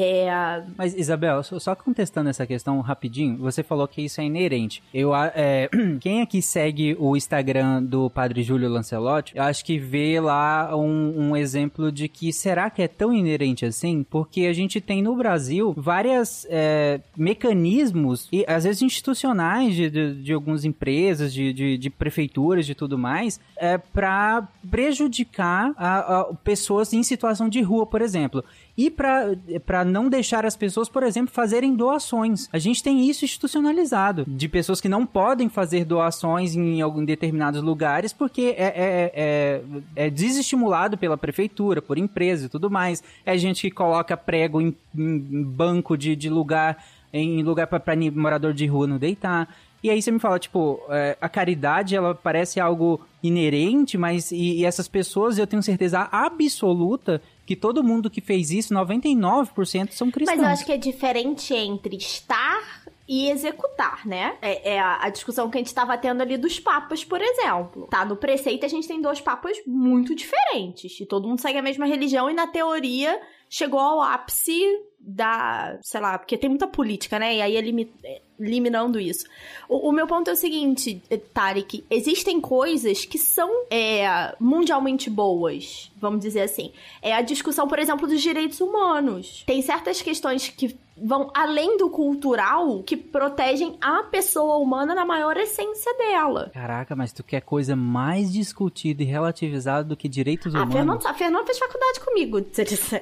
É, 0.01 0.63
Mas, 0.77 0.95
Isabel, 0.95 1.43
só, 1.43 1.75
contestando 1.75 2.31
essa 2.31 2.47
questão 2.47 2.81
rapidinho, 2.81 3.37
você 3.39 3.65
falou 3.65 3.89
que 3.89 4.01
isso 4.03 4.21
é 4.21 4.25
inerente. 4.25 4.81
Eu, 4.95 5.13
é, 5.15 5.69
quem 6.01 6.23
aqui 6.23 6.41
segue 6.41 6.97
o 7.01 7.17
Instagram 7.17 7.83
do 7.83 8.09
Padre 8.09 8.43
Júlio 8.45 8.69
Lancelotti, 8.69 9.37
eu 9.37 9.43
acho 9.43 9.65
que 9.65 9.77
vê 9.79 10.21
lá 10.21 10.77
um, 10.77 11.31
um 11.31 11.37
exemplo 11.37 11.91
de 11.91 12.09
que 12.09 12.33
será 12.33 12.71
que 12.71 12.81
é 12.81 12.87
tão 12.87 13.13
inerente 13.13 13.65
assim? 13.67 14.05
Porque 14.09 14.43
a 14.47 14.53
gente 14.53 14.81
tem 14.81 15.03
no 15.03 15.17
Brasil 15.17 15.75
várias 15.77 16.46
é, 16.49 17.01
mecanismos, 17.17 18.29
e 18.33 18.44
às 18.46 18.63
vezes 18.65 18.83
institucionais 18.83 19.75
de, 19.75 19.90
de, 19.90 20.15
de 20.23 20.33
algumas 20.33 20.65
empresas, 20.65 21.33
de, 21.33 21.53
de, 21.53 21.77
de 21.77 21.90
prefeituras, 21.90 22.65
de 22.67 22.75
tudo 22.75 22.96
mais, 22.96 23.40
é, 23.57 23.77
para 23.79 24.46
prejudicar 24.71 25.73
a- 25.77 26.21
a- 26.21 26.25
pessoas 26.44 26.92
em 26.92 27.03
situação 27.03 27.49
de 27.49 27.61
rua, 27.63 27.85
por 27.87 28.01
exemplo. 28.01 28.44
E 28.79 28.88
para 28.88 29.85
não 29.85 30.08
deixar 30.08 30.46
as 30.46 30.56
pessoas, 30.56 30.88
por 30.88 31.02
exemplo, 31.02 31.35
fazerem 31.35 31.74
doações. 31.74 32.48
A 32.52 32.58
gente 32.58 32.81
tem 32.81 33.10
isso 33.10 33.24
institucionalizado. 33.24 34.24
De 34.24 34.48
pessoas 34.48 34.81
que 34.81 34.88
não 34.88 35.04
podem 35.04 35.48
fazer 35.48 35.85
doações 35.85 36.54
em 36.54 36.81
algum 36.81 37.04
determinados 37.04 37.60
lugares 37.60 38.12
porque 38.12 38.54
é, 38.56 38.66
é, 38.66 39.12
é, 39.16 39.62
é 40.06 40.10
desestimulado 40.10 40.96
pela 40.96 41.18
prefeitura, 41.18 41.83
por 41.83 41.98
empresas 41.98 42.46
e 42.46 42.48
tudo 42.48 42.70
mais. 42.70 43.02
É 43.26 43.37
gente 43.37 43.62
que 43.62 43.70
coloca 43.72 44.16
prego 44.16 44.60
em, 44.60 44.72
em 44.96 45.42
banco 45.42 45.98
de, 45.98 46.14
de 46.14 46.31
lugar, 46.31 46.85
em 47.12 47.42
lugar 47.42 47.66
para 47.66 47.83
morador 48.14 48.54
de 48.54 48.64
rua 48.66 48.87
não 48.87 48.96
deitar. 48.96 49.52
E 49.83 49.90
aí 49.90 50.00
você 50.00 50.12
me 50.12 50.20
fala, 50.20 50.38
tipo, 50.38 50.81
é, 50.88 51.16
a 51.20 51.29
caridade, 51.29 51.96
ela 51.96 52.14
parece 52.14 52.60
algo 52.60 53.00
inerente, 53.22 53.98
mas 53.98 54.31
e, 54.31 54.58
e 54.58 54.64
essas 54.64 54.87
pessoas, 54.87 55.37
eu 55.37 55.48
tenho 55.48 55.62
certeza 55.64 56.08
absoluta 56.12 57.20
que 57.49 57.57
todo 57.57 57.83
mundo 57.83 58.11
que 58.11 58.21
fez 58.21 58.51
isso, 58.51 58.75
99% 58.75 59.92
são 59.92 60.11
cristãos. 60.11 60.37
Mas 60.37 60.46
eu 60.46 60.53
acho 60.53 60.67
que 60.67 60.73
é 60.73 60.77
diferente 60.77 61.55
entre 61.55 61.96
estar 61.96 62.85
e 63.09 63.31
executar, 63.31 64.07
né? 64.07 64.37
É, 64.42 64.75
é 64.75 64.79
a, 64.79 65.07
a 65.07 65.09
discussão 65.09 65.49
que 65.49 65.57
a 65.57 65.61
gente 65.61 65.69
estava 65.69 65.96
tendo 65.96 66.21
ali 66.21 66.37
dos 66.37 66.61
papas, 66.61 67.03
por 67.07 67.23
exemplo. 67.23 67.88
Tá, 67.90 68.05
no 68.05 68.17
preceito 68.17 68.67
a 68.67 68.69
gente 68.69 68.87
tem 68.87 69.01
dois 69.01 69.23
papas 69.23 69.57
muito 69.67 70.15
diferentes. 70.15 71.01
E 71.01 71.07
todo 71.07 71.27
mundo 71.27 71.40
segue 71.40 71.57
a 71.57 71.63
mesma 71.63 71.87
religião 71.87 72.29
e, 72.29 72.35
na 72.35 72.46
teoria, 72.46 73.19
chegou 73.49 73.81
ao 73.81 74.01
ápice 74.01 74.63
da. 75.01 75.79
sei 75.83 76.01
lá, 76.01 76.19
porque 76.19 76.37
tem 76.37 76.51
muita 76.51 76.67
política, 76.67 77.19
né? 77.19 77.37
E 77.37 77.42
aí 77.42 77.57
elimi- 77.57 77.90
eliminando 78.38 79.01
isso. 79.01 79.27
O, 79.69 79.88
o 79.88 79.92
meu 79.92 80.07
ponto 80.07 80.29
é 80.29 80.33
o 80.33 80.37
seguinte, 80.37 81.01
eh, 81.09 81.17
Tarek: 81.17 81.85
existem 81.90 82.40
coisas 82.40 83.05
que 83.05 83.19
são 83.19 83.51
é, 83.71 84.35
mundialmente 84.38 85.09
boas, 85.09 85.90
vamos 85.96 86.21
dizer 86.21 86.42
assim. 86.42 86.73
É 87.01 87.13
a 87.15 87.23
discussão, 87.23 87.67
por 87.69 87.79
exemplo, 87.79 88.07
dos 88.07 88.21
direitos 88.21 88.61
humanos. 88.61 89.44
Tem 89.46 89.63
certas 89.63 90.03
questões 90.03 90.49
que 90.49 90.77
vão 91.03 91.31
além 91.35 91.77
do 91.77 91.90
cultural 91.90 92.83
que 92.83 92.96
protegem 92.96 93.77
a 93.81 94.03
pessoa 94.05 94.57
humana 94.57 94.94
na 94.94 95.05
maior 95.05 95.37
essência 95.37 95.92
dela. 95.96 96.51
Caraca, 96.53 96.94
mas 96.96 97.13
tu 97.13 97.23
quer 97.23 97.40
coisa 97.40 97.75
mais 97.77 98.33
discutida 98.33 99.03
e 99.03 99.07
relativizada 99.07 99.85
do 99.85 99.96
que 99.96 100.09
direitos 100.09 100.55
A 100.55 100.59
humanos? 100.59 100.75
Fernanda, 100.75 101.11
a 101.11 101.15
Fernanda 101.15 101.46
fez 101.46 101.59
faculdade 101.59 102.01
comigo. 102.01 102.38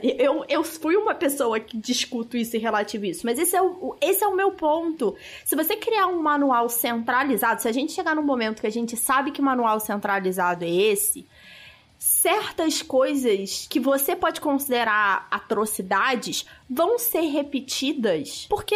Eu, 0.02 0.44
eu 0.48 0.62
fui 0.62 0.96
uma 0.96 1.14
pessoa 1.14 1.58
que 1.60 1.76
discuto 1.76 2.36
isso 2.36 2.56
e 2.56 2.58
relativo 2.58 3.04
isso. 3.04 3.24
Mas 3.24 3.38
esse 3.38 3.56
é, 3.56 3.62
o, 3.62 3.96
esse 4.00 4.22
é 4.22 4.26
o 4.26 4.34
meu 4.34 4.52
ponto. 4.52 5.14
Se 5.44 5.54
você 5.54 5.76
criar 5.76 6.06
um 6.06 6.22
manual 6.22 6.68
centralizado, 6.68 7.62
se 7.62 7.68
a 7.68 7.72
gente 7.72 7.92
chegar 7.92 8.14
num 8.14 8.22
momento 8.22 8.60
que 8.60 8.66
a 8.66 8.70
gente 8.70 8.96
sabe 8.96 9.30
que 9.30 9.40
o 9.40 9.44
manual 9.44 9.80
centralizado 9.80 10.64
é 10.64 10.70
esse, 10.70 11.26
certas 12.26 12.82
coisas 12.82 13.68
que 13.70 13.78
você 13.78 14.16
pode 14.16 14.40
considerar 14.40 15.28
atrocidades 15.30 16.44
vão 16.68 16.98
ser 16.98 17.20
repetidas 17.20 18.48
porque 18.50 18.74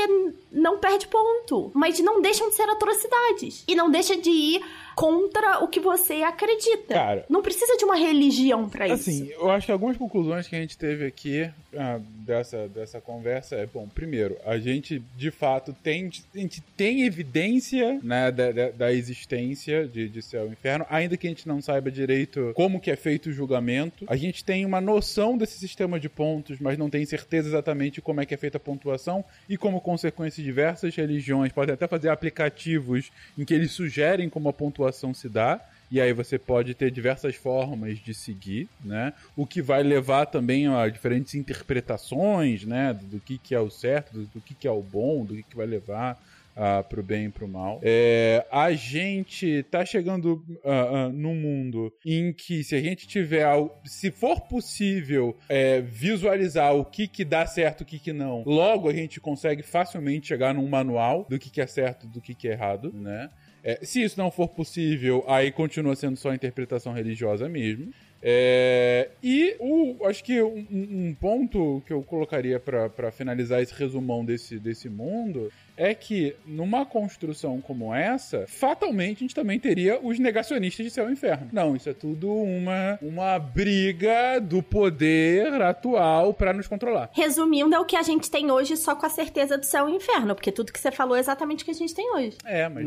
não 0.53 0.79
perde 0.79 1.09
ponto, 1.09 1.73
mas 1.75 1.99
não 1.99 2.23
deixam 2.23 2.49
de 2.49 2.55
ser 2.55 2.69
atrocidades. 2.71 3.65
E 3.67 3.75
não 3.75 3.91
deixa 3.91 4.17
de 4.17 4.31
ir 4.31 4.65
contra 5.01 5.65
o 5.65 5.69
que 5.69 5.81
você 5.81 6.23
acredita. 6.23 6.93
Cara. 6.93 7.25
não 7.27 7.41
precisa 7.41 7.75
de 7.79 7.87
uma 7.87 7.97
religião 7.97 8.69
pra 8.69 8.87
isso. 8.87 9.09
Assim, 9.09 9.31
eu 9.31 9.51
acho 9.51 9.65
que 9.65 9.73
algumas 9.73 9.97
conclusões 9.97 10.47
que 10.47 10.55
a 10.55 10.61
gente 10.61 10.77
teve 10.77 11.07
aqui 11.07 11.51
ah, 11.75 11.99
dessa, 12.03 12.69
dessa 12.69 13.01
conversa 13.01 13.57
é, 13.57 13.65
bom, 13.65 13.89
primeiro, 13.89 14.37
a 14.45 14.59
gente 14.59 15.03
de 15.17 15.31
fato 15.31 15.75
tem, 15.83 16.11
a 16.35 16.39
gente 16.39 16.61
tem 16.77 17.05
evidência 17.05 17.99
né, 18.03 18.31
da, 18.31 18.53
da, 18.53 18.71
da 18.73 18.93
existência 18.93 19.89
de, 19.89 20.07
de 20.07 20.21
céu 20.21 20.47
e 20.49 20.51
inferno, 20.51 20.85
ainda 20.91 21.17
que 21.17 21.27
a 21.27 21.31
gente 21.31 21.49
não 21.49 21.63
saiba 21.63 21.91
direito 21.91 22.53
como 22.55 22.79
que 22.79 22.91
é 22.91 22.97
feito 22.97 23.31
o 23.31 23.33
julgamento. 23.33 24.05
A 24.07 24.17
gente 24.17 24.45
tem 24.45 24.67
uma 24.67 24.83
noção 24.83 25.39
desse 25.39 25.59
sistema 25.59 25.99
de 25.99 26.11
pontos, 26.11 26.61
mas 26.61 26.77
não 26.77 26.91
tem 26.91 27.07
certeza 27.07 27.49
exatamente 27.49 28.03
como 28.03 28.21
é 28.21 28.27
que 28.27 28.35
é 28.35 28.37
feita 28.37 28.59
a 28.59 28.61
pontuação 28.61 29.25
e 29.49 29.57
como 29.57 29.81
consequência 29.81 30.45
diversas 30.45 30.95
religiões 30.95 31.53
podem 31.53 31.73
até 31.73 31.89
fazer 31.89 32.11
aplicativos 32.11 33.11
em 33.39 33.47
que 33.47 33.55
eles 33.55 33.73
sugerem 33.73 34.29
como 34.29 34.51
a 34.51 34.53
pontuação 34.53 34.90
se 35.15 35.29
dá. 35.29 35.61
E 35.91 36.01
aí 36.01 36.13
você 36.13 36.39
pode 36.39 36.73
ter 36.73 36.91
diversas 36.91 37.35
formas 37.35 37.99
de 37.99 38.15
seguir, 38.15 38.69
né? 38.85 39.13
O 39.37 39.45
que 39.45 39.61
vai 39.61 39.83
levar 39.83 40.27
também 40.27 40.69
a 40.69 40.89
diferentes 40.89 41.35
interpretações, 41.35 42.65
né? 42.65 42.95
Do, 42.95 43.19
que, 43.19 43.39
que 43.39 43.55
é 43.55 43.61
o 43.61 43.69
certo, 43.69 44.13
do, 44.13 44.27
do 44.27 44.41
que, 44.41 44.55
que 44.55 44.69
é 44.69 44.71
o 44.71 44.83
bom, 44.83 45.25
do 45.25 45.35
que, 45.35 45.43
que 45.43 45.57
vai 45.57 45.67
levar 45.67 46.17
ah, 46.57 46.83
pro 46.83 47.03
bem 47.03 47.27
e 47.27 47.29
pro 47.31 47.49
mal. 47.49 47.81
É, 47.83 48.47
a 48.53 48.73
gente 48.73 49.63
tá 49.71 49.85
chegando 49.85 50.45
ah, 50.65 50.71
ah, 50.71 51.09
num 51.09 51.35
mundo 51.35 51.93
em 52.05 52.33
que 52.33 52.63
se 52.63 52.75
a 52.75 52.81
gente 52.81 53.09
tiver, 53.09 53.47
se 53.85 54.11
for 54.11 54.41
possível 54.43 55.37
é, 55.49 55.81
visualizar 55.81 56.75
o 56.75 56.85
que 56.85 57.09
que 57.09 57.25
dá 57.25 57.47
certo, 57.47 57.81
o 57.81 57.85
que 57.85 57.99
que 57.99 58.13
não, 58.13 58.43
logo 58.45 58.89
a 58.89 58.93
gente 58.93 59.21
consegue 59.21 59.63
facilmente 59.63 60.29
chegar 60.29 60.55
num 60.55 60.69
manual 60.69 61.27
do 61.29 61.39
que 61.39 61.51
que 61.51 61.61
é 61.61 61.67
certo, 61.67 62.07
do 62.07 62.21
que 62.21 62.35
que 62.35 62.49
é 62.49 62.53
errado, 62.53 62.93
né? 62.93 63.31
É, 63.63 63.79
se 63.83 64.03
isso 64.03 64.19
não 64.19 64.31
for 64.31 64.49
possível, 64.49 65.25
aí 65.29 65.53
continua 65.53 65.95
sendo 65.95 66.17
só 66.17 66.33
interpretação 66.33 66.93
religiosa 66.93 67.49
mesmo. 67.49 67.93
É, 68.23 69.11
e 69.23 69.57
o, 69.59 70.07
acho 70.07 70.23
que 70.23 70.43
um, 70.43 70.67
um 70.71 71.17
ponto 71.19 71.83
que 71.87 71.93
eu 71.93 72.03
colocaria 72.03 72.61
para 72.61 73.11
finalizar 73.11 73.63
esse 73.63 73.73
resumão 73.75 74.25
desse, 74.25 74.59
desse 74.59 74.89
mundo 74.89 75.51
é 75.77 75.95
que 75.95 76.37
numa 76.45 76.85
construção 76.85 77.61
como 77.61 77.95
essa, 77.95 78.45
fatalmente 78.47 79.19
a 79.19 79.21
gente 79.21 79.35
também 79.35 79.59
teria 79.59 79.99
os 79.99 80.19
negacionistas 80.19 80.85
de 80.85 80.91
céu 80.93 81.09
e 81.09 81.13
inferno. 81.13 81.49
Não, 81.53 81.75
isso 81.75 81.89
é 81.89 81.95
tudo 81.95 82.31
uma, 82.31 82.99
uma 83.01 83.39
briga 83.39 84.39
do 84.39 84.63
poder 84.63 85.63
atual 85.63 86.35
para 86.35 86.53
nos 86.53 86.67
controlar. 86.67 87.09
Resumindo, 87.13 87.75
é 87.75 87.79
o 87.79 87.87
que 87.87 87.97
a 87.97 88.03
gente 88.03 88.31
tem 88.31 88.51
hoje 88.51 88.77
só 88.77 88.95
com 88.95 89.07
a 89.07 89.11
certeza 89.11 89.57
do 89.57 89.65
céu 89.65 89.89
e 89.89 89.93
inferno, 89.93 90.35
porque 90.35 90.53
tudo 90.53 90.73
que 90.73 90.79
você 90.79 90.91
falou 90.91 91.17
é 91.17 91.21
exatamente 91.21 91.63
o 91.63 91.65
que 91.65 91.71
a 91.71 91.75
gente 91.75 91.95
tem 91.95 92.15
hoje. 92.15 92.37
É, 92.45 92.69
mas 92.69 92.85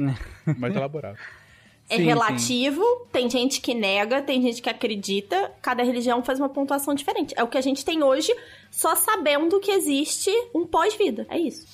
mais 0.59 0.75
elaborado. 0.75 1.17
É 1.93 1.97
Sim, 1.97 2.03
relativo, 2.03 2.83
tem 3.11 3.29
gente 3.29 3.61
que 3.61 3.73
nega, 3.73 4.21
tem 4.21 4.41
gente 4.41 4.61
que 4.61 4.69
acredita, 4.69 5.51
cada 5.61 5.83
religião 5.83 6.23
faz 6.23 6.39
uma 6.39 6.49
pontuação 6.49 6.95
diferente. 6.95 7.33
É 7.37 7.43
o 7.43 7.47
que 7.47 7.57
a 7.57 7.61
gente 7.61 7.85
tem 7.85 8.01
hoje, 8.01 8.33
só 8.71 8.95
sabendo 8.95 9.59
que 9.59 9.71
existe 9.71 10.31
um 10.55 10.65
pós-vida. 10.65 11.27
É 11.29 11.37
isso. 11.37 11.67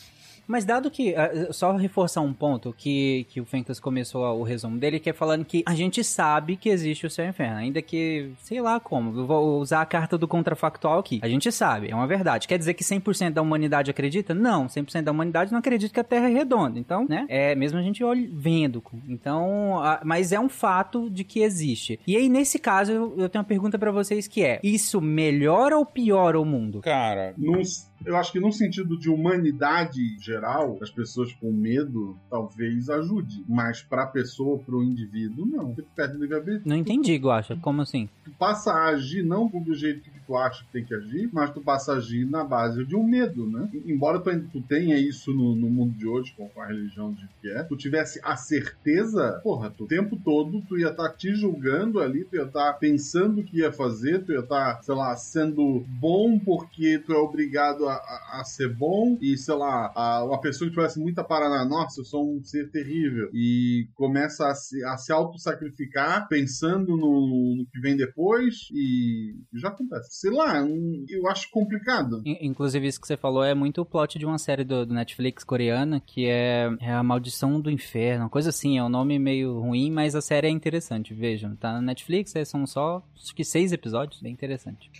Mas 0.49 0.65
dado 0.65 0.89
que, 0.89 1.13
ah, 1.15 1.53
só 1.53 1.75
reforçar 1.75 2.21
um 2.21 2.33
ponto 2.33 2.73
que, 2.75 3.27
que 3.29 3.39
o 3.39 3.45
Fencas 3.45 3.79
começou 3.79 4.23
o 4.39 4.41
resumo 4.41 4.79
dele, 4.79 4.99
que 4.99 5.11
é 5.11 5.13
falando 5.13 5.45
que 5.45 5.63
a 5.63 5.75
gente 5.75 6.03
sabe 6.03 6.57
que 6.57 6.69
existe 6.69 7.05
o 7.05 7.09
céu 7.09 7.25
e 7.25 7.27
o 7.27 7.29
inferno, 7.29 7.57
ainda 7.57 7.83
que, 7.83 8.31
sei 8.39 8.59
lá 8.59 8.79
como, 8.79 9.27
vou 9.27 9.59
usar 9.59 9.81
a 9.81 9.85
carta 9.85 10.17
do 10.17 10.27
contrafactual 10.27 10.97
aqui. 10.97 11.19
A 11.21 11.29
gente 11.29 11.51
sabe, 11.51 11.91
é 11.91 11.95
uma 11.95 12.07
verdade. 12.07 12.47
Quer 12.47 12.57
dizer 12.57 12.73
que 12.73 12.83
100% 12.83 13.29
da 13.33 13.43
humanidade 13.43 13.91
acredita? 13.91 14.33
Não, 14.33 14.65
100% 14.65 15.03
da 15.03 15.11
humanidade 15.11 15.51
não 15.51 15.59
acredita 15.59 15.93
que 15.93 15.99
a 15.99 16.03
Terra 16.03 16.27
é 16.29 16.33
redonda. 16.33 16.79
Então, 16.79 17.05
né, 17.07 17.25
é 17.29 17.53
mesmo 17.53 17.77
a 17.77 17.83
gente 17.83 18.03
olha, 18.03 18.27
vendo. 18.33 18.81
Então, 19.07 19.77
ah, 19.83 20.01
mas 20.03 20.31
é 20.31 20.39
um 20.39 20.49
fato 20.49 21.11
de 21.11 21.23
que 21.23 21.41
existe. 21.41 21.99
E 22.07 22.17
aí, 22.17 22.27
nesse 22.27 22.57
caso, 22.57 22.91
eu, 22.91 23.13
eu 23.19 23.29
tenho 23.29 23.43
uma 23.43 23.47
pergunta 23.47 23.77
pra 23.77 23.91
vocês 23.91 24.27
que 24.27 24.43
é, 24.43 24.59
isso 24.63 24.99
melhora 24.99 25.77
ou 25.77 25.85
piora 25.85 26.41
o 26.41 26.45
mundo? 26.45 26.81
Cara, 26.81 27.35
Num- 27.37 27.61
eu 28.05 28.15
acho 28.15 28.31
que 28.31 28.39
num 28.39 28.51
sentido 28.51 28.97
de 28.97 29.09
humanidade 29.09 30.17
geral, 30.19 30.77
as 30.81 30.89
pessoas 30.89 31.31
com 31.33 31.51
medo 31.51 32.17
talvez 32.29 32.89
ajude. 32.89 33.43
Mas 33.47 33.81
pra 33.81 34.05
pessoa, 34.05 34.59
pro 34.59 34.83
indivíduo, 34.83 35.45
não. 35.45 35.73
Você 35.73 35.83
perde 35.95 36.17
o 36.17 36.21
livre-arbítrio. 36.21 36.63
Não 36.65 36.75
entendi, 36.75 37.15
Guacha. 37.15 37.57
Como 37.61 37.81
assim? 37.81 38.09
Tu 38.23 38.31
passa 38.31 38.71
a 38.71 38.89
agir 38.89 39.23
não 39.23 39.47
do 39.47 39.73
jeito 39.73 40.01
que 40.01 40.18
tu 40.29 40.35
acha 40.35 40.63
que 40.63 40.71
tem 40.71 40.85
que 40.85 40.93
agir, 40.93 41.27
mas 41.33 41.51
tu 41.51 41.59
passa 41.63 41.93
a 41.93 41.97
agir 41.97 42.23
na 42.29 42.43
base 42.43 42.85
de 42.85 42.95
um 42.95 43.03
medo, 43.03 43.49
né? 43.49 43.67
Embora 43.87 44.19
tu, 44.21 44.61
tenha 44.67 44.95
isso 44.99 45.33
no, 45.33 45.55
no 45.55 45.67
mundo 45.71 45.97
de 45.97 46.07
hoje, 46.07 46.31
com 46.37 46.61
a 46.61 46.67
religião 46.67 47.11
de 47.11 47.27
que 47.41 47.49
é, 47.49 47.63
tu 47.63 47.75
tivesse 47.75 48.19
a 48.23 48.35
certeza, 48.37 49.39
porra, 49.43 49.71
tu, 49.75 49.85
o 49.85 49.87
tempo 49.87 50.19
todo 50.23 50.61
tu 50.67 50.77
ia 50.77 50.89
estar 50.89 51.09
te 51.15 51.33
julgando 51.33 51.99
ali, 51.99 52.25
tu 52.25 52.35
ia 52.35 52.43
estar 52.43 52.73
pensando 52.73 53.41
o 53.41 53.43
que 53.43 53.57
ia 53.57 53.71
fazer, 53.71 54.23
tu 54.23 54.31
ia 54.31 54.41
estar, 54.41 54.79
sei 54.83 54.93
lá, 54.93 55.15
sendo 55.15 55.83
bom 55.99 56.37
porque 56.39 56.99
tu 56.99 57.11
é 57.11 57.17
obrigado 57.17 57.87
a, 57.87 57.93
a- 57.95 58.41
a 58.41 58.43
ser 58.43 58.69
bom 58.75 59.17
e, 59.19 59.35
sei 59.35 59.55
lá, 59.55 59.91
a, 59.95 60.23
uma 60.25 60.39
pessoa 60.39 60.69
que 60.69 60.75
tivesse 60.75 60.99
muita 60.99 61.23
parada, 61.23 61.65
nossa, 61.65 62.01
eu 62.01 62.05
sou 62.05 62.37
um 62.37 62.43
ser 62.43 62.69
terrível 62.69 63.29
e 63.33 63.87
começa 63.95 64.47
a 64.47 64.53
se, 64.53 64.83
a 64.85 64.95
se 64.97 65.11
auto-sacrificar 65.11 66.27
pensando 66.27 66.95
no, 66.95 67.55
no 67.57 67.65
que 67.71 67.79
vem 67.79 67.97
depois 67.97 68.67
e 68.73 69.33
já 69.55 69.69
acontece. 69.69 70.18
Sei 70.19 70.31
lá, 70.31 70.61
um- 70.63 71.05
eu 71.09 71.27
acho 71.27 71.49
complicado. 71.51 72.21
In- 72.25 72.37
Inclusive, 72.41 72.85
isso 72.87 72.99
que 72.99 73.07
você 73.07 73.15
falou 73.15 73.43
é 73.43 73.53
muito 73.53 73.81
o 73.81 73.85
plot 73.85 74.19
de 74.19 74.25
uma 74.25 74.37
série 74.37 74.63
do, 74.63 74.85
do 74.85 74.93
Netflix 74.93 75.43
coreana, 75.43 75.99
que 75.99 76.25
é, 76.27 76.69
é 76.81 76.91
A 76.91 77.01
Maldição 77.03 77.59
do 77.61 77.71
Inferno, 77.71 78.23
uma 78.23 78.29
coisa 78.29 78.49
assim, 78.49 78.77
é 78.77 78.83
um 78.83 78.89
nome 78.89 79.17
meio 79.17 79.59
ruim, 79.59 79.89
mas 79.91 80.15
a 80.15 80.21
série 80.21 80.47
é 80.47 80.49
interessante, 80.49 81.13
vejam. 81.13 81.55
Tá 81.55 81.73
na 81.73 81.81
Netflix, 81.81 82.35
é, 82.35 82.43
são 82.43 82.67
só, 82.67 83.01
acho 83.15 83.33
que 83.33 83.43
seis 83.43 83.71
episódios, 83.71 84.21
bem 84.21 84.33
interessante. 84.33 84.91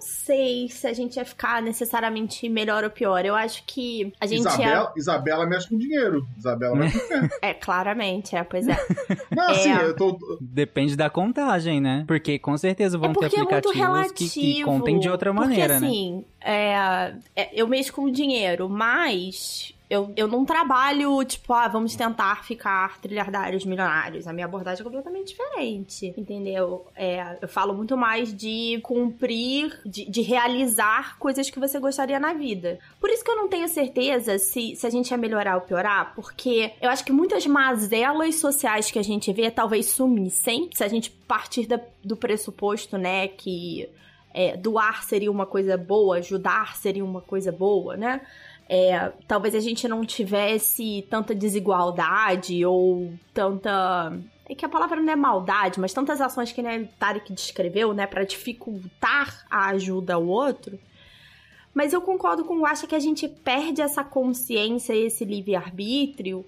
Não 0.00 0.06
sei 0.06 0.68
se 0.70 0.86
a 0.86 0.92
gente 0.94 1.16
ia 1.16 1.24
ficar 1.26 1.60
necessariamente 1.60 2.48
melhor 2.48 2.84
ou 2.84 2.90
pior. 2.90 3.24
Eu 3.24 3.34
acho 3.34 3.62
que 3.66 4.10
a 4.18 4.26
gente 4.26 4.40
Isabela, 4.40 4.92
Isabela 4.96 5.46
mexe 5.46 5.68
com 5.68 5.76
dinheiro. 5.76 6.26
Isabela 6.38 6.76
vai 6.76 6.88
pro 6.90 6.98
inferno. 6.98 7.28
é. 7.42 7.50
É, 7.50 7.54
claramente, 7.54 8.34
é, 8.34 8.42
pois 8.42 8.66
é. 8.66 8.76
Não, 9.36 9.48
É. 9.50 9.52
assim, 9.52 9.72
eu 9.72 9.94
tô. 9.94 10.18
Depende 10.40 10.96
da 10.96 11.10
contagem, 11.10 11.80
né? 11.80 12.04
Porque 12.06 12.38
com 12.38 12.56
certeza 12.56 12.96
vão 12.96 13.10
É 13.10 13.14
ter 13.14 13.24
é 13.24 13.26
aplicativos 13.26 13.76
relativo. 13.76 14.30
que, 14.30 14.54
que 14.54 14.62
contem 14.64 14.98
de 14.98 15.10
outra 15.10 15.32
maneira, 15.32 15.74
porque, 15.74 15.80
né? 15.80 15.86
assim, 15.86 16.24
é, 16.40 17.14
é, 17.36 17.50
eu 17.52 17.68
mexo 17.68 17.92
com 17.92 18.10
dinheiro, 18.10 18.68
mas 18.68 19.74
eu, 19.90 20.12
eu 20.16 20.28
não 20.28 20.44
trabalho, 20.44 21.22
tipo, 21.24 21.52
ah, 21.52 21.66
vamos 21.66 21.96
tentar 21.96 22.44
ficar 22.44 23.00
trilhardários 23.00 23.64
milionários. 23.64 24.28
A 24.28 24.32
minha 24.32 24.46
abordagem 24.46 24.80
é 24.80 24.84
completamente 24.84 25.28
diferente, 25.34 26.14
entendeu? 26.16 26.86
É, 26.94 27.36
eu 27.42 27.48
falo 27.48 27.74
muito 27.74 27.96
mais 27.96 28.32
de 28.32 28.78
cumprir, 28.84 29.76
de, 29.84 30.08
de 30.08 30.22
realizar 30.22 31.18
coisas 31.18 31.50
que 31.50 31.58
você 31.58 31.80
gostaria 31.80 32.20
na 32.20 32.32
vida. 32.32 32.78
Por 33.00 33.10
isso 33.10 33.24
que 33.24 33.30
eu 33.32 33.36
não 33.36 33.48
tenho 33.48 33.68
certeza 33.68 34.38
se, 34.38 34.76
se 34.76 34.86
a 34.86 34.90
gente 34.90 35.10
ia 35.10 35.18
melhorar 35.18 35.56
ou 35.56 35.62
piorar, 35.62 36.14
porque 36.14 36.72
eu 36.80 36.88
acho 36.88 37.04
que 37.04 37.12
muitas 37.12 37.44
mazelas 37.46 38.36
sociais 38.36 38.90
que 38.92 38.98
a 38.98 39.04
gente 39.04 39.32
vê 39.32 39.50
talvez 39.50 39.86
sumissem 39.86 40.70
se 40.72 40.84
a 40.84 40.88
gente 40.88 41.10
partir 41.10 41.66
da- 41.66 41.80
do 42.04 42.16
pressuposto, 42.16 42.96
né, 42.96 43.26
que 43.26 43.88
é, 44.32 44.56
doar 44.56 45.02
seria 45.02 45.30
uma 45.30 45.44
coisa 45.46 45.76
boa, 45.76 46.18
ajudar 46.18 46.76
seria 46.76 47.04
uma 47.04 47.20
coisa 47.20 47.50
boa, 47.50 47.96
né? 47.96 48.20
É, 48.72 49.10
talvez 49.26 49.52
a 49.56 49.58
gente 49.58 49.88
não 49.88 50.04
tivesse 50.04 51.04
tanta 51.10 51.34
desigualdade 51.34 52.64
ou 52.64 53.12
tanta. 53.34 54.16
É 54.48 54.54
que 54.54 54.64
a 54.64 54.68
palavra 54.68 55.00
não 55.00 55.12
é 55.12 55.16
maldade, 55.16 55.80
mas 55.80 55.92
tantas 55.92 56.20
ações 56.20 56.52
que 56.52 56.62
né, 56.62 56.88
Tarek 56.96 57.32
descreveu, 57.32 57.92
né, 57.92 58.06
para 58.06 58.22
dificultar 58.22 59.44
a 59.50 59.70
ajuda 59.70 60.14
ao 60.14 60.24
outro. 60.24 60.78
Mas 61.74 61.92
eu 61.92 62.00
concordo 62.00 62.44
com 62.44 62.60
o 62.60 62.66
Acha 62.66 62.86
que 62.86 62.94
a 62.94 63.00
gente 63.00 63.26
perde 63.26 63.82
essa 63.82 64.04
consciência, 64.04 64.94
esse 64.94 65.24
livre-arbítrio, 65.24 66.46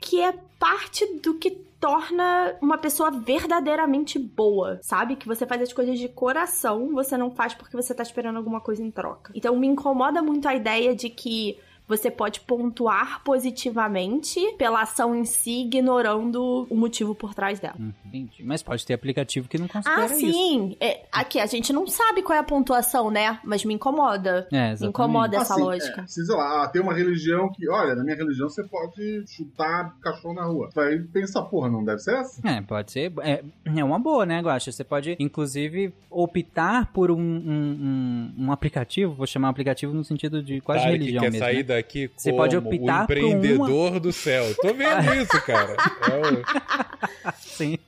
que 0.00 0.20
é 0.20 0.38
parte 0.60 1.04
do 1.20 1.34
que 1.34 1.65
torna 1.80 2.56
uma 2.60 2.78
pessoa 2.78 3.10
verdadeiramente 3.10 4.18
boa, 4.18 4.78
sabe? 4.82 5.16
Que 5.16 5.26
você 5.26 5.46
faz 5.46 5.62
as 5.62 5.72
coisas 5.72 5.98
de 5.98 6.08
coração, 6.08 6.92
você 6.92 7.16
não 7.16 7.30
faz 7.30 7.54
porque 7.54 7.76
você 7.76 7.94
tá 7.94 8.02
esperando 8.02 8.36
alguma 8.36 8.60
coisa 8.60 8.82
em 8.82 8.90
troca. 8.90 9.32
Então 9.34 9.56
me 9.56 9.66
incomoda 9.66 10.22
muito 10.22 10.48
a 10.48 10.54
ideia 10.54 10.94
de 10.94 11.10
que 11.10 11.58
você 11.88 12.10
pode 12.10 12.40
pontuar 12.40 13.22
positivamente 13.24 14.40
pela 14.58 14.82
ação 14.82 15.14
em 15.14 15.24
si, 15.24 15.62
ignorando 15.62 16.66
o 16.68 16.76
motivo 16.76 17.14
por 17.14 17.34
trás 17.34 17.60
dela. 17.60 17.76
Hum, 17.78 17.92
entendi. 18.04 18.42
Mas 18.44 18.62
pode 18.62 18.84
ter 18.84 18.94
aplicativo 18.94 19.48
que 19.48 19.58
não 19.58 19.68
considera 19.68 20.02
Ah, 20.02 20.06
isso. 20.06 20.16
sim. 20.16 20.76
É, 20.80 21.02
aqui 21.12 21.38
a 21.38 21.46
gente 21.46 21.72
não 21.72 21.86
sabe 21.86 22.22
qual 22.22 22.36
é 22.36 22.40
a 22.40 22.44
pontuação, 22.44 23.10
né? 23.10 23.38
Mas 23.44 23.64
me 23.64 23.74
incomoda. 23.74 24.46
É, 24.52 24.56
me 24.68 24.72
exatamente. 24.72 24.88
incomoda 24.88 25.36
essa 25.36 25.54
Assim, 25.54 25.62
lógica. 25.62 26.00
É, 26.02 26.06
se, 26.06 26.24
sei 26.26 26.34
lá, 26.36 26.64
ah, 26.64 26.68
tem 26.68 26.82
uma 26.82 26.94
religião 26.94 27.50
que, 27.52 27.68
olha, 27.70 27.94
na 27.94 28.02
minha 28.02 28.16
religião 28.16 28.48
você 28.48 28.64
pode 28.64 29.24
chutar 29.28 29.94
cachorro 30.00 30.34
na 30.34 30.44
rua. 30.44 30.70
Vai 30.74 30.98
pensar, 30.98 31.42
porra, 31.42 31.68
não 31.70 31.84
deve 31.84 31.98
ser 32.00 32.16
essa? 32.16 32.46
É, 32.46 32.60
pode 32.60 32.92
ser. 32.92 33.12
É, 33.22 33.42
é 33.64 33.84
uma 33.84 33.98
boa, 33.98 34.26
né, 34.26 34.40
Guaxa? 34.40 34.72
Você 34.72 34.84
pode, 34.84 35.16
inclusive, 35.18 35.92
optar 36.10 36.92
por 36.92 37.10
um, 37.10 37.16
um, 37.18 38.32
um, 38.38 38.44
um 38.46 38.52
aplicativo, 38.52 39.14
vou 39.14 39.26
chamar 39.26 39.48
aplicativo 39.50 39.92
no 39.92 40.04
sentido 40.04 40.42
de 40.42 40.60
quase 40.60 40.80
Tarek 40.82 40.98
religião 40.98 41.22
quer 41.22 41.30
mesmo. 41.32 41.44
sair 41.44 41.58
né? 41.58 41.75
Daqui 41.76 42.10
Você 42.16 42.30
como 42.30 42.42
pode 42.42 42.56
o 42.56 42.60
optar 42.60 43.06
por 43.06 43.16
empreendedor 43.16 44.00
do 44.00 44.12
céu. 44.12 44.44
Tô 44.56 44.72
vendo 44.74 45.14
isso, 45.14 45.40
cara. 45.44 45.76
É 46.10 46.16
o- 46.16 47.32
Sim, 47.38 47.78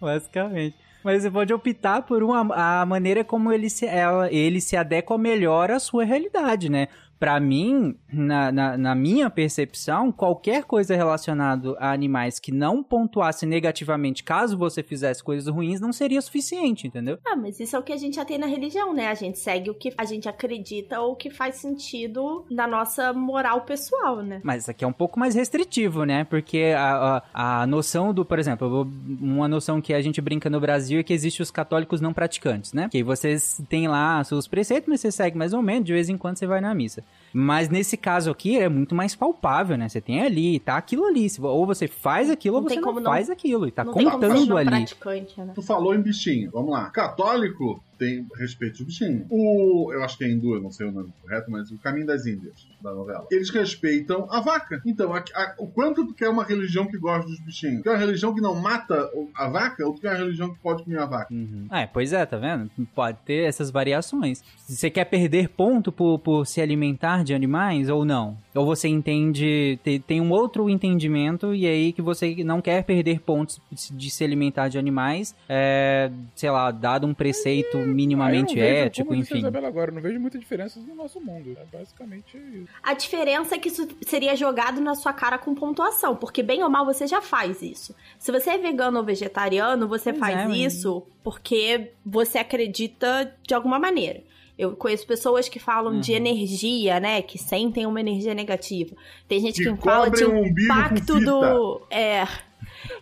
basicamente. 0.00 0.76
Mas 1.02 1.22
você 1.22 1.30
pode 1.30 1.54
optar 1.54 2.02
por 2.02 2.22
uma, 2.22 2.80
a 2.80 2.84
maneira 2.84 3.22
como 3.24 3.52
ele 3.52 3.70
se, 3.70 3.86
ela, 3.86 4.30
ele 4.32 4.60
se 4.60 4.76
adequa 4.76 5.16
melhor 5.16 5.70
à 5.70 5.78
sua 5.78 6.04
realidade, 6.04 6.68
né? 6.68 6.88
Pra 7.18 7.40
mim, 7.40 7.96
na, 8.12 8.52
na, 8.52 8.76
na 8.78 8.94
minha 8.94 9.28
percepção, 9.28 10.12
qualquer 10.12 10.64
coisa 10.64 10.94
relacionada 10.94 11.76
a 11.78 11.92
animais 11.92 12.38
que 12.38 12.52
não 12.52 12.82
pontuasse 12.82 13.44
negativamente 13.44 14.22
caso 14.22 14.56
você 14.56 14.82
fizesse 14.82 15.22
coisas 15.22 15.52
ruins 15.52 15.80
não 15.80 15.92
seria 15.92 16.20
suficiente, 16.20 16.86
entendeu? 16.86 17.18
Ah, 17.26 17.34
mas 17.34 17.58
isso 17.58 17.74
é 17.74 17.78
o 17.78 17.82
que 17.82 17.92
a 17.92 17.96
gente 17.96 18.16
já 18.16 18.24
tem 18.24 18.38
na 18.38 18.46
religião, 18.46 18.94
né? 18.94 19.08
A 19.08 19.14
gente 19.14 19.38
segue 19.38 19.68
o 19.70 19.74
que 19.74 19.92
a 19.98 20.04
gente 20.04 20.28
acredita 20.28 21.00
ou 21.00 21.12
o 21.12 21.16
que 21.16 21.28
faz 21.28 21.56
sentido 21.56 22.44
na 22.50 22.66
nossa 22.66 23.12
moral 23.12 23.62
pessoal, 23.62 24.22
né? 24.22 24.40
Mas 24.44 24.62
isso 24.62 24.70
aqui 24.70 24.84
é 24.84 24.88
um 24.88 24.92
pouco 24.92 25.18
mais 25.18 25.34
restritivo, 25.34 26.04
né? 26.04 26.24
Porque 26.24 26.72
a, 26.76 27.22
a, 27.34 27.62
a 27.62 27.66
noção 27.66 28.14
do, 28.14 28.24
por 28.24 28.38
exemplo, 28.38 28.88
uma 29.20 29.48
noção 29.48 29.80
que 29.80 29.92
a 29.92 30.00
gente 30.00 30.20
brinca 30.20 30.48
no 30.48 30.60
Brasil 30.60 31.00
é 31.00 31.02
que 31.02 31.12
existe 31.12 31.42
os 31.42 31.50
católicos 31.50 32.00
não 32.00 32.12
praticantes, 32.12 32.72
né? 32.72 32.88
Que 32.90 33.02
vocês 33.02 33.60
têm 33.68 33.88
lá 33.88 34.22
seus 34.24 34.46
preceitos, 34.46 34.88
mas 34.88 35.00
você 35.00 35.10
segue 35.10 35.36
mais 35.36 35.52
ou 35.52 35.62
menos, 35.62 35.84
de 35.84 35.92
vez 35.92 36.08
em 36.08 36.16
quando 36.16 36.38
você 36.38 36.46
vai 36.46 36.60
na 36.60 36.74
missa. 36.74 37.02
Mas 37.32 37.68
nesse 37.68 37.96
caso 37.96 38.30
aqui 38.30 38.58
é 38.58 38.68
muito 38.70 38.94
mais 38.94 39.14
palpável, 39.14 39.76
né? 39.76 39.88
Você 39.88 40.00
tem 40.00 40.22
ali, 40.22 40.58
tá 40.58 40.76
aquilo 40.78 41.04
ali. 41.04 41.26
Ou 41.40 41.66
você 41.66 41.86
faz 41.86 42.30
aquilo 42.30 42.56
Não 42.56 42.62
ou 42.62 42.68
você 42.68 42.80
como 42.80 42.94
não 42.94 43.02
não- 43.02 43.12
faz 43.12 43.28
aquilo. 43.28 43.68
E 43.68 43.70
tá 43.70 43.84
não 43.84 43.92
tem 43.92 44.04
como 44.08 44.18
ser 44.20 44.28
contando 44.28 44.48
não 44.48 44.56
ali. 44.56 44.66
praticante, 44.70 45.40
né? 45.40 45.52
Tu 45.54 45.62
falou 45.62 45.94
em 45.94 46.00
bichinho, 46.00 46.50
vamos 46.50 46.70
lá. 46.72 46.90
Católico 46.90 47.82
tem 47.98 48.26
respeito 48.36 48.80
ao 48.82 48.86
bichinho. 48.86 49.26
O, 49.28 49.92
eu 49.92 50.02
acho 50.04 50.16
que 50.16 50.24
é 50.24 50.28
hindu, 50.30 50.54
eu 50.54 50.62
não 50.62 50.70
sei 50.70 50.86
o 50.86 50.92
nome 50.92 51.12
correto, 51.22 51.50
mas 51.50 51.70
o 51.70 51.78
Caminho 51.78 52.06
das 52.06 52.26
Índias, 52.26 52.66
da 52.80 52.92
novela. 52.94 53.26
Eles 53.30 53.50
respeitam 53.50 54.26
a 54.30 54.40
vaca. 54.40 54.80
Então, 54.86 55.12
a- 55.12 55.24
a- 55.34 55.54
o 55.58 55.66
quanto 55.66 56.06
tu 56.06 56.14
quer 56.14 56.28
uma 56.28 56.44
religião 56.44 56.86
que 56.86 56.96
gosta 56.98 57.28
dos 57.28 57.40
bichinhos? 57.40 57.78
Tu 57.78 57.82
quer 57.84 57.90
uma 57.90 57.98
religião 57.98 58.34
que 58.34 58.40
não 58.40 58.54
mata 58.54 59.10
a 59.34 59.48
vaca 59.48 59.84
ou 59.86 59.94
tu 59.94 60.00
quer 60.00 60.10
uma 60.10 60.16
religião 60.18 60.52
que 60.52 60.58
pode 60.60 60.84
comer 60.84 60.98
a 61.00 61.06
vaca? 61.06 61.34
É, 61.72 61.86
pois 61.86 62.12
é, 62.12 62.24
tá 62.24 62.36
vendo? 62.36 62.70
Pode 62.94 63.18
ter 63.24 63.44
essas 63.48 63.70
variações. 63.70 64.42
Você 64.66 64.90
quer 64.90 65.04
perder 65.04 65.48
ponto 65.48 65.90
por, 65.90 66.18
por 66.18 66.46
se 66.46 66.60
alimentar 66.60 67.24
de 67.24 67.34
animais 67.34 67.88
ou 67.88 68.04
não? 68.04 68.36
Ou 68.54 68.64
você 68.66 68.88
entende, 68.88 69.78
te- 69.82 69.98
tem 70.00 70.20
um 70.20 70.30
outro 70.30 70.68
entendimento 70.70 71.54
e 71.54 71.66
aí 71.66 71.92
que 71.92 72.02
você 72.02 72.42
não 72.44 72.60
quer 72.60 72.82
perder 72.84 73.20
pontos 73.20 73.60
de 73.90 74.10
se 74.10 74.22
alimentar 74.24 74.68
de 74.68 74.78
animais, 74.78 75.34
é, 75.48 76.10
sei 76.34 76.50
lá, 76.50 76.70
dado 76.70 77.06
um 77.06 77.14
preceito 77.14 77.78
Ah, 77.78 77.87
minimamente 77.94 78.54
vejo, 78.54 78.86
ético, 78.86 79.08
como 79.08 79.20
enfim. 79.20 79.38
Isabela 79.38 79.68
agora, 79.68 79.90
eu 79.90 79.94
não 79.94 80.02
vejo 80.02 80.18
muita 80.20 80.38
diferença 80.38 80.78
no 80.80 80.94
nosso 80.94 81.20
mundo. 81.20 81.56
É 81.60 81.64
basicamente 81.76 82.36
isso. 82.36 82.68
A 82.82 82.94
diferença 82.94 83.54
é 83.54 83.58
que 83.58 83.68
isso 83.68 83.86
seria 84.02 84.34
jogado 84.36 84.80
na 84.80 84.94
sua 84.94 85.12
cara 85.12 85.38
com 85.38 85.54
pontuação, 85.54 86.16
porque 86.16 86.42
bem 86.42 86.62
ou 86.62 86.70
mal 86.70 86.84
você 86.84 87.06
já 87.06 87.20
faz 87.20 87.62
isso. 87.62 87.94
Se 88.18 88.30
você 88.32 88.50
é 88.50 88.58
vegano 88.58 88.98
ou 88.98 89.04
vegetariano, 89.04 89.86
você 89.88 90.12
Pois 90.12 90.20
faz 90.20 90.38
é, 90.38 90.48
mas- 90.48 90.56
isso 90.74 91.02
porque 91.22 91.92
você 92.04 92.38
acredita 92.38 93.34
de 93.46 93.54
alguma 93.54 93.78
maneira. 93.78 94.22
Eu 94.58 94.74
conheço 94.74 95.06
pessoas 95.06 95.48
que 95.48 95.60
falam 95.60 96.00
de 96.00 96.10
Uhum. 96.10 96.16
energia, 96.16 96.98
né? 96.98 97.22
Que 97.22 97.38
sentem 97.38 97.86
uma 97.86 98.00
energia 98.00 98.34
negativa. 98.34 98.96
Tem 99.28 99.38
gente 99.40 99.62
Que 99.62 99.72
que, 99.72 99.82
fala 99.84 100.10
de 100.10 100.24
com 100.24 100.44
impacto 100.44 101.20
do. 101.20 101.86
É. 101.90 102.26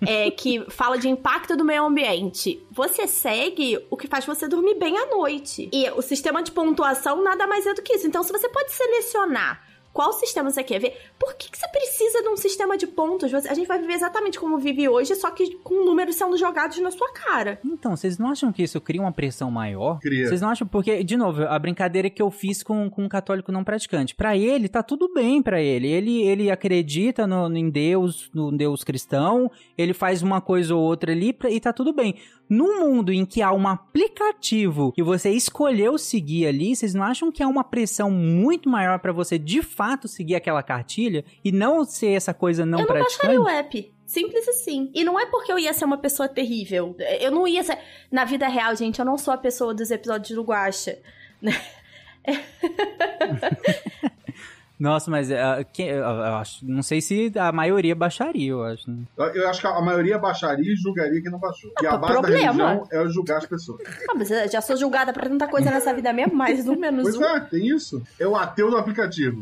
é, 0.06 0.30
que 0.30 0.64
fala 0.70 0.98
de 0.98 1.08
impacto 1.08 1.56
do 1.56 1.64
meio 1.64 1.84
ambiente. 1.84 2.64
Você 2.70 3.06
segue 3.06 3.78
o 3.90 3.96
que 3.96 4.06
faz 4.06 4.24
você 4.24 4.48
dormir 4.48 4.74
bem 4.74 4.96
à 4.98 5.06
noite. 5.06 5.68
E 5.72 5.88
o 5.90 6.02
sistema 6.02 6.42
de 6.42 6.52
pontuação 6.52 7.22
nada 7.22 7.46
mais 7.46 7.66
é 7.66 7.74
do 7.74 7.82
que 7.82 7.94
isso. 7.94 8.06
Então, 8.06 8.22
se 8.22 8.32
você 8.32 8.48
pode 8.48 8.72
selecionar 8.72 9.62
qual 9.96 10.12
sistema 10.12 10.50
você 10.50 10.62
quer 10.62 10.78
ver, 10.78 10.94
por 11.18 11.34
que, 11.36 11.50
que 11.50 11.56
você 11.56 11.66
precisa 11.68 12.20
de 12.22 12.28
um 12.28 12.36
sistema 12.36 12.76
de 12.76 12.86
pontos? 12.86 13.30
Você- 13.32 13.48
a 13.48 13.54
gente 13.54 13.66
vai 13.66 13.78
viver 13.78 13.94
exatamente 13.94 14.38
como 14.38 14.58
vive 14.58 14.86
hoje, 14.86 15.14
só 15.14 15.30
que 15.30 15.54
com 15.64 15.86
números 15.86 16.16
sendo 16.16 16.36
jogados 16.36 16.78
na 16.80 16.90
sua 16.90 17.10
cara. 17.14 17.58
Então, 17.64 17.96
vocês 17.96 18.18
não 18.18 18.28
acham 18.28 18.52
que 18.52 18.62
isso 18.62 18.78
cria 18.78 19.00
uma 19.00 19.10
pressão 19.10 19.50
maior? 19.50 19.98
Cria. 20.00 20.28
Vocês 20.28 20.42
não 20.42 20.50
acham? 20.50 20.66
Porque, 20.68 21.02
de 21.02 21.16
novo, 21.16 21.44
a 21.44 21.58
brincadeira 21.58 22.10
que 22.10 22.20
eu 22.20 22.30
fiz 22.30 22.62
com, 22.62 22.90
com 22.90 23.04
um 23.04 23.08
católico 23.08 23.50
não 23.50 23.64
praticante. 23.64 24.14
Pra 24.14 24.36
ele, 24.36 24.68
tá 24.68 24.82
tudo 24.82 25.10
bem 25.14 25.40
pra 25.40 25.62
ele. 25.62 25.88
Ele, 25.88 26.20
ele 26.26 26.50
acredita 26.50 27.26
no, 27.26 27.48
em 27.56 27.70
Deus, 27.70 28.30
no 28.34 28.54
Deus 28.54 28.84
cristão, 28.84 29.50
ele 29.78 29.94
faz 29.94 30.22
uma 30.22 30.42
coisa 30.42 30.74
ou 30.74 30.82
outra 30.82 31.10
ali 31.12 31.32
pra- 31.32 31.48
e 31.50 31.58
tá 31.58 31.72
tudo 31.72 31.94
bem. 31.94 32.16
Num 32.48 32.80
mundo 32.80 33.12
em 33.12 33.24
que 33.24 33.42
há 33.42 33.52
um 33.52 33.66
aplicativo 33.66 34.92
que 34.92 35.02
você 35.02 35.30
escolheu 35.30 35.98
seguir 35.98 36.46
ali, 36.46 36.74
vocês 36.74 36.94
não 36.94 37.02
acham 37.02 37.32
que 37.32 37.42
há 37.42 37.48
uma 37.48 37.64
pressão 37.64 38.10
muito 38.10 38.68
maior 38.68 38.98
pra 38.98 39.12
você 39.12 39.38
de 39.38 39.62
fato 39.62 40.06
seguir 40.06 40.36
aquela 40.36 40.62
cartilha 40.62 41.24
e 41.44 41.50
não 41.50 41.84
ser 41.84 42.10
essa 42.10 42.32
coisa 42.32 42.64
não, 42.64 42.78
eu 42.78 42.86
não 42.86 42.86
praticante? 42.86 43.18
baixaria 43.18 43.40
o 43.40 43.48
app. 43.48 43.92
Simples 44.06 44.46
assim. 44.46 44.90
E 44.94 45.02
não 45.02 45.18
é 45.18 45.26
porque 45.26 45.50
eu 45.50 45.58
ia 45.58 45.72
ser 45.72 45.84
uma 45.84 45.98
pessoa 45.98 46.28
terrível. 46.28 46.94
Eu 47.20 47.32
não 47.32 47.46
ia 47.46 47.64
ser. 47.64 47.76
Na 48.10 48.24
vida 48.24 48.46
real, 48.46 48.74
gente, 48.76 49.00
eu 49.00 49.04
não 49.04 49.18
sou 49.18 49.34
a 49.34 49.38
pessoa 49.38 49.74
dos 49.74 49.90
episódios 49.90 50.36
do 50.36 50.44
Guacha. 50.44 50.96
Nossa, 54.78 55.10
mas 55.10 55.30
uh, 55.30 55.64
que, 55.72 55.82
eu, 55.82 55.98
eu 55.98 56.34
acho, 56.36 56.64
não 56.66 56.82
sei 56.82 57.00
se 57.00 57.32
a 57.36 57.50
maioria 57.50 57.94
baixaria, 57.94 58.50
eu 58.50 58.62
acho. 58.62 58.90
né? 58.90 59.04
Eu, 59.16 59.24
eu 59.26 59.48
acho 59.48 59.60
que 59.60 59.66
a 59.66 59.80
maioria 59.80 60.18
baixaria 60.18 60.70
e 60.70 60.76
julgaria 60.76 61.20
quem 61.22 61.30
não 61.30 61.38
baixou. 61.38 61.70
E 61.82 61.86
a 61.86 61.96
base 61.96 62.12
problema. 62.12 62.52
da 62.52 62.68
religião 62.72 62.88
é 62.92 63.08
julgar 63.08 63.38
as 63.38 63.46
pessoas. 63.46 63.80
Ah, 64.08 64.14
mas 64.14 64.30
eu 64.30 64.48
já 64.50 64.60
sou 64.60 64.76
julgada 64.76 65.12
por 65.12 65.22
tanta 65.22 65.48
coisa 65.48 65.70
nessa 65.70 65.94
vida 65.94 66.12
mesmo, 66.12 66.34
mais 66.34 66.68
um 66.68 66.76
menos 66.76 67.02
Pois 67.04 67.16
um. 67.16 67.24
é, 67.24 67.40
tem 67.40 67.66
isso. 67.66 68.02
É 68.20 68.26
o 68.26 68.36
ateu 68.36 68.70
do 68.70 68.76
aplicativo. 68.76 69.40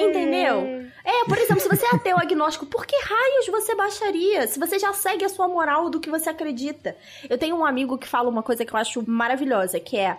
Entendeu? 0.00 0.88
É, 1.04 1.24
por 1.24 1.38
exemplo, 1.38 1.60
se 1.60 1.68
você 1.68 1.86
é 1.86 1.94
ateu 1.94 2.18
agnóstico, 2.18 2.66
por 2.66 2.84
que 2.84 2.96
raios 2.96 3.46
você 3.46 3.74
baixaria? 3.74 4.46
Se 4.46 4.58
você 4.58 4.78
já 4.78 4.92
segue 4.92 5.24
a 5.24 5.28
sua 5.28 5.48
moral 5.48 5.88
do 5.88 6.00
que 6.00 6.10
você 6.10 6.28
acredita. 6.30 6.96
Eu 7.30 7.38
tenho 7.38 7.56
um 7.56 7.64
amigo 7.64 7.96
que 7.96 8.08
fala 8.08 8.28
uma 8.28 8.42
coisa 8.42 8.64
que 8.64 8.72
eu 8.72 8.78
acho 8.78 9.08
maravilhosa, 9.08 9.78
que 9.80 9.96
é, 9.96 10.18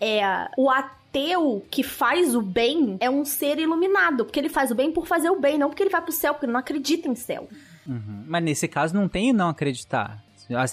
é 0.00 0.48
o 0.56 0.70
ateu 0.70 0.99
que 1.70 1.82
faz 1.82 2.34
o 2.34 2.42
bem 2.42 2.96
é 3.00 3.10
um 3.10 3.24
ser 3.24 3.58
iluminado, 3.58 4.24
porque 4.24 4.38
ele 4.38 4.48
faz 4.48 4.70
o 4.70 4.74
bem 4.74 4.92
por 4.92 5.06
fazer 5.06 5.30
o 5.30 5.40
bem, 5.40 5.58
não 5.58 5.68
porque 5.68 5.82
ele 5.82 5.90
vai 5.90 6.00
pro 6.00 6.12
céu, 6.12 6.32
porque 6.32 6.46
ele 6.46 6.52
não 6.52 6.60
acredita 6.60 7.08
em 7.08 7.14
céu. 7.14 7.48
Uhum. 7.86 8.24
Mas 8.26 8.42
nesse 8.42 8.68
caso 8.68 8.94
não 8.94 9.08
tem 9.08 9.32
não 9.32 9.48
acreditar. 9.48 10.22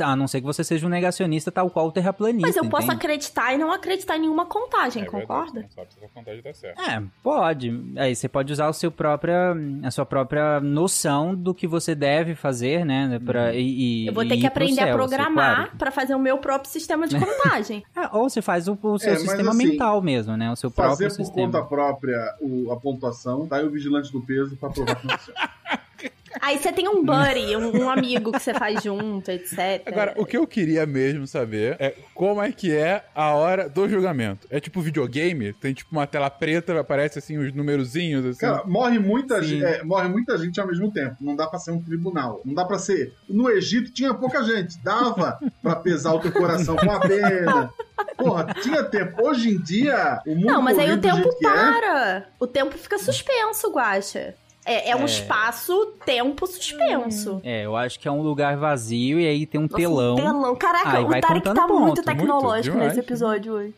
A 0.02 0.16
não 0.16 0.28
ser 0.28 0.40
que 0.42 0.46
você 0.48 0.64
seja 0.64 0.86
um 0.86 0.90
negacionista 0.90 1.52
tal 1.52 1.70
qual 1.70 1.88
o 1.88 1.92
terraplanista. 1.92 2.48
Mas 2.48 2.56
eu 2.56 2.66
posso 2.70 2.86
entende? 2.88 2.98
acreditar 3.06 3.54
e 3.54 3.58
não 3.58 3.72
acreditar 3.72 4.18
em 4.18 4.22
nenhuma 4.22 4.46
contagem, 4.46 5.04
É 5.04 5.06
verdade, 5.06 5.28
concorda? 5.28 5.62
Não 5.62 5.70
sabe 5.70 5.94
se 5.94 6.00
essa 6.04 6.14
contagem 6.14 6.42
tá 6.42 6.54
certa. 6.54 6.82
É, 6.82 7.04
pode. 7.24 7.94
Aí 7.98 8.16
você 8.16 8.28
pode 8.28 8.52
usar 8.54 8.68
o 8.68 8.74
seu 8.74 8.92
própria, 8.92 9.54
a 9.84 9.92
sua 9.92 10.06
própria 10.06 10.60
noção 10.60 11.36
do 11.36 11.54
que 11.54 11.68
você 11.68 11.94
deve 11.94 12.36
fazer, 12.36 12.86
né? 12.86 13.20
Pra, 13.26 13.54
e, 13.54 14.04
e- 14.04 14.08
Eu 14.08 14.14
vou 14.14 14.26
ter 14.28 14.38
que 14.38 14.46
aprender 14.48 14.82
a 14.82 14.86
céu, 14.86 14.96
programar 14.98 15.56
claro. 15.56 15.78
pra 15.78 15.92
fazer 15.92 16.16
o 16.16 16.20
meu 16.20 16.38
próprio 16.38 16.70
sistema 16.72 17.08
de 17.08 17.16
contagem. 17.20 17.84
É, 17.96 18.08
ou 18.16 18.30
você 18.30 18.42
faz 18.42 18.68
o, 18.68 18.78
o 18.82 18.98
seu 19.00 19.14
É, 19.14 19.16
sistema 19.18 19.50
assim, 19.52 19.68
mental 19.68 20.02
mesmo, 20.02 20.36
né? 20.38 20.52
O 20.52 20.56
seu 20.56 20.70
Fazer 20.72 20.88
próprio 20.88 21.08
por 21.10 21.16
sistema. 21.26 21.52
conta 21.52 21.64
própria 21.64 22.36
o- 22.42 22.72
a 22.72 22.78
pontuação, 22.80 23.48
tá 23.48 23.58
aí 23.58 23.66
o 23.66 23.70
vigilante 23.70 24.12
do 24.12 24.22
peso 24.22 24.56
pra 24.58 24.70
provar 24.70 24.96
que 24.96 25.08
não 25.08 25.18
funciona. 25.18 25.50
Aí 26.42 26.58
você 26.58 26.72
tem 26.72 26.88
um 26.88 27.04
buddy, 27.04 27.56
um, 27.56 27.84
um 27.84 27.90
amigo 27.90 28.32
que 28.32 28.40
você 28.40 28.54
faz 28.54 28.84
junto, 28.84 29.30
etc. 29.32 29.84
Agora, 29.86 30.14
o 30.18 30.26
que 30.26 30.38
eu 30.38 30.46
queria 30.48 30.86
mesmo 30.86 31.28
saber 31.28 31.76
é 31.80 31.96
como 32.14 32.42
é 32.42 32.52
que 32.52 32.76
é 32.76 33.04
a 33.14 33.34
hora 33.34 33.70
do 33.70 33.88
julgamento. 33.88 34.48
É 34.50 34.60
tipo 34.60 34.82
videogame? 34.82 35.54
Tem 35.54 35.74
tipo 35.74 35.92
uma 35.92 36.08
tela 36.08 36.30
preta, 36.30 36.80
aparece 36.80 37.20
assim 37.20 37.38
os 37.38 37.54
numerozinhos, 37.54 38.26
assim. 38.26 38.40
Cara, 38.40 38.64
morre 38.66 39.00
muita, 39.00 39.42
gente, 39.42 39.64
é, 39.64 39.84
morre 39.84 40.08
muita 40.08 40.38
gente 40.38 40.60
ao 40.60 40.68
mesmo 40.68 40.92
tempo. 40.92 41.16
Não 41.20 41.36
dá 41.36 41.48
pra 41.48 41.60
ser 41.60 41.72
um 41.72 41.82
tribunal. 41.82 42.42
Não 42.46 42.54
dá 42.54 42.66
pra 42.66 42.78
ser. 42.80 43.14
No 43.30 43.50
Egito 43.50 43.92
tinha 43.92 44.14
pouca 44.14 44.44
gente. 44.44 44.78
Dava 44.84 45.40
pra 45.62 45.76
pesar 45.76 46.14
o 46.14 46.20
teu 46.20 46.32
coração 46.32 46.76
com 46.76 46.92
a 46.92 47.00
pena. 47.00 47.74
Porra, 48.18 48.54
tinha 48.62 48.84
tempo. 48.84 49.26
Hoje 49.26 49.50
em 49.50 49.62
dia, 49.62 50.22
o 50.26 50.36
mundo 50.36 50.46
Não, 50.46 50.62
mas 50.62 50.78
aí 50.78 50.92
o 50.92 51.00
tempo 51.00 51.30
é, 51.30 51.42
para. 51.42 52.26
O 52.40 52.48
tempo 52.48 52.78
fica 52.78 52.98
suspenso, 52.98 53.72
Guaxa. 53.72 54.36
É, 54.68 54.90
é 54.92 54.96
um 54.96 55.02
É. 55.04 55.06
espaço-tempo 55.06 56.46
suspenso. 56.46 57.40
É, 57.44 57.66
eu 57.66 57.76
acho 57.76 58.00
que 58.00 58.08
é 58.08 58.12
um 58.12 58.22
lugar 58.22 58.58
vazio 58.58 59.20
e 59.20 59.26
aí 59.26 59.46
tem 59.46 59.60
um 59.60 59.64
Nossa, 59.64 59.76
telão. 59.78 60.14
um 60.14 60.16
telão. 60.18 60.56
Caraca, 60.56 60.98
Aí 60.98 61.04
o 61.06 61.10
Tarek 61.22 61.42
tá 61.54 61.68
ponto. 61.68 61.80
muito 61.80 62.04
tecnológico 62.04 62.76
Muito, 62.76 62.88
nesse 62.90 63.00
episódio 63.00 63.54
hoje. 63.54 63.74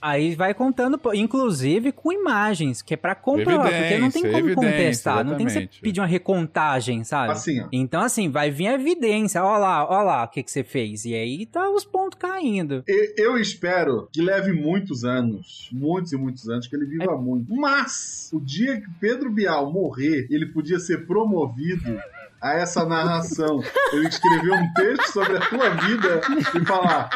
Aí 0.00 0.34
vai 0.34 0.54
contando, 0.54 1.00
inclusive 1.14 1.90
com 1.92 2.12
imagens, 2.12 2.82
que 2.82 2.94
é 2.94 2.96
pra 2.96 3.14
comprovar, 3.14 3.68
porque 3.70 3.98
não 3.98 4.10
tem 4.10 4.22
como 4.30 4.54
contestar, 4.54 5.24
não 5.24 5.36
tem 5.36 5.46
que 5.46 5.52
você 5.52 5.58
exatamente. 5.60 5.80
pedir 5.80 6.00
uma 6.00 6.06
recontagem, 6.06 7.02
sabe? 7.04 7.32
Assim, 7.32 7.60
ó. 7.60 7.68
Então, 7.72 8.00
assim, 8.02 8.30
vai 8.30 8.50
vir 8.50 8.68
a 8.68 8.74
evidência, 8.74 9.42
ó 9.42 9.58
lá, 9.58 9.84
ó 9.88 10.02
lá 10.02 10.24
o 10.24 10.28
que, 10.28 10.42
que 10.42 10.50
você 10.50 10.62
fez, 10.62 11.04
e 11.04 11.14
aí 11.14 11.46
tá 11.46 11.68
os 11.70 11.84
pontos 11.84 12.18
caindo. 12.18 12.84
E- 12.86 13.14
Eu 13.16 13.36
espero 13.38 14.08
que 14.12 14.22
leve 14.22 14.52
muitos 14.52 15.04
anos, 15.04 15.68
muitos 15.72 16.12
e 16.12 16.16
muitos 16.16 16.48
anos, 16.48 16.66
que 16.66 16.76
ele 16.76 16.86
viva 16.86 17.12
É. 17.12 17.16
muito. 17.16 17.52
Mas, 17.54 18.30
o 18.32 18.40
dia 18.40 18.80
que 18.80 18.88
Pedro 19.00 19.30
Bial 19.30 19.72
morrer, 19.72 20.26
ele 20.30 20.46
podia 20.46 20.78
ser 20.78 21.06
promovido 21.06 21.98
a 22.40 22.54
essa 22.54 22.84
narração. 22.84 23.62
Ele 23.92 24.08
escreveu 24.08 24.54
um 24.54 24.72
texto 24.74 25.12
sobre 25.12 25.36
a 25.36 25.40
tua 25.40 25.70
vida 25.70 26.20
e 26.54 26.64
falar: 26.66 27.08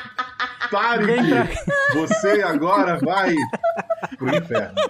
Tarek, 0.70 1.06
Vem 1.06 1.30
pra- 1.30 1.46
você 1.94 2.42
agora 2.42 2.98
vai 3.04 3.34
pro 4.18 4.34
inferno. 4.36 4.74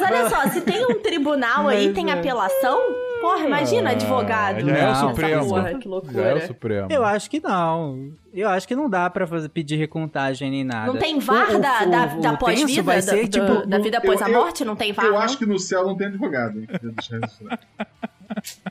Mas 0.00 0.10
olha 0.10 0.28
só, 0.30 0.48
se 0.50 0.60
tem 0.60 0.84
um 0.84 1.00
tribunal 1.00 1.66
aí, 1.68 1.92
tem 1.92 2.10
é. 2.10 2.14
apelação? 2.14 2.78
Porra, 3.20 3.46
imagina, 3.46 3.88
Ah, 3.90 3.92
advogado. 3.92 4.60
Já 4.60 4.76
é 4.76 4.86
o 4.86 4.90
Essa 4.90 5.00
Supremo. 5.08 5.48
Porra, 5.48 5.64
que 5.64 5.70
Já 5.72 5.78
é 5.80 5.88
loucura. 5.88 6.36
o 6.36 6.40
Supremo. 6.46 6.88
Eu 6.90 7.04
acho 7.04 7.30
que 7.30 7.40
não. 7.40 8.12
Eu 8.34 8.48
acho 8.50 8.68
que 8.68 8.76
não 8.76 8.90
dá 8.90 9.08
pra 9.08 9.26
fazer, 9.26 9.48
pedir 9.48 9.76
recontagem 9.76 10.50
nem 10.50 10.62
nada. 10.64 10.88
Não 10.92 10.98
tem 10.98 11.18
VAR 11.20 11.54
O- 11.54 11.58
da, 11.58 11.82
o- 11.84 11.90
da, 11.90 12.14
o 12.16 12.20
da 12.20 12.36
pós-vida? 12.36 12.82
Da, 13.00 13.12
do- 13.14 13.28
tipo, 13.28 13.66
da 13.66 13.78
vida 13.78 13.96
após 13.98 14.20
eu- 14.20 14.26
a 14.26 14.30
eu- 14.30 14.40
morte? 14.40 14.64
Não 14.64 14.76
tem 14.76 14.92
VAR, 14.92 15.06
Eu 15.06 15.12
não? 15.12 15.18
acho 15.20 15.38
que 15.38 15.46
no 15.46 15.58
céu 15.58 15.86
não 15.86 15.96
tem 15.96 16.08
advogado. 16.08 16.58
hein? 16.58 16.66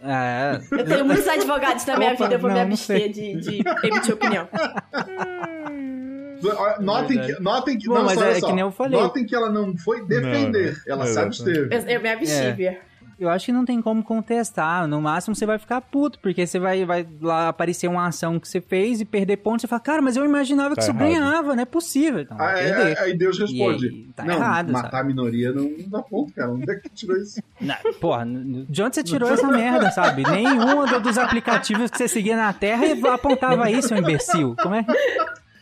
É, 0.04 0.60
Eu 0.72 0.86
tenho 0.86 1.06
muitos 1.06 1.28
advogados 1.28 1.86
na 1.86 1.98
minha 1.98 2.14
Opa, 2.14 2.24
vida, 2.24 2.36
eu 2.36 2.40
vou 2.40 2.50
me 2.50 2.56
não, 2.58 2.66
não 2.66 2.72
abster 2.74 3.10
de, 3.12 3.36
de 3.36 3.64
emitir 3.84 4.14
opinião. 4.14 4.48
Olha, 6.50 6.80
Notem 6.80 7.20
que, 7.22 7.40
notem 7.42 7.78
que, 7.78 7.88
Bom, 7.88 7.96
não, 7.96 8.04
mas 8.06 8.14
só, 8.18 8.24
é 8.26 8.30
olha 8.32 8.40
só. 8.40 8.48
que 8.48 8.54
nem 8.54 8.62
eu 8.62 8.72
falei. 8.72 9.00
Notem 9.00 9.26
que 9.26 9.36
ela 9.36 9.50
não 9.50 9.76
foi 9.78 10.04
defender, 10.06 10.78
Não, 10.88 10.96
não. 10.98 11.04
ela 11.04 11.06
se 11.14 11.20
absteve. 11.20 11.76
Eu, 11.76 11.80
eu 11.82 12.02
me 12.02 12.10
abstive. 12.10 12.66
É. 12.68 12.82
Eu 13.20 13.30
acho 13.30 13.46
que 13.46 13.52
não 13.54 13.64
tem 13.64 13.80
como 13.80 14.04
contestar. 14.04 14.86
No 14.88 15.00
máximo 15.00 15.36
você 15.36 15.46
vai 15.46 15.58
ficar 15.60 15.80
puto, 15.80 16.20
porque 16.20 16.46
você 16.46 16.60
vai, 16.60 16.84
vai 16.84 17.08
lá 17.22 17.48
aparecer 17.50 17.88
uma 17.88 18.08
ação 18.08 18.40
que 18.40 18.48
você 18.48 18.60
fez 18.60 19.00
e 19.00 19.06
perder 19.06 19.38
pontos. 19.38 19.62
Você 19.62 19.68
fala, 19.68 19.80
cara, 19.80 20.02
mas 20.02 20.18
eu 20.18 20.26
imaginava 20.26 20.72
que 20.72 20.78
Tá 20.78 20.82
isso 20.82 20.90
errado. 20.92 21.08
ganhava, 21.08 21.56
não 21.56 21.62
é 21.62 21.66
possível. 21.66 22.22
Então, 22.22 22.36
Aí, 22.42 22.56
perder. 22.56 22.82
aí- 22.82 22.98
aí 22.98 23.18
Deus 23.18 23.38
responde: 23.40 23.86
aí, 23.88 24.08
tá 24.16 24.26
Não, 24.26 24.34
errado, 24.34 24.74
matar 24.74 24.90
sabe? 24.92 25.04
a 25.04 25.04
minoria 25.06 25.54
não, 25.54 25.64
não 25.64 25.90
dá 25.90 26.02
ponto, 26.02 26.34
cara. 26.34 26.52
Onde 26.52 26.70
é 26.70 26.76
que 26.76 26.90
tirou 26.90 27.16
isso? 27.16 27.40
Não, 27.62 27.76
porra, 28.02 28.26
de 28.26 28.82
onde 28.84 28.96
você 28.96 29.04
tirou 29.04 29.30
essa 29.32 29.48
merda, 29.48 29.90
sabe? 29.92 30.24
Nenhum 30.30 30.86
do- 30.86 31.00
dos 31.00 31.18
aplicativos 31.18 31.92
que 31.92 31.98
você 31.98 32.08
seguia 32.10 32.36
na 32.36 32.52
Terra 32.52 32.84
apontava 33.14 33.70
isso, 33.70 33.90
seu 33.90 33.98
imbecil. 33.98 34.56
Como 34.62 34.76
é? 34.76 34.84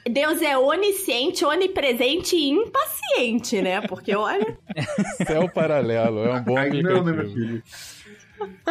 Deus 0.09 0.41
é 0.41 0.57
onisciente, 0.57 1.45
onipresente 1.45 2.35
e 2.35 2.49
impaciente, 2.49 3.61
né? 3.61 3.81
Porque, 3.81 4.15
olha... 4.15 4.57
Céu 5.25 5.49
paralelo, 5.49 6.23
é 6.23 6.33
um 6.33 6.43
bom 6.43 6.57
Aí 6.57 6.81
não, 6.81 7.03
né, 7.03 7.11
meu 7.11 7.21
aplicativo. 7.21 7.33
filho? 7.33 7.63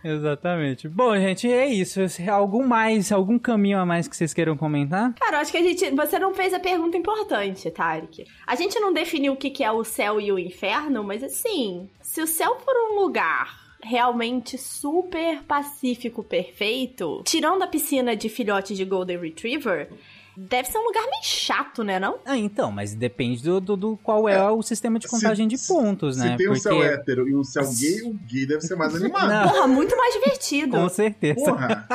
Exatamente. 0.04 0.86
Bom, 0.86 1.16
gente, 1.16 1.50
é 1.50 1.66
isso. 1.66 2.00
Algum 2.30 2.66
mais, 2.66 3.10
algum 3.10 3.38
caminho 3.38 3.78
a 3.78 3.86
mais 3.86 4.06
que 4.06 4.14
vocês 4.14 4.34
queiram 4.34 4.54
comentar? 4.54 5.14
Cara, 5.14 5.38
eu 5.38 5.40
acho 5.40 5.50
que 5.50 5.56
a 5.56 5.62
gente... 5.62 5.90
Você 5.92 6.18
não 6.18 6.34
fez 6.34 6.52
a 6.52 6.60
pergunta 6.60 6.98
importante, 6.98 7.70
Tarek. 7.70 8.26
A 8.46 8.54
gente 8.54 8.78
não 8.78 8.92
definiu 8.92 9.32
o 9.32 9.36
que 9.36 9.48
que 9.48 9.64
é 9.64 9.72
o 9.72 9.82
céu 9.82 10.20
e 10.20 10.30
o 10.30 10.38
inferno, 10.38 11.02
mas 11.02 11.22
assim... 11.22 11.88
Se 12.02 12.20
o 12.20 12.26
céu 12.26 12.58
for 12.60 12.74
um 12.90 13.00
lugar 13.00 13.58
realmente 13.82 14.58
super 14.58 15.42
pacífico, 15.44 16.22
perfeito... 16.22 17.22
Tirando 17.24 17.62
a 17.62 17.66
piscina 17.66 18.14
de 18.14 18.28
filhote 18.28 18.74
de 18.74 18.84
Golden 18.84 19.18
Retriever... 19.18 19.88
Deve 20.37 20.68
ser 20.68 20.78
um 20.78 20.85
lugar 20.85 21.03
meio 21.03 21.22
chato, 21.22 21.85
né, 21.85 21.99
não? 22.01 22.18
Ah, 22.24 22.37
então, 22.37 22.72
mas 22.72 22.93
depende 22.95 23.43
do, 23.43 23.61
do, 23.61 23.76
do 23.76 23.97
qual 23.99 24.28
é, 24.28 24.51
o 24.51 24.62
sistema 24.62 24.99
de 24.99 25.07
contagem 25.07 25.47
de 25.47 25.57
pontos, 25.59 26.16
né? 26.16 26.32
Se 26.32 26.37
tem 26.39 26.51
um 26.51 26.57
céu 26.57 26.74
Porque- 26.76 26.89
hétero 26.89 27.28
e 27.28 27.37
um 27.37 27.45
céu 27.45 27.62
gay, 27.72 28.03
o 28.03 28.14
gay 28.14 28.47
deve 28.47 28.61
ser 28.62 28.74
mais 28.74 28.95
animado. 28.97 29.28
Não. 29.28 29.49
Porra, 29.49 29.66
muito 29.68 29.97
mais 29.97 30.14
divertido. 30.14 30.76
Com 30.76 30.89
certeza. 30.89 31.37
Porra! 31.37 31.89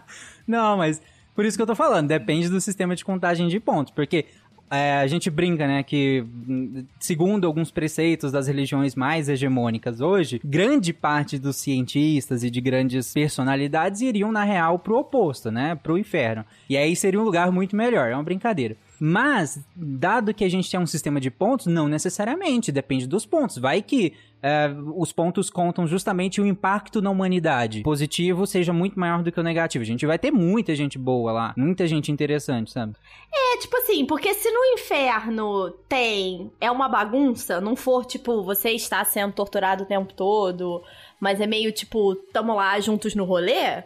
Não, 0.46 0.76
mas 0.76 1.00
por 1.34 1.44
isso 1.44 1.56
que 1.56 1.62
eu 1.62 1.66
tô 1.66 1.74
falando, 1.74 2.08
depende 2.08 2.48
do 2.48 2.60
sistema 2.60 2.94
de 2.94 3.04
contagem 3.04 3.48
de 3.48 3.58
pontos, 3.60 3.92
porque 3.94 4.26
é, 4.70 4.94
a 4.94 5.06
gente 5.06 5.30
brinca, 5.30 5.66
né, 5.66 5.82
que 5.82 6.24
hum, 6.48 6.84
segundo 6.98 7.46
alguns 7.46 7.70
preceitos 7.70 8.32
das 8.32 8.46
religiões 8.46 8.94
mais 8.94 9.28
hegemônicas 9.28 10.00
hoje, 10.00 10.40
grande 10.44 10.92
parte 10.92 11.38
dos 11.38 11.56
cientistas 11.56 12.42
e 12.42 12.50
de 12.50 12.60
grandes 12.60 13.12
personalidades 13.12 14.00
iriam, 14.00 14.32
na 14.32 14.44
real, 14.44 14.78
pro 14.78 14.98
oposto, 14.98 15.50
né, 15.50 15.74
pro 15.74 15.98
inferno. 15.98 16.44
E 16.68 16.76
aí 16.76 16.96
seria 16.96 17.20
um 17.20 17.24
lugar 17.24 17.50
muito 17.52 17.76
melhor, 17.76 18.10
é 18.10 18.14
uma 18.14 18.22
brincadeira. 18.22 18.76
Mas, 18.98 19.60
dado 19.74 20.32
que 20.32 20.44
a 20.44 20.48
gente 20.48 20.70
tem 20.70 20.80
um 20.80 20.86
sistema 20.86 21.20
de 21.20 21.30
pontos, 21.30 21.66
não 21.66 21.86
necessariamente, 21.86 22.72
depende 22.72 23.06
dos 23.06 23.26
pontos. 23.26 23.58
Vai 23.58 23.82
que 23.82 24.14
é, 24.42 24.70
os 24.94 25.12
pontos 25.12 25.50
contam 25.50 25.86
justamente 25.86 26.40
o 26.40 26.46
impacto 26.46 27.00
na 27.00 27.10
humanidade. 27.10 27.82
Positivo 27.82 28.46
seja 28.46 28.72
muito 28.72 28.98
maior 28.98 29.22
do 29.22 29.32
que 29.32 29.40
o 29.40 29.42
negativo. 29.42 29.82
A 29.82 29.86
gente 29.86 30.06
vai 30.06 30.18
ter 30.18 30.30
muita 30.30 30.74
gente 30.74 30.98
boa 30.98 31.32
lá, 31.32 31.54
muita 31.56 31.86
gente 31.86 32.12
interessante, 32.12 32.70
sabe? 32.70 32.94
É, 33.32 33.58
tipo 33.58 33.76
assim, 33.78 34.04
porque 34.04 34.34
se 34.34 34.50
no 34.50 34.64
inferno 34.74 35.70
tem. 35.88 36.50
É 36.60 36.70
uma 36.70 36.88
bagunça, 36.88 37.60
não 37.60 37.74
for 37.74 38.04
tipo, 38.04 38.42
você 38.42 38.70
está 38.70 39.04
sendo 39.04 39.32
torturado 39.32 39.84
o 39.84 39.86
tempo 39.86 40.12
todo, 40.12 40.82
mas 41.18 41.40
é 41.40 41.46
meio 41.46 41.72
tipo, 41.72 42.14
tamo 42.32 42.54
lá 42.54 42.78
juntos 42.78 43.14
no 43.14 43.24
rolê. 43.24 43.82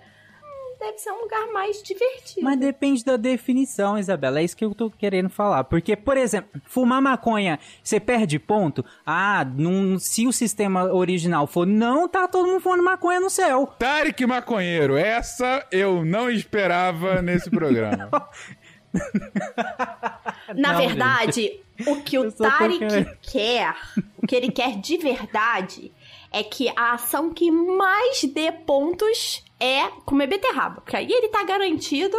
Deve 0.80 0.96
ser 0.98 1.12
um 1.12 1.20
lugar 1.20 1.46
mais 1.52 1.82
divertido. 1.82 2.42
Mas 2.42 2.58
depende 2.58 3.04
da 3.04 3.16
definição, 3.18 3.98
Isabela. 3.98 4.40
É 4.40 4.44
isso 4.44 4.56
que 4.56 4.64
eu 4.64 4.74
tô 4.74 4.90
querendo 4.90 5.28
falar. 5.28 5.64
Porque, 5.64 5.94
por 5.94 6.16
exemplo, 6.16 6.58
fumar 6.64 7.02
maconha, 7.02 7.58
você 7.84 8.00
perde 8.00 8.38
ponto? 8.38 8.82
Ah, 9.04 9.44
num- 9.44 9.98
se 9.98 10.26
o 10.26 10.32
sistema 10.32 10.84
original 10.92 11.46
for 11.46 11.66
não, 11.66 12.08
tá 12.08 12.26
todo 12.26 12.48
mundo 12.48 12.60
fumando 12.60 12.82
maconha 12.82 13.20
no 13.20 13.28
céu. 13.28 13.66
Tarek 13.78 14.24
Maconheiro, 14.24 14.96
essa 14.96 15.66
eu 15.70 16.02
não 16.04 16.30
esperava 16.30 17.20
nesse 17.20 17.50
programa. 17.52 18.08
Na 20.54 20.72
Não, 20.72 20.78
verdade, 20.80 21.60
o 21.86 21.96
que 22.02 22.18
o 22.18 22.32
Tarek 22.32 22.80
quer, 23.22 23.74
o 24.20 24.26
que 24.26 24.34
ele 24.34 24.50
quer 24.50 24.78
de 24.78 24.96
verdade, 24.96 25.92
é 26.32 26.42
que 26.42 26.68
a 26.76 26.94
ação 26.94 27.32
que 27.32 27.50
mais 27.50 28.24
dê 28.24 28.50
pontos 28.50 29.44
é 29.60 29.88
comer 30.04 30.26
beterraba. 30.26 30.80
Porque 30.80 30.96
aí 30.96 31.10
ele 31.10 31.28
tá 31.28 31.44
garantido 31.44 32.16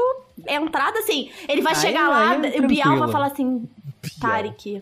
entrada 0.48 1.00
assim. 1.00 1.30
Ele 1.50 1.62
vai 1.62 1.74
Aí- 1.74 1.80
chegar 1.82 2.08
lá, 2.08 2.36
é 2.46 2.60
o 2.62 2.68
Bial 2.68 2.98
vai 2.98 3.12
falar 3.12 3.28
assim: 3.28 3.68
Tarek. 4.20 4.82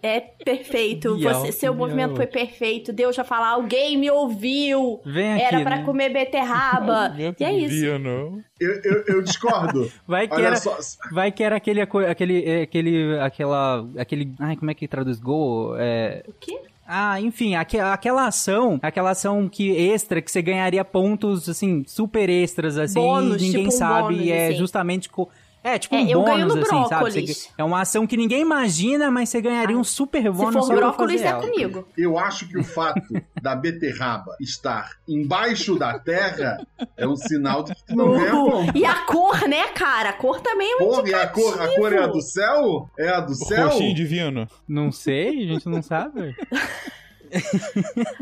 É 0.00 0.20
perfeito. 0.20 1.16
Bial, 1.16 1.34
Você, 1.40 1.50
seu 1.52 1.72
Bial. 1.72 1.84
movimento 1.88 2.14
foi 2.16 2.26
perfeito. 2.26 2.92
Deus 2.92 3.16
já 3.16 3.24
falar, 3.24 3.48
alguém 3.50 3.96
me 3.98 4.08
ouviu. 4.10 5.00
Vem 5.04 5.34
aqui, 5.34 5.42
Era 5.42 5.60
pra 5.62 5.76
né? 5.78 5.84
comer 5.84 6.08
beterraba. 6.10 7.12
e 7.18 7.44
é 7.44 7.52
isso. 7.52 7.84
Eu, 7.84 8.42
eu, 8.60 9.04
eu 9.08 9.22
discordo. 9.22 9.90
Vai 10.06 10.28
que, 10.28 10.34
Olha 10.34 10.46
era, 10.46 10.56
só. 10.56 10.76
vai 11.10 11.32
que 11.32 11.42
era 11.42 11.56
aquele, 11.56 11.80
aquele, 11.80 12.44
é, 12.44 12.62
aquele, 12.62 13.18
aquela, 13.18 13.84
aquele, 13.98 14.32
ai, 14.38 14.54
como 14.56 14.70
é 14.70 14.74
que 14.74 14.86
traduz 14.86 15.18
gol? 15.18 15.76
É... 15.76 16.22
O 16.28 16.32
quê? 16.38 16.60
Ah, 16.94 17.18
enfim, 17.20 17.54
aque- 17.54 17.78
aquela 17.78 18.26
ação, 18.26 18.78
aquela 18.82 19.10
ação 19.12 19.48
que 19.48 19.70
extra, 19.70 20.20
que 20.20 20.30
você 20.30 20.42
ganharia 20.42 20.84
pontos, 20.84 21.48
assim, 21.48 21.82
super 21.86 22.28
extras, 22.28 22.76
assim, 22.76 22.94
Bônus, 23.00 23.40
ninguém 23.40 23.62
tipo 23.64 23.68
um 23.74 23.78
sabe, 23.78 24.08
bônus, 24.14 24.26
e 24.26 24.30
é 24.30 24.48
assim. 24.48 24.58
justamente... 24.58 25.08
Co... 25.08 25.28
É, 25.64 25.78
tipo 25.78 25.94
É, 25.94 25.98
um 26.00 26.08
eu 26.08 26.22
ganho 26.24 26.48
bônus, 26.48 26.54
no 26.56 26.60
assim, 26.62 26.88
sabe? 26.88 26.88
brócolis. 26.88 27.36
Você- 27.36 27.48
é 27.56 27.62
uma 27.64 27.80
ação 27.82 28.06
que 28.06 28.16
ninguém 28.16 28.40
imagina, 28.42 29.10
mas 29.10 29.28
você 29.28 29.40
ganharia 29.40 29.78
um 29.78 29.84
super 29.84 30.30
bônus 30.32 30.64
Se 30.66 30.70
for 30.72 30.76
brócolis, 30.76 31.22
é 31.22 31.26
ela. 31.26 31.40
comigo. 31.40 31.86
Eu 31.96 32.18
acho 32.18 32.48
que 32.48 32.58
o 32.58 32.64
fato 32.64 33.00
da 33.40 33.54
beterraba 33.54 34.34
estar 34.40 34.90
embaixo 35.08 35.78
da 35.78 35.98
terra 35.98 36.66
é 36.96 37.06
um 37.06 37.14
sinal 37.16 37.62
de 37.62 37.74
que 37.74 37.94
não 37.94 38.10
ganha 38.12 38.30
ponto. 38.32 38.76
E 38.76 38.84
a 38.84 38.94
cor, 39.06 39.48
né, 39.48 39.68
cara? 39.68 40.08
A 40.10 40.12
cor 40.14 40.40
também 40.40 40.70
é 40.72 40.76
um 40.76 40.78
Porra, 40.88 41.08
e 41.08 41.14
a 41.14 41.26
cor, 41.28 41.62
a 41.62 41.74
cor 41.76 41.92
é 41.92 41.98
a 42.02 42.06
do 42.06 42.20
céu? 42.20 42.90
É 42.98 43.08
a 43.10 43.20
do 43.20 43.34
céu? 43.34 43.68
Roxinho 43.68 43.94
divino. 43.94 44.48
Não 44.68 44.90
sei, 44.90 45.28
a 45.44 45.46
gente 45.54 45.68
não 45.68 45.82
sabe. 45.82 46.34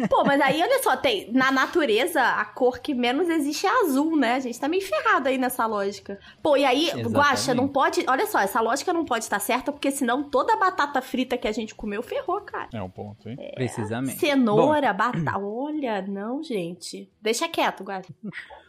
Pô, 0.09 0.25
mas 0.25 0.41
aí, 0.41 0.63
olha 0.63 0.83
só, 0.83 0.97
tem, 0.97 1.31
na 1.33 1.51
natureza, 1.51 2.23
a 2.23 2.45
cor 2.45 2.79
que 2.79 2.95
menos 2.95 3.29
existe 3.29 3.67
é 3.67 3.83
azul, 3.83 4.17
né? 4.17 4.35
A 4.35 4.41
gente 4.41 4.59
tá 4.59 4.69
meio 4.69 4.87
ferrado 4.87 5.29
aí 5.29 5.39
nessa 5.39 5.67
lógica. 5.67 6.19
Pô, 6.43 6.57
e 6.57 6.65
aí, 6.65 6.87
Exatamente. 6.87 7.13
Guaxa, 7.13 7.55
não 7.55 7.69
pode. 7.69 8.05
Olha 8.09 8.27
só, 8.27 8.41
essa 8.41 8.61
lógica 8.61 8.93
não 8.93 9.05
pode 9.05 9.25
estar 9.25 9.41
certa, 9.41 9.73
porque 9.73 9.91
senão 9.91 10.23
toda 10.23 10.55
a 10.55 10.57
batata 10.57 11.01
frita 11.01 11.37
que 11.37 11.49
a 11.49 11.53
gente 11.53 11.75
comeu 11.75 12.03
ferrou, 12.03 12.41
cara. 12.41 12.69
É 12.73 12.83
um 12.83 12.91
ponto, 12.91 13.29
hein? 13.29 13.37
Precisamente. 13.55 14.19
Cenoura, 14.19 14.93
batata. 14.93 15.39
Olha, 15.39 16.03
não, 16.03 16.43
gente. 16.43 17.11
Deixa 17.21 17.49
quieto, 17.49 17.85
Guaxa. 17.85 18.13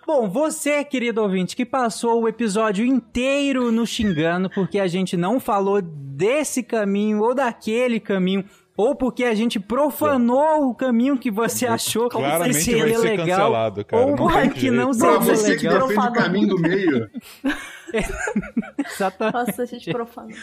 Bom, 0.06 0.28
você, 0.28 0.84
querido 0.84 1.22
ouvinte, 1.22 1.56
que 1.56 1.66
passou 1.66 2.22
o 2.22 2.28
episódio 2.28 2.84
inteiro 2.84 3.72
nos 3.72 3.90
xingando 3.90 4.50
porque 4.50 4.80
a 4.80 4.88
gente 4.88 5.16
não 5.16 5.40
falou 5.40 5.82
desse 5.82 6.64
caminho 6.64 7.22
ou 7.22 7.36
daquele 7.36 8.00
caminho, 8.00 8.44
ou 8.78 8.96
porque 8.96 9.24
a 9.24 9.36
gente 9.36 9.60
profanou 9.60 10.70
o 10.70 10.76
caminho 10.76 11.18
que 11.18 11.30
você 11.30 11.68
achou 11.68 12.10
que 12.10 12.18
Claramente 12.18 12.54
vai 12.54 12.62
seria 12.62 13.00
ser 13.00 13.10
legal, 13.10 13.28
cancelado, 13.28 13.86
cara. 13.86 14.04
ou 14.06 14.16
Não 14.16 14.50
que 14.50 14.60
jeito. 14.62 14.76
não 14.76 14.94
seria 14.94 15.20
você 15.20 15.56
que 15.58 15.68
legal. 15.68 15.88
defende 15.88 16.08
o 16.08 16.14
caminho 16.14 16.48
do 16.48 16.60
meio. 16.60 17.10
Exatamente. 18.86 19.34
Nossa, 19.34 19.62
a 19.64 19.66
gente 19.66 19.92
profanou. 19.92 20.38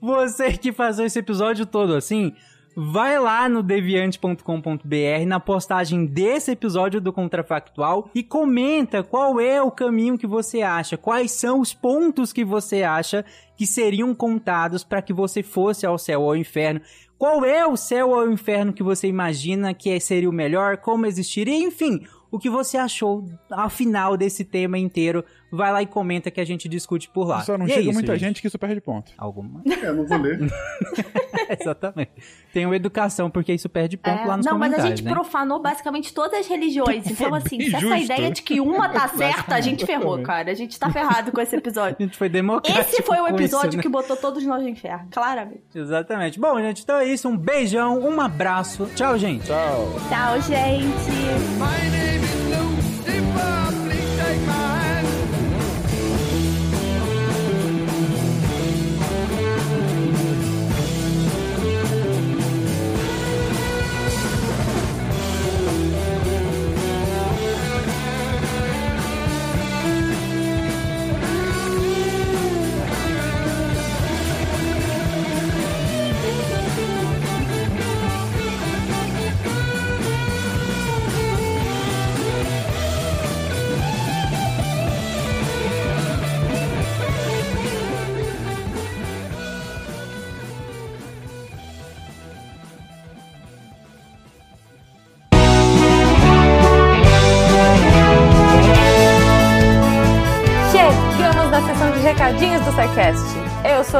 Você 0.00 0.52
que 0.52 0.72
passou 0.72 1.04
esse 1.04 1.18
episódio 1.18 1.66
todo 1.66 1.94
assim, 1.94 2.32
vai 2.76 3.18
lá 3.18 3.48
no 3.48 3.62
deviante.com.br 3.62 5.26
na 5.26 5.40
postagem 5.40 6.06
desse 6.06 6.52
episódio 6.52 7.00
do 7.00 7.12
Contrafactual 7.12 8.08
e 8.14 8.22
comenta 8.22 9.02
qual 9.02 9.40
é 9.40 9.60
o 9.60 9.70
caminho 9.70 10.16
que 10.16 10.26
você 10.26 10.62
acha, 10.62 10.96
quais 10.96 11.32
são 11.32 11.60
os 11.60 11.74
pontos 11.74 12.32
que 12.32 12.44
você 12.44 12.82
acha 12.82 13.24
que 13.56 13.66
seriam 13.66 14.14
contados 14.14 14.82
para 14.84 15.02
que 15.02 15.12
você 15.12 15.42
fosse 15.42 15.84
ao 15.84 15.98
céu 15.98 16.22
ou 16.22 16.30
ao 16.30 16.36
inferno. 16.36 16.80
Qual 17.20 17.44
é 17.44 17.66
o 17.66 17.76
céu 17.76 18.12
ou 18.12 18.20
o 18.20 18.32
inferno 18.32 18.72
que 18.72 18.82
você 18.82 19.06
imagina 19.06 19.74
que 19.74 20.00
seria 20.00 20.30
o 20.30 20.32
melhor, 20.32 20.78
como 20.78 21.04
existiria, 21.04 21.54
enfim, 21.54 22.00
o 22.30 22.38
que 22.38 22.48
você 22.48 22.78
achou 22.78 23.26
ao 23.50 23.68
final 23.68 24.16
desse 24.16 24.42
tema 24.42 24.78
inteiro. 24.78 25.22
Vai 25.52 25.72
lá 25.72 25.82
e 25.82 25.86
comenta 25.86 26.30
que 26.30 26.40
a 26.40 26.44
gente 26.44 26.68
discute 26.68 27.08
por 27.08 27.26
lá. 27.26 27.40
Só 27.42 27.58
não 27.58 27.66
E 27.66 27.70
é 27.70 27.74
chega 27.74 27.90
isso, 27.90 27.94
muita 27.94 28.18
gente. 28.18 28.40
que 28.40 28.46
isso 28.46 28.58
perde 28.58 28.80
ponto. 28.80 29.12
Alguma? 29.18 29.62
É, 29.66 29.86
eu 29.86 29.94
não 29.94 30.06
vou 30.06 30.18
ler. 30.18 30.38
Exatamente. 31.60 32.10
Tem 32.52 32.66
o 32.66 32.74
educação, 32.74 33.30
porque 33.30 33.52
isso 33.52 33.68
perde 33.68 33.96
ponto 33.96 34.22
É, 34.22 34.24
lá 34.24 34.36
nos 34.36 34.46
não, 34.46 34.58
mas 34.58 34.72
a 34.72 34.76
comentários, 34.76 35.00
gente 35.00 35.04
né? 35.04 35.10
profanou 35.12 35.60
basicamente 35.60 36.12
todas 36.14 36.40
as 36.40 36.46
religiões. 36.46 37.04
Então, 37.10 37.34
assim, 37.34 37.60
se 37.60 37.74
essa 37.74 37.98
ideia 37.98 38.30
de 38.30 38.42
que 38.42 38.60
uma 38.60 38.88
tá 38.88 39.08
certa, 39.08 39.56
a 39.56 39.60
gente 39.60 39.84
ferrou, 39.84 40.20
cara. 40.22 40.50
A 40.50 40.54
gente 40.54 40.78
tá 40.78 40.90
ferrado 40.90 41.32
com 41.32 41.40
esse 41.40 41.56
episódio. 41.56 41.96
A 41.98 42.02
gente 42.02 42.16
foi 42.16 42.28
democrático 42.28 42.80
Esse 42.88 43.02
foi 43.02 43.18
o 43.20 43.26
episódio 43.26 43.68
isso, 43.68 43.76
né? 43.78 43.82
que 43.82 43.88
botou 43.88 44.16
todos 44.16 44.44
nós 44.44 44.62
no 44.62 44.68
inferno, 44.68 45.08
claramente. 45.10 45.62
Exatamente. 45.74 46.38
Bom, 46.38 46.58
gente, 46.60 46.82
então 46.82 46.98
é 46.98 47.06
isso. 47.06 47.28
Um 47.28 47.36
beijão, 47.36 47.98
um 47.98 48.20
abraço. 48.20 48.86
Tchau, 48.94 49.18
gente. 49.18 49.46
Tchau. 49.46 49.88
Tchau, 50.08 50.40
gente. 50.42 52.49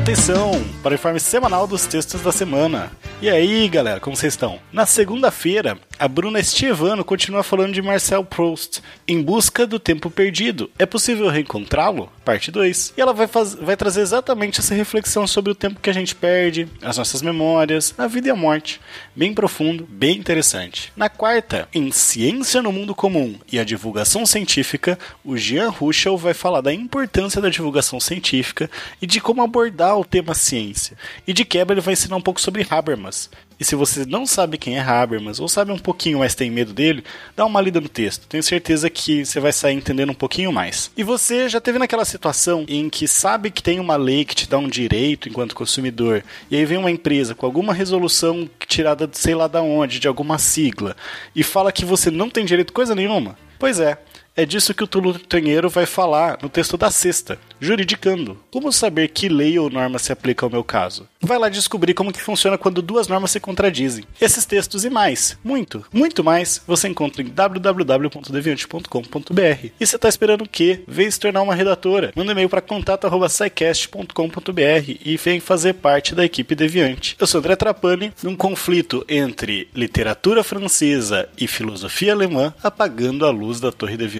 Atenção 0.00 0.52
para 0.82 0.92
o 0.92 0.94
informe 0.94 1.20
semanal 1.20 1.66
dos 1.66 1.84
textos 1.84 2.22
da 2.22 2.32
semana. 2.32 2.90
E 3.20 3.28
aí, 3.28 3.68
galera, 3.68 4.00
como 4.00 4.16
vocês 4.16 4.32
estão? 4.32 4.58
Na 4.72 4.86
segunda-feira, 4.86 5.78
a 6.00 6.08
Bruna 6.08 6.40
Estevano 6.40 7.04
continua 7.04 7.42
falando 7.42 7.74
de 7.74 7.82
Marcel 7.82 8.24
Proust, 8.24 8.80
Em 9.06 9.20
Busca 9.22 9.66
do 9.66 9.78
Tempo 9.78 10.10
Perdido. 10.10 10.70
É 10.78 10.86
possível 10.86 11.28
reencontrá-lo? 11.28 12.10
Parte 12.24 12.50
2. 12.50 12.94
E 12.96 13.00
ela 13.02 13.12
vai, 13.12 13.26
faz- 13.26 13.54
vai 13.54 13.76
trazer 13.76 14.00
exatamente 14.00 14.60
essa 14.60 14.74
reflexão 14.74 15.26
sobre 15.26 15.52
o 15.52 15.54
tempo 15.54 15.78
que 15.78 15.90
a 15.90 15.92
gente 15.92 16.14
perde, 16.14 16.66
as 16.80 16.96
nossas 16.96 17.20
memórias, 17.20 17.92
a 17.98 18.06
vida 18.06 18.28
e 18.28 18.30
a 18.30 18.34
morte. 18.34 18.80
Bem 19.14 19.34
profundo, 19.34 19.86
bem 19.90 20.16
interessante. 20.16 20.90
Na 20.96 21.10
quarta, 21.10 21.68
em 21.74 21.92
Ciência 21.92 22.62
no 22.62 22.72
Mundo 22.72 22.94
Comum 22.94 23.38
e 23.52 23.58
a 23.58 23.64
Divulgação 23.64 24.24
Científica, 24.24 24.98
o 25.22 25.36
Jean 25.36 25.68
Ruschel 25.68 26.16
vai 26.16 26.32
falar 26.32 26.62
da 26.62 26.72
importância 26.72 27.42
da 27.42 27.50
divulgação 27.50 28.00
científica 28.00 28.70
e 29.02 29.06
de 29.06 29.20
como 29.20 29.42
abordar 29.42 29.98
o 29.98 30.04
tema 30.04 30.32
ciência. 30.32 30.96
E 31.26 31.34
de 31.34 31.44
quebra 31.44 31.74
ele 31.74 31.82
vai 31.82 31.92
ensinar 31.92 32.16
um 32.16 32.22
pouco 32.22 32.40
sobre 32.40 32.66
Habermas. 32.70 33.28
E 33.60 33.64
se 33.64 33.76
você 33.76 34.06
não 34.06 34.24
sabe 34.24 34.56
quem 34.56 34.78
é 34.78 34.80
Habermas, 34.80 35.38
ou 35.38 35.46
sabe 35.46 35.70
um 35.70 35.78
pouquinho, 35.78 36.20
mas 36.20 36.34
tem 36.34 36.50
medo 36.50 36.72
dele, 36.72 37.04
dá 37.36 37.44
uma 37.44 37.60
lida 37.60 37.78
no 37.78 37.90
texto. 37.90 38.26
Tenho 38.26 38.42
certeza 38.42 38.88
que 38.88 39.22
você 39.22 39.38
vai 39.38 39.52
sair 39.52 39.74
entendendo 39.74 40.10
um 40.10 40.14
pouquinho 40.14 40.50
mais. 40.50 40.90
E 40.96 41.04
você 41.04 41.46
já 41.46 41.60
teve 41.60 41.78
naquela 41.78 42.06
situação 42.06 42.64
em 42.66 42.88
que 42.88 43.06
sabe 43.06 43.50
que 43.50 43.62
tem 43.62 43.78
uma 43.78 43.96
lei 43.96 44.24
que 44.24 44.34
te 44.34 44.48
dá 44.48 44.56
um 44.56 44.66
direito 44.68 45.28
enquanto 45.28 45.54
consumidor, 45.54 46.24
e 46.50 46.56
aí 46.56 46.64
vem 46.64 46.78
uma 46.78 46.90
empresa 46.90 47.34
com 47.34 47.44
alguma 47.44 47.74
resolução 47.74 48.48
tirada 48.66 49.06
de 49.06 49.18
sei 49.18 49.34
lá 49.34 49.46
da 49.46 49.60
onde, 49.60 50.00
de 50.00 50.08
alguma 50.08 50.38
sigla, 50.38 50.96
e 51.36 51.42
fala 51.42 51.70
que 51.70 51.84
você 51.84 52.10
não 52.10 52.30
tem 52.30 52.46
direito 52.46 52.72
coisa 52.72 52.94
nenhuma? 52.94 53.36
Pois 53.58 53.78
é, 53.78 53.98
é 54.36 54.46
disso 54.46 54.72
que 54.72 54.84
o 54.84 54.86
Tulu 54.86 55.18
Tanheiro 55.18 55.68
vai 55.68 55.86
falar 55.86 56.38
no 56.42 56.48
texto 56.48 56.76
da 56.76 56.90
sexta, 56.90 57.38
Juridicando. 57.60 58.38
Como 58.50 58.72
saber 58.72 59.08
que 59.08 59.28
lei 59.28 59.58
ou 59.58 59.68
norma 59.68 59.98
se 59.98 60.12
aplica 60.12 60.46
ao 60.46 60.50
meu 60.50 60.64
caso? 60.64 61.06
Vai 61.20 61.38
lá 61.38 61.50
descobrir 61.50 61.92
como 61.92 62.12
que 62.12 62.22
funciona 62.22 62.56
quando 62.56 62.80
duas 62.80 63.06
normas 63.06 63.32
se 63.32 63.38
contradizem. 63.38 64.06
Esses 64.18 64.46
textos 64.46 64.86
e 64.86 64.90
mais, 64.90 65.36
muito, 65.44 65.84
muito 65.92 66.24
mais, 66.24 66.62
você 66.66 66.88
encontra 66.88 67.20
em 67.20 67.26
www.deviante.com.br. 67.26 69.66
E 69.78 69.86
você 69.86 69.96
está 69.96 70.08
esperando 70.08 70.44
o 70.44 70.48
quê? 70.48 70.82
Vem 70.88 71.10
se 71.10 71.20
tornar 71.20 71.42
uma 71.42 71.54
redatora. 71.54 72.14
Manda 72.16 72.30
um 72.30 72.32
e-mail 72.32 72.48
para 72.48 72.62
contato.sicast.com.br 72.62 74.96
e 75.04 75.18
vem 75.18 75.38
fazer 75.38 75.74
parte 75.74 76.14
da 76.14 76.24
equipe 76.24 76.54
Deviante. 76.54 77.14
Eu 77.20 77.26
sou 77.26 77.40
André 77.40 77.56
Trapani, 77.56 78.14
num 78.22 78.36
conflito 78.36 79.04
entre 79.06 79.68
literatura 79.74 80.42
francesa 80.42 81.28
e 81.36 81.46
filosofia 81.46 82.14
alemã, 82.14 82.54
apagando 82.62 83.26
a 83.26 83.30
luz 83.30 83.60
da 83.60 83.70
Torre 83.70 83.98
Deviante. 83.98 84.19